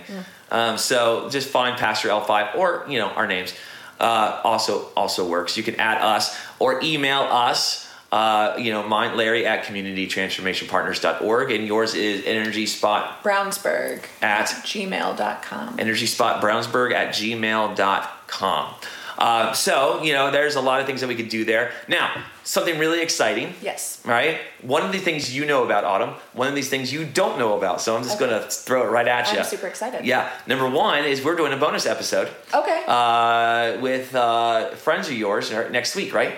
Um, 0.51 0.79
so 0.79 1.29
just 1.31 1.49
find 1.49 1.77
Pastor 1.77 2.09
L5 2.09 2.57
or 2.57 2.85
you 2.89 2.99
know 2.99 3.09
our 3.09 3.27
names. 3.27 3.55
Uh, 4.01 4.41
also 4.45 4.89
also 4.97 5.29
works. 5.29 5.57
You 5.57 5.63
can 5.63 5.77
add 5.77 6.01
us 6.03 6.39
or 6.59 6.81
email 6.83 7.21
us. 7.21 7.85
Uh, 8.13 8.57
you 8.59 8.71
know, 8.71 8.87
mine 8.87 9.17
Larry 9.17 9.45
at 9.45 9.65
communitytransformationpartners.org 9.65 11.51
and 11.51 11.67
yours 11.67 11.95
is 11.95 12.25
Energy 12.25 12.65
Spot 12.67 13.25
Brownsburg 13.25 14.05
at 14.23 14.47
gmail.com. 14.47 15.81
Energy 15.81 16.07
Spot 16.07 16.41
Brownsburg 16.41 16.93
at 16.93 17.09
gmail.com. 17.09 18.75
Uh, 19.19 19.53
so, 19.53 20.03
you 20.03 20.13
know, 20.13 20.31
there's 20.31 20.57
a 20.57 20.61
lot 20.61 20.81
of 20.81 20.87
things 20.87 21.01
that 21.01 21.07
we 21.09 21.15
could 21.15 21.29
do 21.29 21.45
there. 21.45 21.73
Now, 21.89 22.25
something 22.43 22.79
really 22.79 23.01
exciting, 23.01 23.55
Yes. 23.63 24.01
right? 24.05 24.41
One 24.63 24.83
of 24.85 24.93
the 24.93 24.99
things 24.99 25.35
you 25.35 25.45
know 25.47 25.65
about 25.65 25.85
Autumn, 25.85 26.15
one 26.33 26.49
of 26.49 26.55
these 26.55 26.69
things 26.69 26.93
you 26.93 27.05
don't 27.05 27.39
know 27.39 27.57
about. 27.57 27.81
So 27.81 27.97
I'm 27.97 28.03
just 28.03 28.21
Okay. 28.21 28.29
going 28.31 28.43
to 28.43 28.49
throw 28.49 28.83
it 28.83 28.91
right 28.91 29.07
at 29.09 29.33
you. 29.33 29.39
I'm 29.39 29.45
super 29.45 29.67
excited. 29.69 30.05
Yeah. 30.05 30.29
Number 30.47 30.69
one 30.69 31.05
is 31.05 31.25
we're 31.25 31.37
doing 31.37 31.53
a 31.53 31.57
bonus 31.57 31.87
episode 31.87 32.29
Okay. 32.53 32.83
uh, 32.87 33.79
with 33.81 34.15
uh, 34.15 34.71
friends 34.77 35.09
of 35.09 35.15
yours 35.15 35.51
next 35.71 35.95
week, 35.97 36.13
right? 36.13 36.37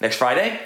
Next 0.00 0.16
Friday? 0.16 0.60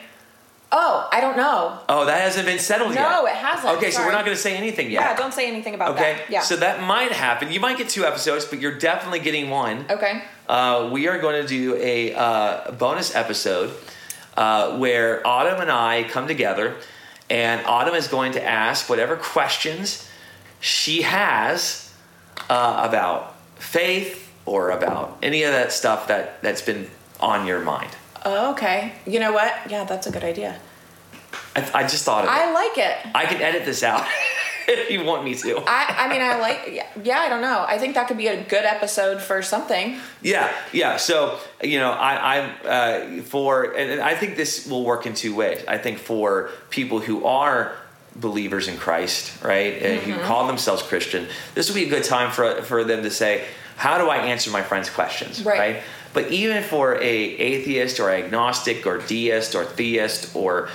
oh, 0.70 1.08
I 1.10 1.22
don't 1.22 1.38
know. 1.38 1.78
Oh, 1.88 2.04
that 2.04 2.20
hasn't 2.20 2.44
been 2.44 2.58
settled 2.58 2.92
yet. 2.92 3.00
No, 3.00 3.24
it 3.24 3.32
hasn't. 3.34 3.78
Okay, 3.78 3.90
so 3.90 4.04
we're 4.04 4.12
not 4.12 4.26
going 4.26 4.36
to 4.36 4.40
say 4.42 4.54
anything 4.54 4.90
yet. 4.90 5.00
Yeah, 5.00 5.16
don't 5.16 5.32
say 5.32 5.48
anything 5.48 5.72
about 5.74 5.92
Okay, 5.92 6.16
that. 6.18 6.30
Yeah. 6.30 6.40
so 6.42 6.56
that 6.56 6.82
might 6.82 7.10
happen. 7.10 7.50
You 7.50 7.58
might 7.58 7.78
get 7.78 7.88
two 7.88 8.04
episodes, 8.04 8.44
but 8.44 8.60
you're 8.60 8.76
definitely 8.78 9.20
getting 9.20 9.48
one. 9.48 9.86
okay. 9.88 10.22
Uh, 10.48 10.88
we 10.90 11.08
are 11.08 11.18
going 11.18 11.42
to 11.42 11.46
do 11.46 11.76
a 11.76 12.14
uh, 12.14 12.70
bonus 12.72 13.14
episode 13.14 13.70
uh, 14.36 14.78
where 14.78 15.24
Autumn 15.26 15.60
and 15.60 15.70
I 15.70 16.04
come 16.04 16.26
together, 16.26 16.76
and 17.28 17.64
Autumn 17.66 17.94
is 17.94 18.08
going 18.08 18.32
to 18.32 18.42
ask 18.42 18.88
whatever 18.88 19.16
questions 19.16 20.08
she 20.60 21.02
has 21.02 21.92
uh, 22.48 22.82
about 22.88 23.36
faith 23.56 24.32
or 24.46 24.70
about 24.70 25.18
any 25.22 25.42
of 25.42 25.52
that 25.52 25.70
stuff 25.70 26.08
that 26.08 26.42
that's 26.42 26.62
been 26.62 26.88
on 27.20 27.46
your 27.46 27.60
mind. 27.60 27.90
Oh, 28.24 28.52
okay. 28.52 28.94
You 29.06 29.20
know 29.20 29.32
what? 29.32 29.54
Yeah, 29.70 29.84
that's 29.84 30.06
a 30.06 30.10
good 30.10 30.24
idea. 30.24 30.58
I, 31.54 31.70
I 31.74 31.82
just 31.82 32.04
thought 32.04 32.24
of 32.24 32.30
it. 32.30 32.32
I 32.32 32.52
like 32.52 32.78
it. 32.78 32.96
I 33.14 33.26
can 33.26 33.42
edit 33.42 33.64
this 33.66 33.82
out 33.82 34.06
if 34.78 34.90
you 34.90 35.02
want 35.02 35.24
me 35.24 35.34
to. 35.34 35.58
I, 35.66 36.04
I 36.04 36.08
mean, 36.08 36.20
I 36.20 36.38
like, 36.38 36.68
yeah, 36.70 36.86
yeah, 37.02 37.18
I 37.20 37.28
don't 37.28 37.40
know. 37.40 37.64
I 37.66 37.78
think 37.78 37.94
that 37.94 38.06
could 38.06 38.18
be 38.18 38.26
a 38.26 38.42
good 38.42 38.64
episode 38.64 39.22
for 39.22 39.42
something. 39.42 39.98
Yeah, 40.22 40.52
yeah. 40.72 40.98
So 40.98 41.38
you 41.62 41.78
know, 41.78 41.90
I, 41.90 42.38
I'm 42.38 43.18
uh, 43.18 43.22
for, 43.22 43.74
and 43.76 44.00
I 44.00 44.14
think 44.14 44.36
this 44.36 44.66
will 44.66 44.84
work 44.84 45.06
in 45.06 45.14
two 45.14 45.34
ways. 45.34 45.64
I 45.66 45.78
think 45.78 45.98
for 45.98 46.50
people 46.70 47.00
who 47.00 47.24
are 47.24 47.76
believers 48.16 48.68
in 48.68 48.76
Christ, 48.76 49.42
right, 49.42 49.82
and 49.82 50.00
who 50.02 50.18
call 50.20 50.46
themselves 50.46 50.82
Christian, 50.82 51.28
this 51.54 51.68
would 51.68 51.76
be 51.76 51.86
a 51.86 51.90
good 51.90 52.04
time 52.04 52.30
for 52.30 52.62
for 52.62 52.84
them 52.84 53.02
to 53.04 53.10
say, 53.10 53.46
"How 53.76 53.96
do 53.96 54.08
I 54.08 54.18
answer 54.18 54.50
my 54.50 54.62
friend's 54.62 54.90
questions?" 54.90 55.44
Right. 55.44 55.82
But 56.14 56.30
even 56.32 56.62
for 56.62 56.94
a 56.96 57.00
atheist 57.02 58.00
or 58.00 58.10
agnostic 58.10 58.86
or 58.86 58.98
deist 58.98 59.54
or 59.54 59.64
theist 59.64 60.34
or 60.34 60.68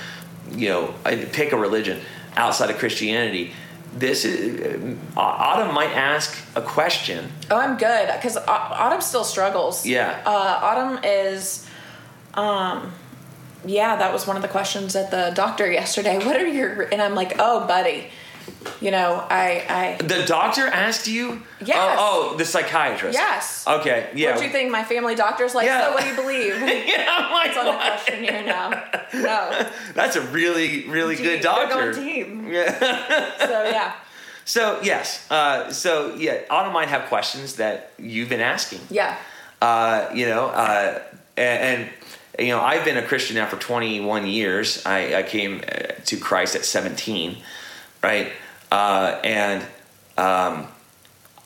you 0.52 0.68
know, 0.68 0.94
pick 1.32 1.52
a 1.52 1.56
religion 1.56 2.00
outside 2.36 2.70
of 2.70 2.78
Christianity, 2.78 3.52
this 3.94 4.24
is 4.24 4.98
uh, 5.16 5.20
Autumn 5.20 5.74
might 5.74 5.90
ask 5.90 6.36
a 6.56 6.62
question. 6.62 7.30
Oh, 7.50 7.56
I'm 7.56 7.76
good 7.76 8.10
because 8.14 8.36
Autumn 8.36 9.00
still 9.00 9.24
struggles. 9.24 9.86
Yeah. 9.86 10.20
Uh, 10.26 10.58
Autumn 10.62 11.04
is, 11.04 11.66
um, 12.34 12.92
yeah, 13.64 13.96
that 13.96 14.12
was 14.12 14.26
one 14.26 14.36
of 14.36 14.42
the 14.42 14.48
questions 14.48 14.96
at 14.96 15.10
the 15.10 15.32
doctor 15.34 15.70
yesterday. 15.80 16.18
What 16.18 16.36
are 16.36 16.46
your? 16.46 16.82
And 16.82 17.00
I'm 17.00 17.14
like, 17.14 17.36
oh, 17.38 17.66
buddy, 17.66 18.10
you 18.80 18.90
know, 18.90 19.26
I, 19.30 19.96
I, 20.00 20.02
The 20.02 20.24
doctor 20.26 20.66
asked 20.66 21.06
you? 21.06 21.42
Yes. 21.64 21.98
Oh, 22.00 22.30
oh 22.32 22.36
the 22.36 22.44
psychiatrist. 22.44 23.16
yes. 23.18 23.64
Okay. 23.66 24.10
Yeah. 24.14 24.32
What 24.32 24.40
do 24.40 24.46
you 24.46 24.52
think? 24.52 24.70
My 24.70 24.84
family 24.84 25.14
doctor's 25.14 25.54
like, 25.54 25.66
Yeah. 25.66 25.86
so 25.86 25.92
what 25.94 26.02
do 26.02 26.08
you 26.10 26.16
believe? 26.16 26.60
yeah, 26.86 27.06
I'm 27.10 27.32
like, 27.32 27.48
It's 27.48 27.58
on 27.58 27.64
the 27.66 27.70
what? 27.72 27.80
questionnaire 27.80 28.44
now. 28.44 28.70
No. 29.14 29.68
That's 29.94 30.16
a 30.16 30.22
really, 30.28 30.88
really 30.88 31.16
good 31.16 31.40
doctor. 31.40 31.92
They're 31.92 31.92
going 31.94 32.06
team. 32.06 32.52
Yeah. 32.52 33.30
So 33.38 33.64
yeah. 33.64 33.94
So 34.44 34.80
yes. 34.82 35.30
Uh, 35.30 35.70
so 35.72 36.14
yeah, 36.16 36.40
Autumn 36.50 36.72
might 36.72 36.88
have 36.88 37.08
questions 37.08 37.56
that 37.56 37.92
you've 37.98 38.28
been 38.28 38.40
asking. 38.40 38.80
Yeah. 38.90 39.16
Uh, 39.62 40.10
you 40.14 40.26
know, 40.26 40.46
uh, 40.48 41.00
and, 41.36 41.80
and 41.82 41.90
you 42.38 42.48
know, 42.48 42.60
I've 42.60 42.84
been 42.84 42.96
a 42.98 43.02
Christian 43.02 43.36
now 43.36 43.46
for 43.46 43.56
21 43.56 44.26
years. 44.26 44.84
I, 44.84 45.14
I 45.16 45.22
came 45.22 45.58
uh, 45.66 45.92
to 46.04 46.16
Christ 46.18 46.56
at 46.56 46.64
17, 46.64 47.38
right? 48.04 48.30
Uh, 48.70 49.18
and 49.24 49.62
um, 50.18 50.66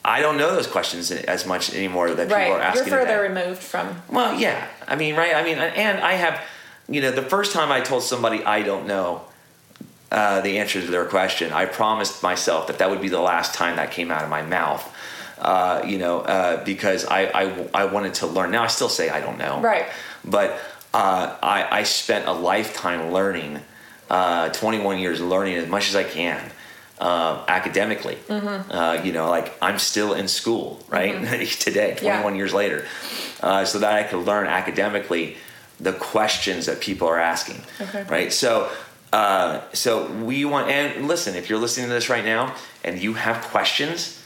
I 0.04 0.20
don't 0.20 0.36
know 0.36 0.50
those 0.54 0.66
questions 0.66 1.10
as 1.10 1.46
much 1.46 1.72
anymore 1.74 2.08
that 2.10 2.28
people 2.28 2.34
are 2.34 2.38
Right. 2.38 2.48
You're 2.48 2.60
asking. 2.60 2.92
further 2.92 3.06
today. 3.06 3.28
removed 3.40 3.62
from. 3.62 4.02
Well, 4.10 4.38
yeah. 4.38 4.66
I 4.86 4.96
mean, 4.96 5.14
right? 5.16 5.34
I 5.34 5.42
mean, 5.44 5.58
and 5.58 6.00
I 6.00 6.14
have, 6.14 6.40
you 6.88 7.00
know, 7.00 7.10
the 7.12 7.22
first 7.22 7.52
time 7.52 7.70
I 7.70 7.80
told 7.80 8.02
somebody 8.02 8.44
I 8.44 8.62
don't 8.62 8.86
know 8.86 9.22
uh, 10.10 10.40
the 10.40 10.58
answer 10.58 10.80
to 10.80 10.86
their 10.86 11.04
question, 11.04 11.52
I 11.52 11.66
promised 11.66 12.22
myself 12.22 12.66
that 12.68 12.78
that 12.78 12.90
would 12.90 13.00
be 13.02 13.08
the 13.10 13.20
last 13.20 13.54
time 13.54 13.76
that 13.76 13.90
came 13.90 14.10
out 14.10 14.24
of 14.24 14.30
my 14.30 14.42
mouth. 14.42 14.82
Uh, 15.38 15.82
you 15.86 15.98
know, 15.98 16.20
uh, 16.22 16.64
because 16.64 17.04
I, 17.04 17.20
I, 17.42 17.68
I 17.82 17.84
wanted 17.84 18.14
to 18.14 18.26
learn. 18.26 18.50
Now 18.50 18.64
I 18.64 18.66
still 18.68 18.88
say 18.88 19.08
I 19.08 19.20
don't 19.20 19.38
know. 19.38 19.60
Right. 19.60 19.86
But 20.24 20.58
uh, 20.92 21.36
I, 21.42 21.80
I 21.80 21.82
spent 21.84 22.26
a 22.26 22.32
lifetime 22.32 23.12
learning, 23.12 23.60
uh, 24.10 24.48
21 24.50 24.98
years 24.98 25.20
learning 25.20 25.56
as 25.56 25.68
much 25.68 25.88
as 25.88 25.96
I 25.96 26.04
can. 26.04 26.50
Uh, 27.00 27.44
academically, 27.46 28.16
Mm-hmm. 28.26 28.72
uh, 28.72 28.94
you 29.04 29.12
know, 29.12 29.30
like 29.30 29.52
I'm 29.62 29.78
still 29.78 30.14
in 30.14 30.26
school, 30.26 30.84
right? 30.88 31.12
Today, 31.60 31.94
21 31.94 32.02
Yeah. 32.02 32.36
years 32.36 32.52
later, 32.52 32.86
uh, 33.40 33.64
so 33.64 33.78
that 33.78 33.92
I 33.92 34.02
could 34.02 34.26
learn 34.26 34.48
academically 34.48 35.36
the 35.78 35.92
questions 35.92 36.66
that 36.66 36.80
people 36.80 37.06
are 37.06 37.20
asking, 37.20 37.62
Okay. 37.80 38.02
right? 38.08 38.32
So, 38.32 38.68
uh, 39.12 39.60
so 39.72 40.06
we 40.10 40.44
want, 40.44 40.70
and 40.70 41.06
listen, 41.06 41.36
if 41.36 41.48
you're 41.48 41.60
listening 41.60 41.86
to 41.86 41.94
this 41.94 42.08
right 42.08 42.24
now 42.24 42.56
and 42.82 42.98
you 43.00 43.14
have 43.14 43.42
questions 43.44 44.20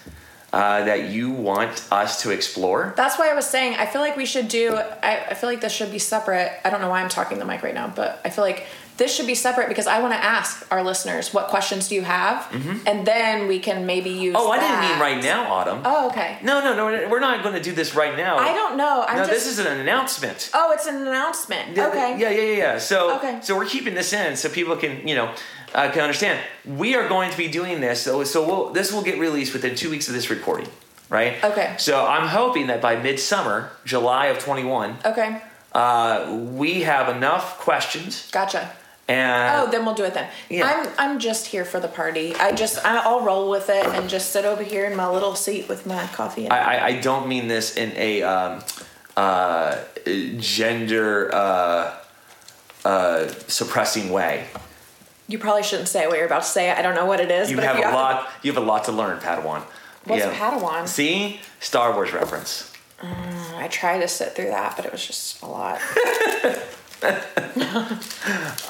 uh, 0.55 0.83
that 0.85 1.11
you 1.11 1.31
want 1.31 1.87
us 1.93 2.23
to 2.23 2.31
explore, 2.31 2.95
That's 2.97 3.19
why 3.19 3.31
I 3.31 3.35
was 3.35 3.47
saying 3.47 3.75
I 3.75 3.85
feel 3.85 4.01
like 4.01 4.17
we 4.17 4.25
should 4.25 4.49
do. 4.49 4.77
I, 5.03 5.27
I 5.31 5.35
feel 5.35 5.51
like 5.51 5.61
this 5.61 5.75
should 5.75 5.91
be 5.93 5.99
separate. 5.99 6.51
I 6.65 6.71
don't 6.71 6.81
know 6.81 6.89
why 6.89 7.03
I'm 7.03 7.11
talking 7.11 7.39
the 7.39 7.45
mic 7.45 7.63
right 7.63 7.75
now, 7.75 7.93
but 7.95 8.19
I 8.25 8.31
feel 8.31 8.45
like 8.45 8.65
this 8.99 9.15
should 9.15 9.27
be 9.27 9.35
separate 9.35 9.69
because 9.69 9.87
I 9.87 10.01
want 10.01 10.13
to 10.13 10.23
ask 10.23 10.67
our 10.71 10.83
listeners 10.83 11.33
what 11.33 11.49
questions 11.49 11.89
do 11.89 11.95
you 11.95 12.03
have, 12.03 12.47
and 12.87 13.07
then 13.07 13.49
we 13.49 13.59
can 13.59 13.87
maybe 13.87 14.11
use. 14.11 14.35
oh, 14.39 14.51
I 14.51 14.59
didn't 14.61 14.81
mean 14.81 14.99
right 15.01 15.23
now, 15.23 15.51
Autumn. 15.53 15.81
Oh, 15.85 16.09
okay. 16.11 16.39
No, 16.43 16.61
no, 16.61 16.75
no, 16.77 17.09
we're 17.09 17.21
not 17.21 17.43
going 17.43 17.55
to 17.55 17.63
do 17.63 17.73
this 17.73 17.95
right 17.95 18.17
now. 18.17 18.37
I 18.37 18.53
don't 18.53 18.77
know. 18.77 19.05
I'm 19.09 19.17
no, 19.17 19.23
just. 19.25 19.31
this 19.33 19.47
is 19.47 19.59
an 19.59 19.81
announcement. 19.81 20.51
oh, 20.55 20.73
it's 20.73 20.87
an 20.87 20.97
announcement. 21.07 21.77
Yeah, 21.77 21.89
okay. 21.89 22.17
Yeah, 22.19 22.31
yeah, 22.31 22.41
yeah, 22.43 22.57
yeah. 22.57 22.79
So, 22.79 23.17
Okay. 23.17 23.39
so 23.43 23.57
we're 23.57 23.67
keeping 23.67 23.95
this 23.95 24.13
in 24.13 24.37
so 24.37 24.49
people 24.49 24.77
can, 24.77 25.07
you 25.09 25.15
know, 25.15 25.35
uh, 25.75 25.91
can 25.91 26.03
understand. 26.03 26.39
We 26.67 26.95
are 26.95 27.09
going 27.09 27.31
to 27.31 27.37
be 27.37 27.49
doing 27.49 27.81
this. 27.81 28.03
So, 28.03 28.25
so 28.25 28.47
we'll, 28.47 28.73
this 28.73 28.93
will 28.93 29.03
get 29.03 29.19
released 29.19 29.53
within 29.55 29.75
two 29.75 29.91
weeks 29.91 30.07
of 30.09 30.15
this 30.15 30.29
recording, 30.31 30.69
right? 31.09 31.43
Okay. 31.43 31.75
So 31.79 32.05
I'm 32.05 32.29
hoping 32.29 32.67
that 32.67 32.83
by 32.83 32.97
midsummer, 32.97 33.71
July 33.87 34.27
of 34.27 34.39
21, 34.39 34.97
Okay. 35.07 35.41
uh, 35.73 36.37
we 36.53 36.83
have 36.83 37.09
enough 37.17 37.59
questions 37.59 38.29
Gotcha. 38.31 38.71
And 39.13 39.61
Oh, 39.69 39.71
then 39.71 39.85
we'll 39.85 39.95
do 39.95 40.05
it 40.05 40.15
then. 40.15 40.29
Yeah. 40.49 40.67
I'm 40.67 40.89
I'm 40.99 41.19
just 41.19 41.47
here 41.47 41.65
for 41.65 41.81
the 41.81 41.89
party. 41.89 42.35
I 42.37 42.53
just 42.53 42.85
I- 42.85 42.99
I'll 43.05 43.21
roll 43.23 43.51
with 43.51 43.69
it 43.69 43.85
and 43.87 44.09
just 44.09 44.31
sit 44.31 44.45
over 44.45 44.63
here 44.63 44.85
in 44.87 44.97
my 44.97 45.09
little 45.09 45.35
seat 45.35 45.69
with 45.69 45.87
my 45.87 46.07
coffee. 46.09 46.45
And, 46.45 46.53
I, 46.53 46.59
I, 46.59 46.87
I 46.87 47.01
don't 47.01 47.27
mean 47.29 47.49
this 47.49 47.77
in 47.77 47.93
a 47.97 48.23
um, 48.23 48.63
uh, 49.17 49.77
gender 50.39 51.31
uh, 51.35 51.95
uh, 52.85 53.29
suppressing 53.47 54.11
way. 54.11 54.47
you 55.29 55.39
probably 55.39 55.63
shouldn't 55.63 55.89
say 55.89 56.07
what 56.07 56.17
you're 56.17 56.27
about 56.27 56.43
to 56.43 56.49
say. 56.49 56.71
I 56.71 56.83
don't 56.83 56.95
know 56.95 57.07
what 57.07 57.21
it 57.21 57.31
is. 57.31 57.51
You 57.51 57.57
but 57.57 57.65
have 57.65 57.77
if 57.79 57.85
a 57.85 57.89
you 57.89 57.95
lot. 57.95 58.29
You 58.43 58.53
have 58.53 58.63
a 58.63 58.67
lot 58.67 58.85
to 58.85 58.93
learn, 58.93 59.19
Padawan. 59.21 59.63
What's 60.05 60.25
Padawan? 60.25 60.89
See, 60.89 61.41
Star 61.61 61.93
Wars 61.95 62.13
reference. 62.13 62.71
I 63.05 63.69
tried 63.69 64.01
to 64.01 64.09
sit 64.09 64.35
through 64.35 64.51
that, 64.51 64.77
but 64.77 64.85
it 64.87 64.93
was 64.93 65.05
just 65.07 65.43
a 65.43 65.47
lot. 65.47 65.81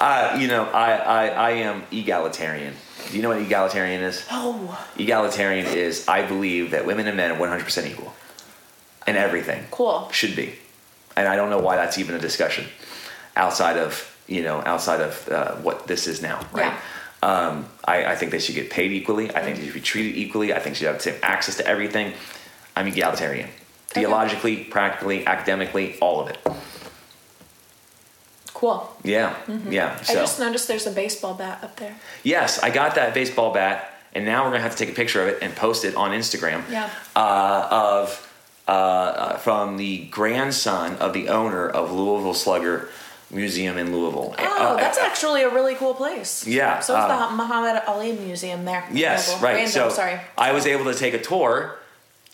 Uh, 0.01 0.37
you 0.41 0.49
know, 0.49 0.65
I, 0.65 0.93
I, 0.97 1.27
I 1.27 1.51
am 1.51 1.85
egalitarian. 1.93 2.75
Do 3.11 3.17
you 3.17 3.23
know 3.23 3.29
what 3.29 3.39
egalitarian 3.39 4.03
is? 4.03 4.27
Oh, 4.33 4.85
Egalitarian 4.99 5.67
is 5.67 6.09
I 6.09 6.27
believe 6.27 6.73
that 6.73 6.87
women 6.87 7.07
and 7.07 7.17
men 7.17 7.31
are 7.31 7.37
100% 7.39 7.87
equal 7.89 8.13
in 9.07 9.15
everything. 9.17 9.65
cool. 9.71 10.09
Should 10.11 10.35
be. 10.35 10.55
And 11.17 11.29
I 11.29 11.37
don't 11.37 11.51
know 11.51 11.61
why 11.61 11.77
that's 11.77 11.99
even 11.99 12.17
a 12.17 12.19
discussion 12.19 12.65
outside 13.37 13.77
of, 13.77 14.17
you 14.27 14.43
know, 14.43 14.61
outside 14.65 15.01
of 15.01 15.29
uh, 15.29 15.55
what 15.57 15.87
this 15.87 16.09
is 16.09 16.21
now, 16.23 16.45
right? 16.53 16.73
Um, 17.23 17.67
I, 17.85 18.07
I 18.07 18.17
think 18.17 18.33
they 18.33 18.41
should 18.41 18.57
get 18.57 18.71
paid 18.71 18.91
equally. 18.93 19.31
I 19.35 19.43
think 19.43 19.59
they 19.59 19.65
should 19.67 19.75
be 19.75 19.81
treated 19.81 20.17
equally. 20.17 20.53
I 20.53 20.59
think 20.59 20.75
they 20.75 20.81
should 20.81 20.89
have 20.89 20.97
the 20.97 21.03
same 21.03 21.21
access 21.23 21.57
to 21.59 21.67
everything. 21.67 22.15
I'm 22.75 22.89
egalitarian. 22.89 23.51
Theologically, 23.89 24.65
practically, 24.65 25.27
academically, 25.27 25.97
all 26.01 26.21
of 26.21 26.29
it. 26.29 26.39
Cool. 28.63 28.89
Yeah, 29.03 29.35
yeah. 29.69 30.01
So. 30.03 30.13
I 30.13 30.17
just 30.19 30.39
noticed 30.39 30.69
there's 30.69 30.87
a 30.87 30.93
baseball 30.93 31.35
bat 31.35 31.65
up 31.65 31.75
there. 31.75 31.97
Yes, 32.23 32.61
I 32.63 32.71
got 32.71 32.95
that 32.95 33.13
baseball 33.13 33.53
bat, 33.53 33.93
and 34.15 34.25
now 34.25 34.45
we're 34.45 34.51
gonna 34.53 34.63
have 34.63 34.77
to 34.77 34.79
take 34.79 34.89
a 34.89 34.97
picture 34.97 35.21
of 35.21 35.27
it 35.31 35.39
and 35.43 35.53
post 35.57 35.85
it 35.85 35.97
on 35.97 36.13
Instagram. 36.13 36.63
Yeah. 36.71 36.89
Uh, 37.17 37.67
of 37.73 38.33
uh, 38.69 38.71
uh, 38.71 39.37
from 39.39 39.79
the 39.79 40.05
grandson 40.13 40.95
of 40.99 41.13
the 41.13 41.29
owner 41.29 41.69
of 41.69 41.91
Louisville 41.91 42.35
Slugger 42.35 42.89
Museum 43.33 43.79
in 43.79 43.93
Louisville. 43.93 44.33
Oh, 44.39 44.45
Uh, 44.45 44.77
that's 44.77 44.97
uh, 44.97 45.07
actually 45.07 45.43
a 45.43 45.49
really 45.49 45.75
cool 45.75 45.95
place. 45.95 46.47
Yeah, 46.47 46.79
So 46.79 46.93
is 46.97 47.03
uh, 47.03 47.31
the 47.31 47.35
Muhammad 47.35 47.83
Ali 47.89 48.13
Museum 48.13 48.65
there. 48.65 48.87
Yes, 48.93 49.43
right. 49.43 49.55
Random, 49.57 49.73
so 49.73 49.89
sorry. 49.89 50.21
I 50.39 50.53
was 50.53 50.67
able 50.67 50.85
to 50.85 50.95
take 50.95 51.15
a 51.15 51.21
tour 51.21 51.82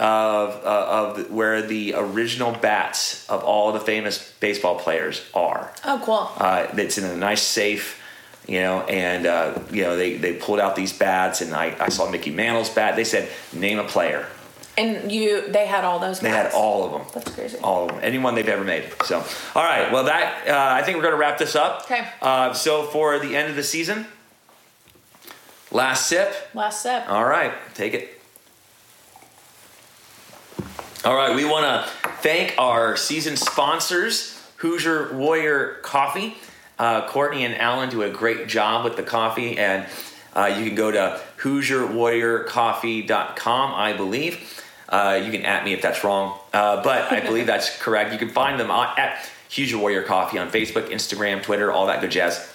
of 0.01 0.65
uh, 0.65 0.87
of 1.19 1.31
where 1.31 1.61
the 1.61 1.95
original 1.97 2.53
bats 2.53 3.29
of 3.29 3.43
all 3.43 3.73
the 3.73 3.81
famous 3.81 4.33
baseball 4.39 4.79
players 4.79 5.29
are. 5.35 5.73
Oh, 5.85 6.01
cool. 6.05 6.31
Uh, 6.37 6.69
it's 6.77 6.99
in 6.99 7.05
a 7.05 7.17
nice 7.17 7.43
safe, 7.43 8.01
you 8.47 8.61
know, 8.61 8.83
and 8.83 9.27
uh, 9.27 9.59
you 9.73 9.83
know 9.83 9.97
they, 9.97 10.17
they 10.17 10.35
pulled 10.35 10.61
out 10.61 10.77
these 10.77 10.93
bats, 10.93 11.41
and 11.41 11.53
I, 11.53 11.77
I 11.81 11.89
saw 11.89 12.09
Mickey 12.11 12.31
Mantle's 12.31 12.71
bat. 12.71 12.95
They 12.97 13.05
said 13.05 13.29
name 13.53 13.79
a 13.79 13.85
player. 13.85 14.27
And 14.77 15.11
you, 15.11 15.51
they 15.51 15.67
had 15.67 15.83
all 15.83 15.99
those. 15.99 16.21
They 16.21 16.29
had 16.29 16.53
all 16.53 16.85
of 16.85 16.93
them. 16.93 17.03
That's 17.13 17.35
crazy. 17.35 17.59
All 17.59 17.87
of 17.87 17.89
them. 17.89 18.01
Anyone 18.01 18.37
they've 18.37 18.49
ever 18.49 18.63
made. 18.63 18.85
So, 19.03 19.25
all 19.57 19.65
right. 19.65 19.91
Well, 19.91 20.05
that 20.05 20.47
uh, 20.47 20.75
I 20.81 20.85
think 20.85 20.97
we're 20.97 21.03
going 21.03 21.15
to 21.15 21.19
wrap 21.19 21.37
this 21.37 21.57
up. 21.57 21.83
Okay. 21.87 22.07
Uh, 22.23 22.53
so 22.53 22.85
for 22.85 23.19
the 23.19 23.35
end 23.35 23.51
of 23.51 23.57
the 23.57 23.65
season, 23.65 24.07
last 25.73 26.07
sip. 26.07 26.33
Last 26.55 26.83
sip. 26.83 27.11
All 27.11 27.25
right, 27.25 27.53
take 27.75 27.93
it. 27.93 28.18
All 31.05 31.15
right, 31.15 31.37
we 31.37 31.45
want 31.45 31.65
to 31.65 31.89
thank 32.23 32.57
our 32.59 32.97
season 32.97 33.37
sponsors, 33.37 34.37
Hoosier 34.57 35.15
Warrior 35.15 35.75
Coffee. 35.83 36.37
Uh, 36.77 37.07
Courtney 37.07 37.45
and 37.45 37.55
Alan 37.55 37.89
do 37.89 38.03
a 38.03 38.11
great 38.11 38.49
job 38.49 38.85
with 38.85 38.97
the 38.97 39.05
coffee, 39.05 39.57
and 39.57 39.87
uh, 40.35 40.47
you 40.47 40.67
can 40.67 40.75
go 40.75 40.91
to 40.91 41.21
HoosierWarriorCoffee.com, 41.39 43.75
I 43.75 43.93
believe. 43.93 44.65
Uh, 44.89 45.23
you 45.25 45.31
can 45.31 45.45
at 45.45 45.65
me 45.65 45.73
if 45.73 45.83
that's 45.83 46.03
wrong, 46.03 46.37
uh, 46.53 46.83
but 46.83 47.13
I 47.13 47.21
believe 47.21 47.47
that's 47.53 47.81
correct. 47.81 48.13
You 48.13 48.19
can 48.19 48.31
find 48.31 48.59
them 48.59 48.73
at 48.73 49.25
Hoosier 49.55 49.79
Warrior 49.79 50.03
Coffee 50.03 50.39
on 50.39 50.51
Facebook, 50.51 50.89
Instagram, 50.89 51.45
Twitter, 51.45 51.71
all 51.71 51.87
that 51.87 52.01
good 52.01 52.11
jazz. 52.11 52.53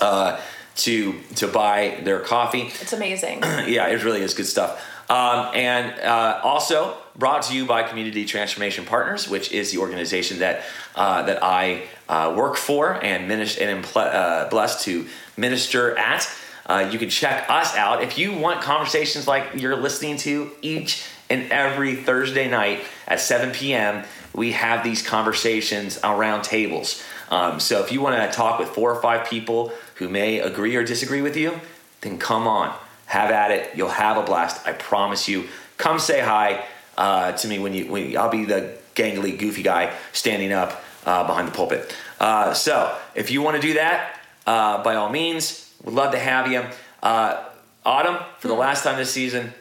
Uh, 0.00 0.40
to 0.74 1.20
to 1.36 1.46
buy 1.46 2.00
their 2.02 2.18
coffee 2.18 2.62
It's 2.80 2.92
amazing. 2.92 3.38
yeah, 3.42 3.86
it 3.86 4.02
really 4.02 4.22
is 4.22 4.34
good 4.34 4.48
stuff. 4.48 4.84
Um, 5.08 5.50
and 5.54 6.00
uh, 6.00 6.40
also 6.42 6.96
brought 7.16 7.42
to 7.42 7.54
you 7.54 7.64
by 7.64 7.82
Community 7.82 8.24
Transformation 8.24 8.84
Partners, 8.84 9.28
which 9.28 9.52
is 9.52 9.70
the 9.72 9.78
organization 9.78 10.40
that 10.40 10.62
uh, 10.94 11.22
that 11.22 11.42
I 11.42 11.84
uh, 12.08 12.34
work 12.36 12.56
for 12.56 13.02
and 13.04 13.28
minister 13.28 13.64
and 13.64 13.86
uh, 13.96 14.48
blessed 14.50 14.84
to 14.84 15.06
minister 15.36 15.96
at. 15.96 16.28
Uh, 16.66 16.88
you 16.90 16.98
can 16.98 17.10
check 17.10 17.48
us 17.50 17.76
out 17.76 18.02
if 18.02 18.18
you 18.18 18.32
want 18.32 18.62
conversations 18.62 19.28
like 19.28 19.50
you're 19.54 19.76
listening 19.76 20.16
to 20.16 20.50
each 20.62 21.04
and 21.28 21.50
every 21.52 21.94
Thursday 21.94 22.48
night 22.48 22.84
at 23.06 23.20
7 23.20 23.52
p.m. 23.52 24.04
We 24.34 24.52
have 24.52 24.82
these 24.82 25.06
conversations 25.06 25.98
around 26.02 26.42
tables. 26.42 27.02
Um, 27.30 27.60
so 27.60 27.82
if 27.82 27.92
you 27.92 28.00
want 28.00 28.16
to 28.16 28.36
talk 28.36 28.58
with 28.58 28.68
four 28.68 28.92
or 28.92 29.00
five 29.00 29.28
people 29.28 29.72
who 29.96 30.08
may 30.08 30.40
agree 30.40 30.74
or 30.74 30.84
disagree 30.84 31.22
with 31.22 31.36
you, 31.36 31.60
then 32.00 32.18
come 32.18 32.46
on, 32.46 32.74
have 33.06 33.30
at 33.30 33.50
it. 33.50 33.76
You'll 33.76 33.88
have 33.88 34.16
a 34.16 34.22
blast. 34.22 34.66
I 34.66 34.72
promise 34.72 35.28
you. 35.28 35.44
Come 35.76 35.98
say 35.98 36.20
hi 36.20 36.64
uh, 36.96 37.32
to 37.32 37.48
me 37.48 37.58
when 37.58 37.74
you. 37.74 37.86
When 37.86 38.16
I'll 38.16 38.30
be 38.30 38.44
the 38.44 38.76
gangly, 38.94 39.38
goofy 39.38 39.62
guy 39.62 39.94
standing 40.12 40.52
up 40.52 40.82
uh, 41.04 41.26
behind 41.26 41.48
the 41.48 41.52
pulpit. 41.52 41.94
Uh, 42.20 42.54
so 42.54 42.96
if 43.14 43.30
you 43.30 43.42
want 43.42 43.56
to 43.56 43.62
do 43.62 43.74
that, 43.74 44.20
uh, 44.46 44.82
by 44.82 44.94
all 44.94 45.10
means, 45.10 45.72
we'd 45.82 45.94
love 45.94 46.12
to 46.12 46.18
have 46.18 46.50
you. 46.50 46.64
Uh, 47.02 47.44
Autumn, 47.84 48.16
for 48.38 48.48
the 48.48 48.54
last 48.54 48.82
time 48.82 48.96
this 48.96 49.10
season, 49.10 49.52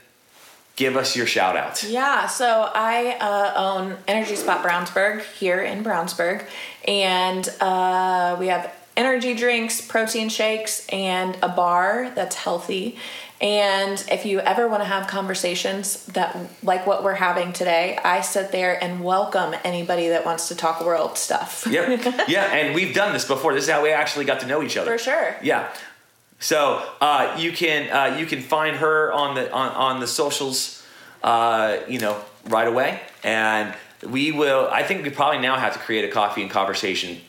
give 0.78 0.96
us 0.96 1.16
your 1.16 1.26
shout 1.26 1.58
out. 1.58 1.84
Yeah, 1.84 2.28
so 2.28 2.72
I 2.74 3.18
uh, 3.20 3.54
own 3.56 3.98
Energy 4.08 4.36
Spot 4.38 4.64
Brownsburg 4.64 5.24
here 5.34 5.62
in 5.62 5.84
Brownsburg, 5.84 6.46
and 6.88 7.48
uh, 7.60 8.38
we 8.40 8.48
have 8.48 8.74
energy 8.96 9.34
drinks, 9.34 9.82
protein 9.82 10.30
shakes, 10.30 10.88
and 10.88 11.38
a 11.42 11.50
bar 11.50 12.12
that's 12.16 12.36
healthy. 12.38 12.98
And 13.42 14.04
if 14.10 14.26
you 14.26 14.40
ever 14.40 14.68
want 14.68 14.84
to 14.84 14.88
have 14.88 15.08
conversations 15.08 16.06
that 16.08 16.38
like 16.62 16.88
what 16.88 17.04
we're 17.04 17.16
having 17.16 17.52
today, 17.52 18.00
I 18.04 18.22
sit 18.22 18.52
there 18.52 18.82
and 18.82 19.04
welcome 19.04 19.54
anybody 19.64 20.10
that 20.10 20.26
wants 20.26 20.48
to 20.48 20.56
talk 20.56 20.84
world 20.84 21.18
stuff. 21.18 21.68
Yep. 21.70 22.26
yeah, 22.28 22.44
and 22.54 22.74
we've 22.74 22.96
done 22.96 23.12
this 23.12 23.26
before. 23.26 23.54
This 23.54 23.66
is 23.66 23.70
how 23.70 23.84
we 23.84 23.92
actually 23.92 24.26
got 24.26 24.40
to 24.42 24.48
know 24.48 24.64
each 24.64 24.78
other. 24.78 24.98
For 24.98 25.04
sure. 25.04 25.36
Yeah. 25.42 25.74
So 26.40 26.86
uh, 27.00 27.38
you 27.40 27.52
can 27.52 27.90
uh, 27.90 28.18
you 28.18 28.26
can 28.26 28.42
find 28.42 28.78
her 28.78 29.12
on 29.14 29.36
the 29.36 29.52
on, 29.52 29.72
on 29.72 30.00
the 30.00 30.08
socials, 30.08 30.86
uh, 31.24 31.78
you 31.88 32.00
know, 32.00 32.22
right 32.46 32.68
away, 32.68 33.00
and 33.24 33.74
we 34.06 34.32
will. 34.32 34.68
I 34.70 34.84
think 34.84 35.04
we 35.04 35.10
probably 35.10 35.40
now 35.40 35.58
have 35.58 35.74
to 35.74 35.80
create 35.80 36.04
a 36.04 36.12
coffee 36.12 36.42
and 36.42 36.52
conversation 36.52 37.22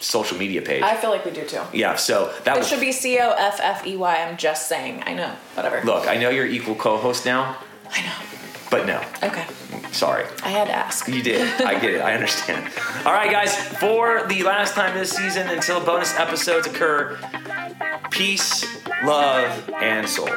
social 0.00 0.38
media 0.38 0.62
page. 0.62 0.82
I 0.82 0.96
feel 0.96 1.10
like 1.10 1.24
we 1.24 1.30
do 1.30 1.44
too. 1.44 1.60
yeah. 1.72 1.96
So 1.96 2.32
that 2.44 2.56
It 2.58 2.66
should 2.66 2.80
be 2.80 2.92
C 2.92 3.18
O 3.20 3.30
F 3.38 3.58
F 3.60 3.86
E 3.86 3.96
Y. 3.96 4.16
I'm 4.16 4.36
just 4.36 4.68
saying. 4.68 5.02
I 5.06 5.14
know. 5.14 5.32
Whatever. 5.54 5.82
look. 5.84 6.08
I 6.08 6.16
know 6.16 6.30
you're 6.30 6.46
equal 6.46 6.74
co-host 6.74 7.24
now, 7.26 7.56
I 7.90 8.00
know. 8.02 8.12
but 8.70 8.86
no, 8.86 9.00
Okay. 9.22 9.44
sorry. 9.92 10.24
I 10.42 10.48
had 10.48 10.66
to 10.68 10.72
ask. 10.74 11.06
You 11.08 11.22
did. 11.22 11.60
I 11.62 11.78
get 11.78 11.94
it. 11.94 12.00
I 12.00 12.14
understand. 12.14 12.70
All 13.04 13.12
right, 13.12 13.30
guys. 13.30 13.54
For 13.78 14.24
the 14.28 14.42
last 14.42 14.74
time 14.74 14.96
this 14.96 15.10
season, 15.10 15.48
until 15.48 15.80
bonus 15.84 16.16
episodes 16.18 16.66
occur, 16.66 17.18
peace, 18.10 18.64
love, 19.04 19.68
and 19.82 20.08
soul. 20.08 20.28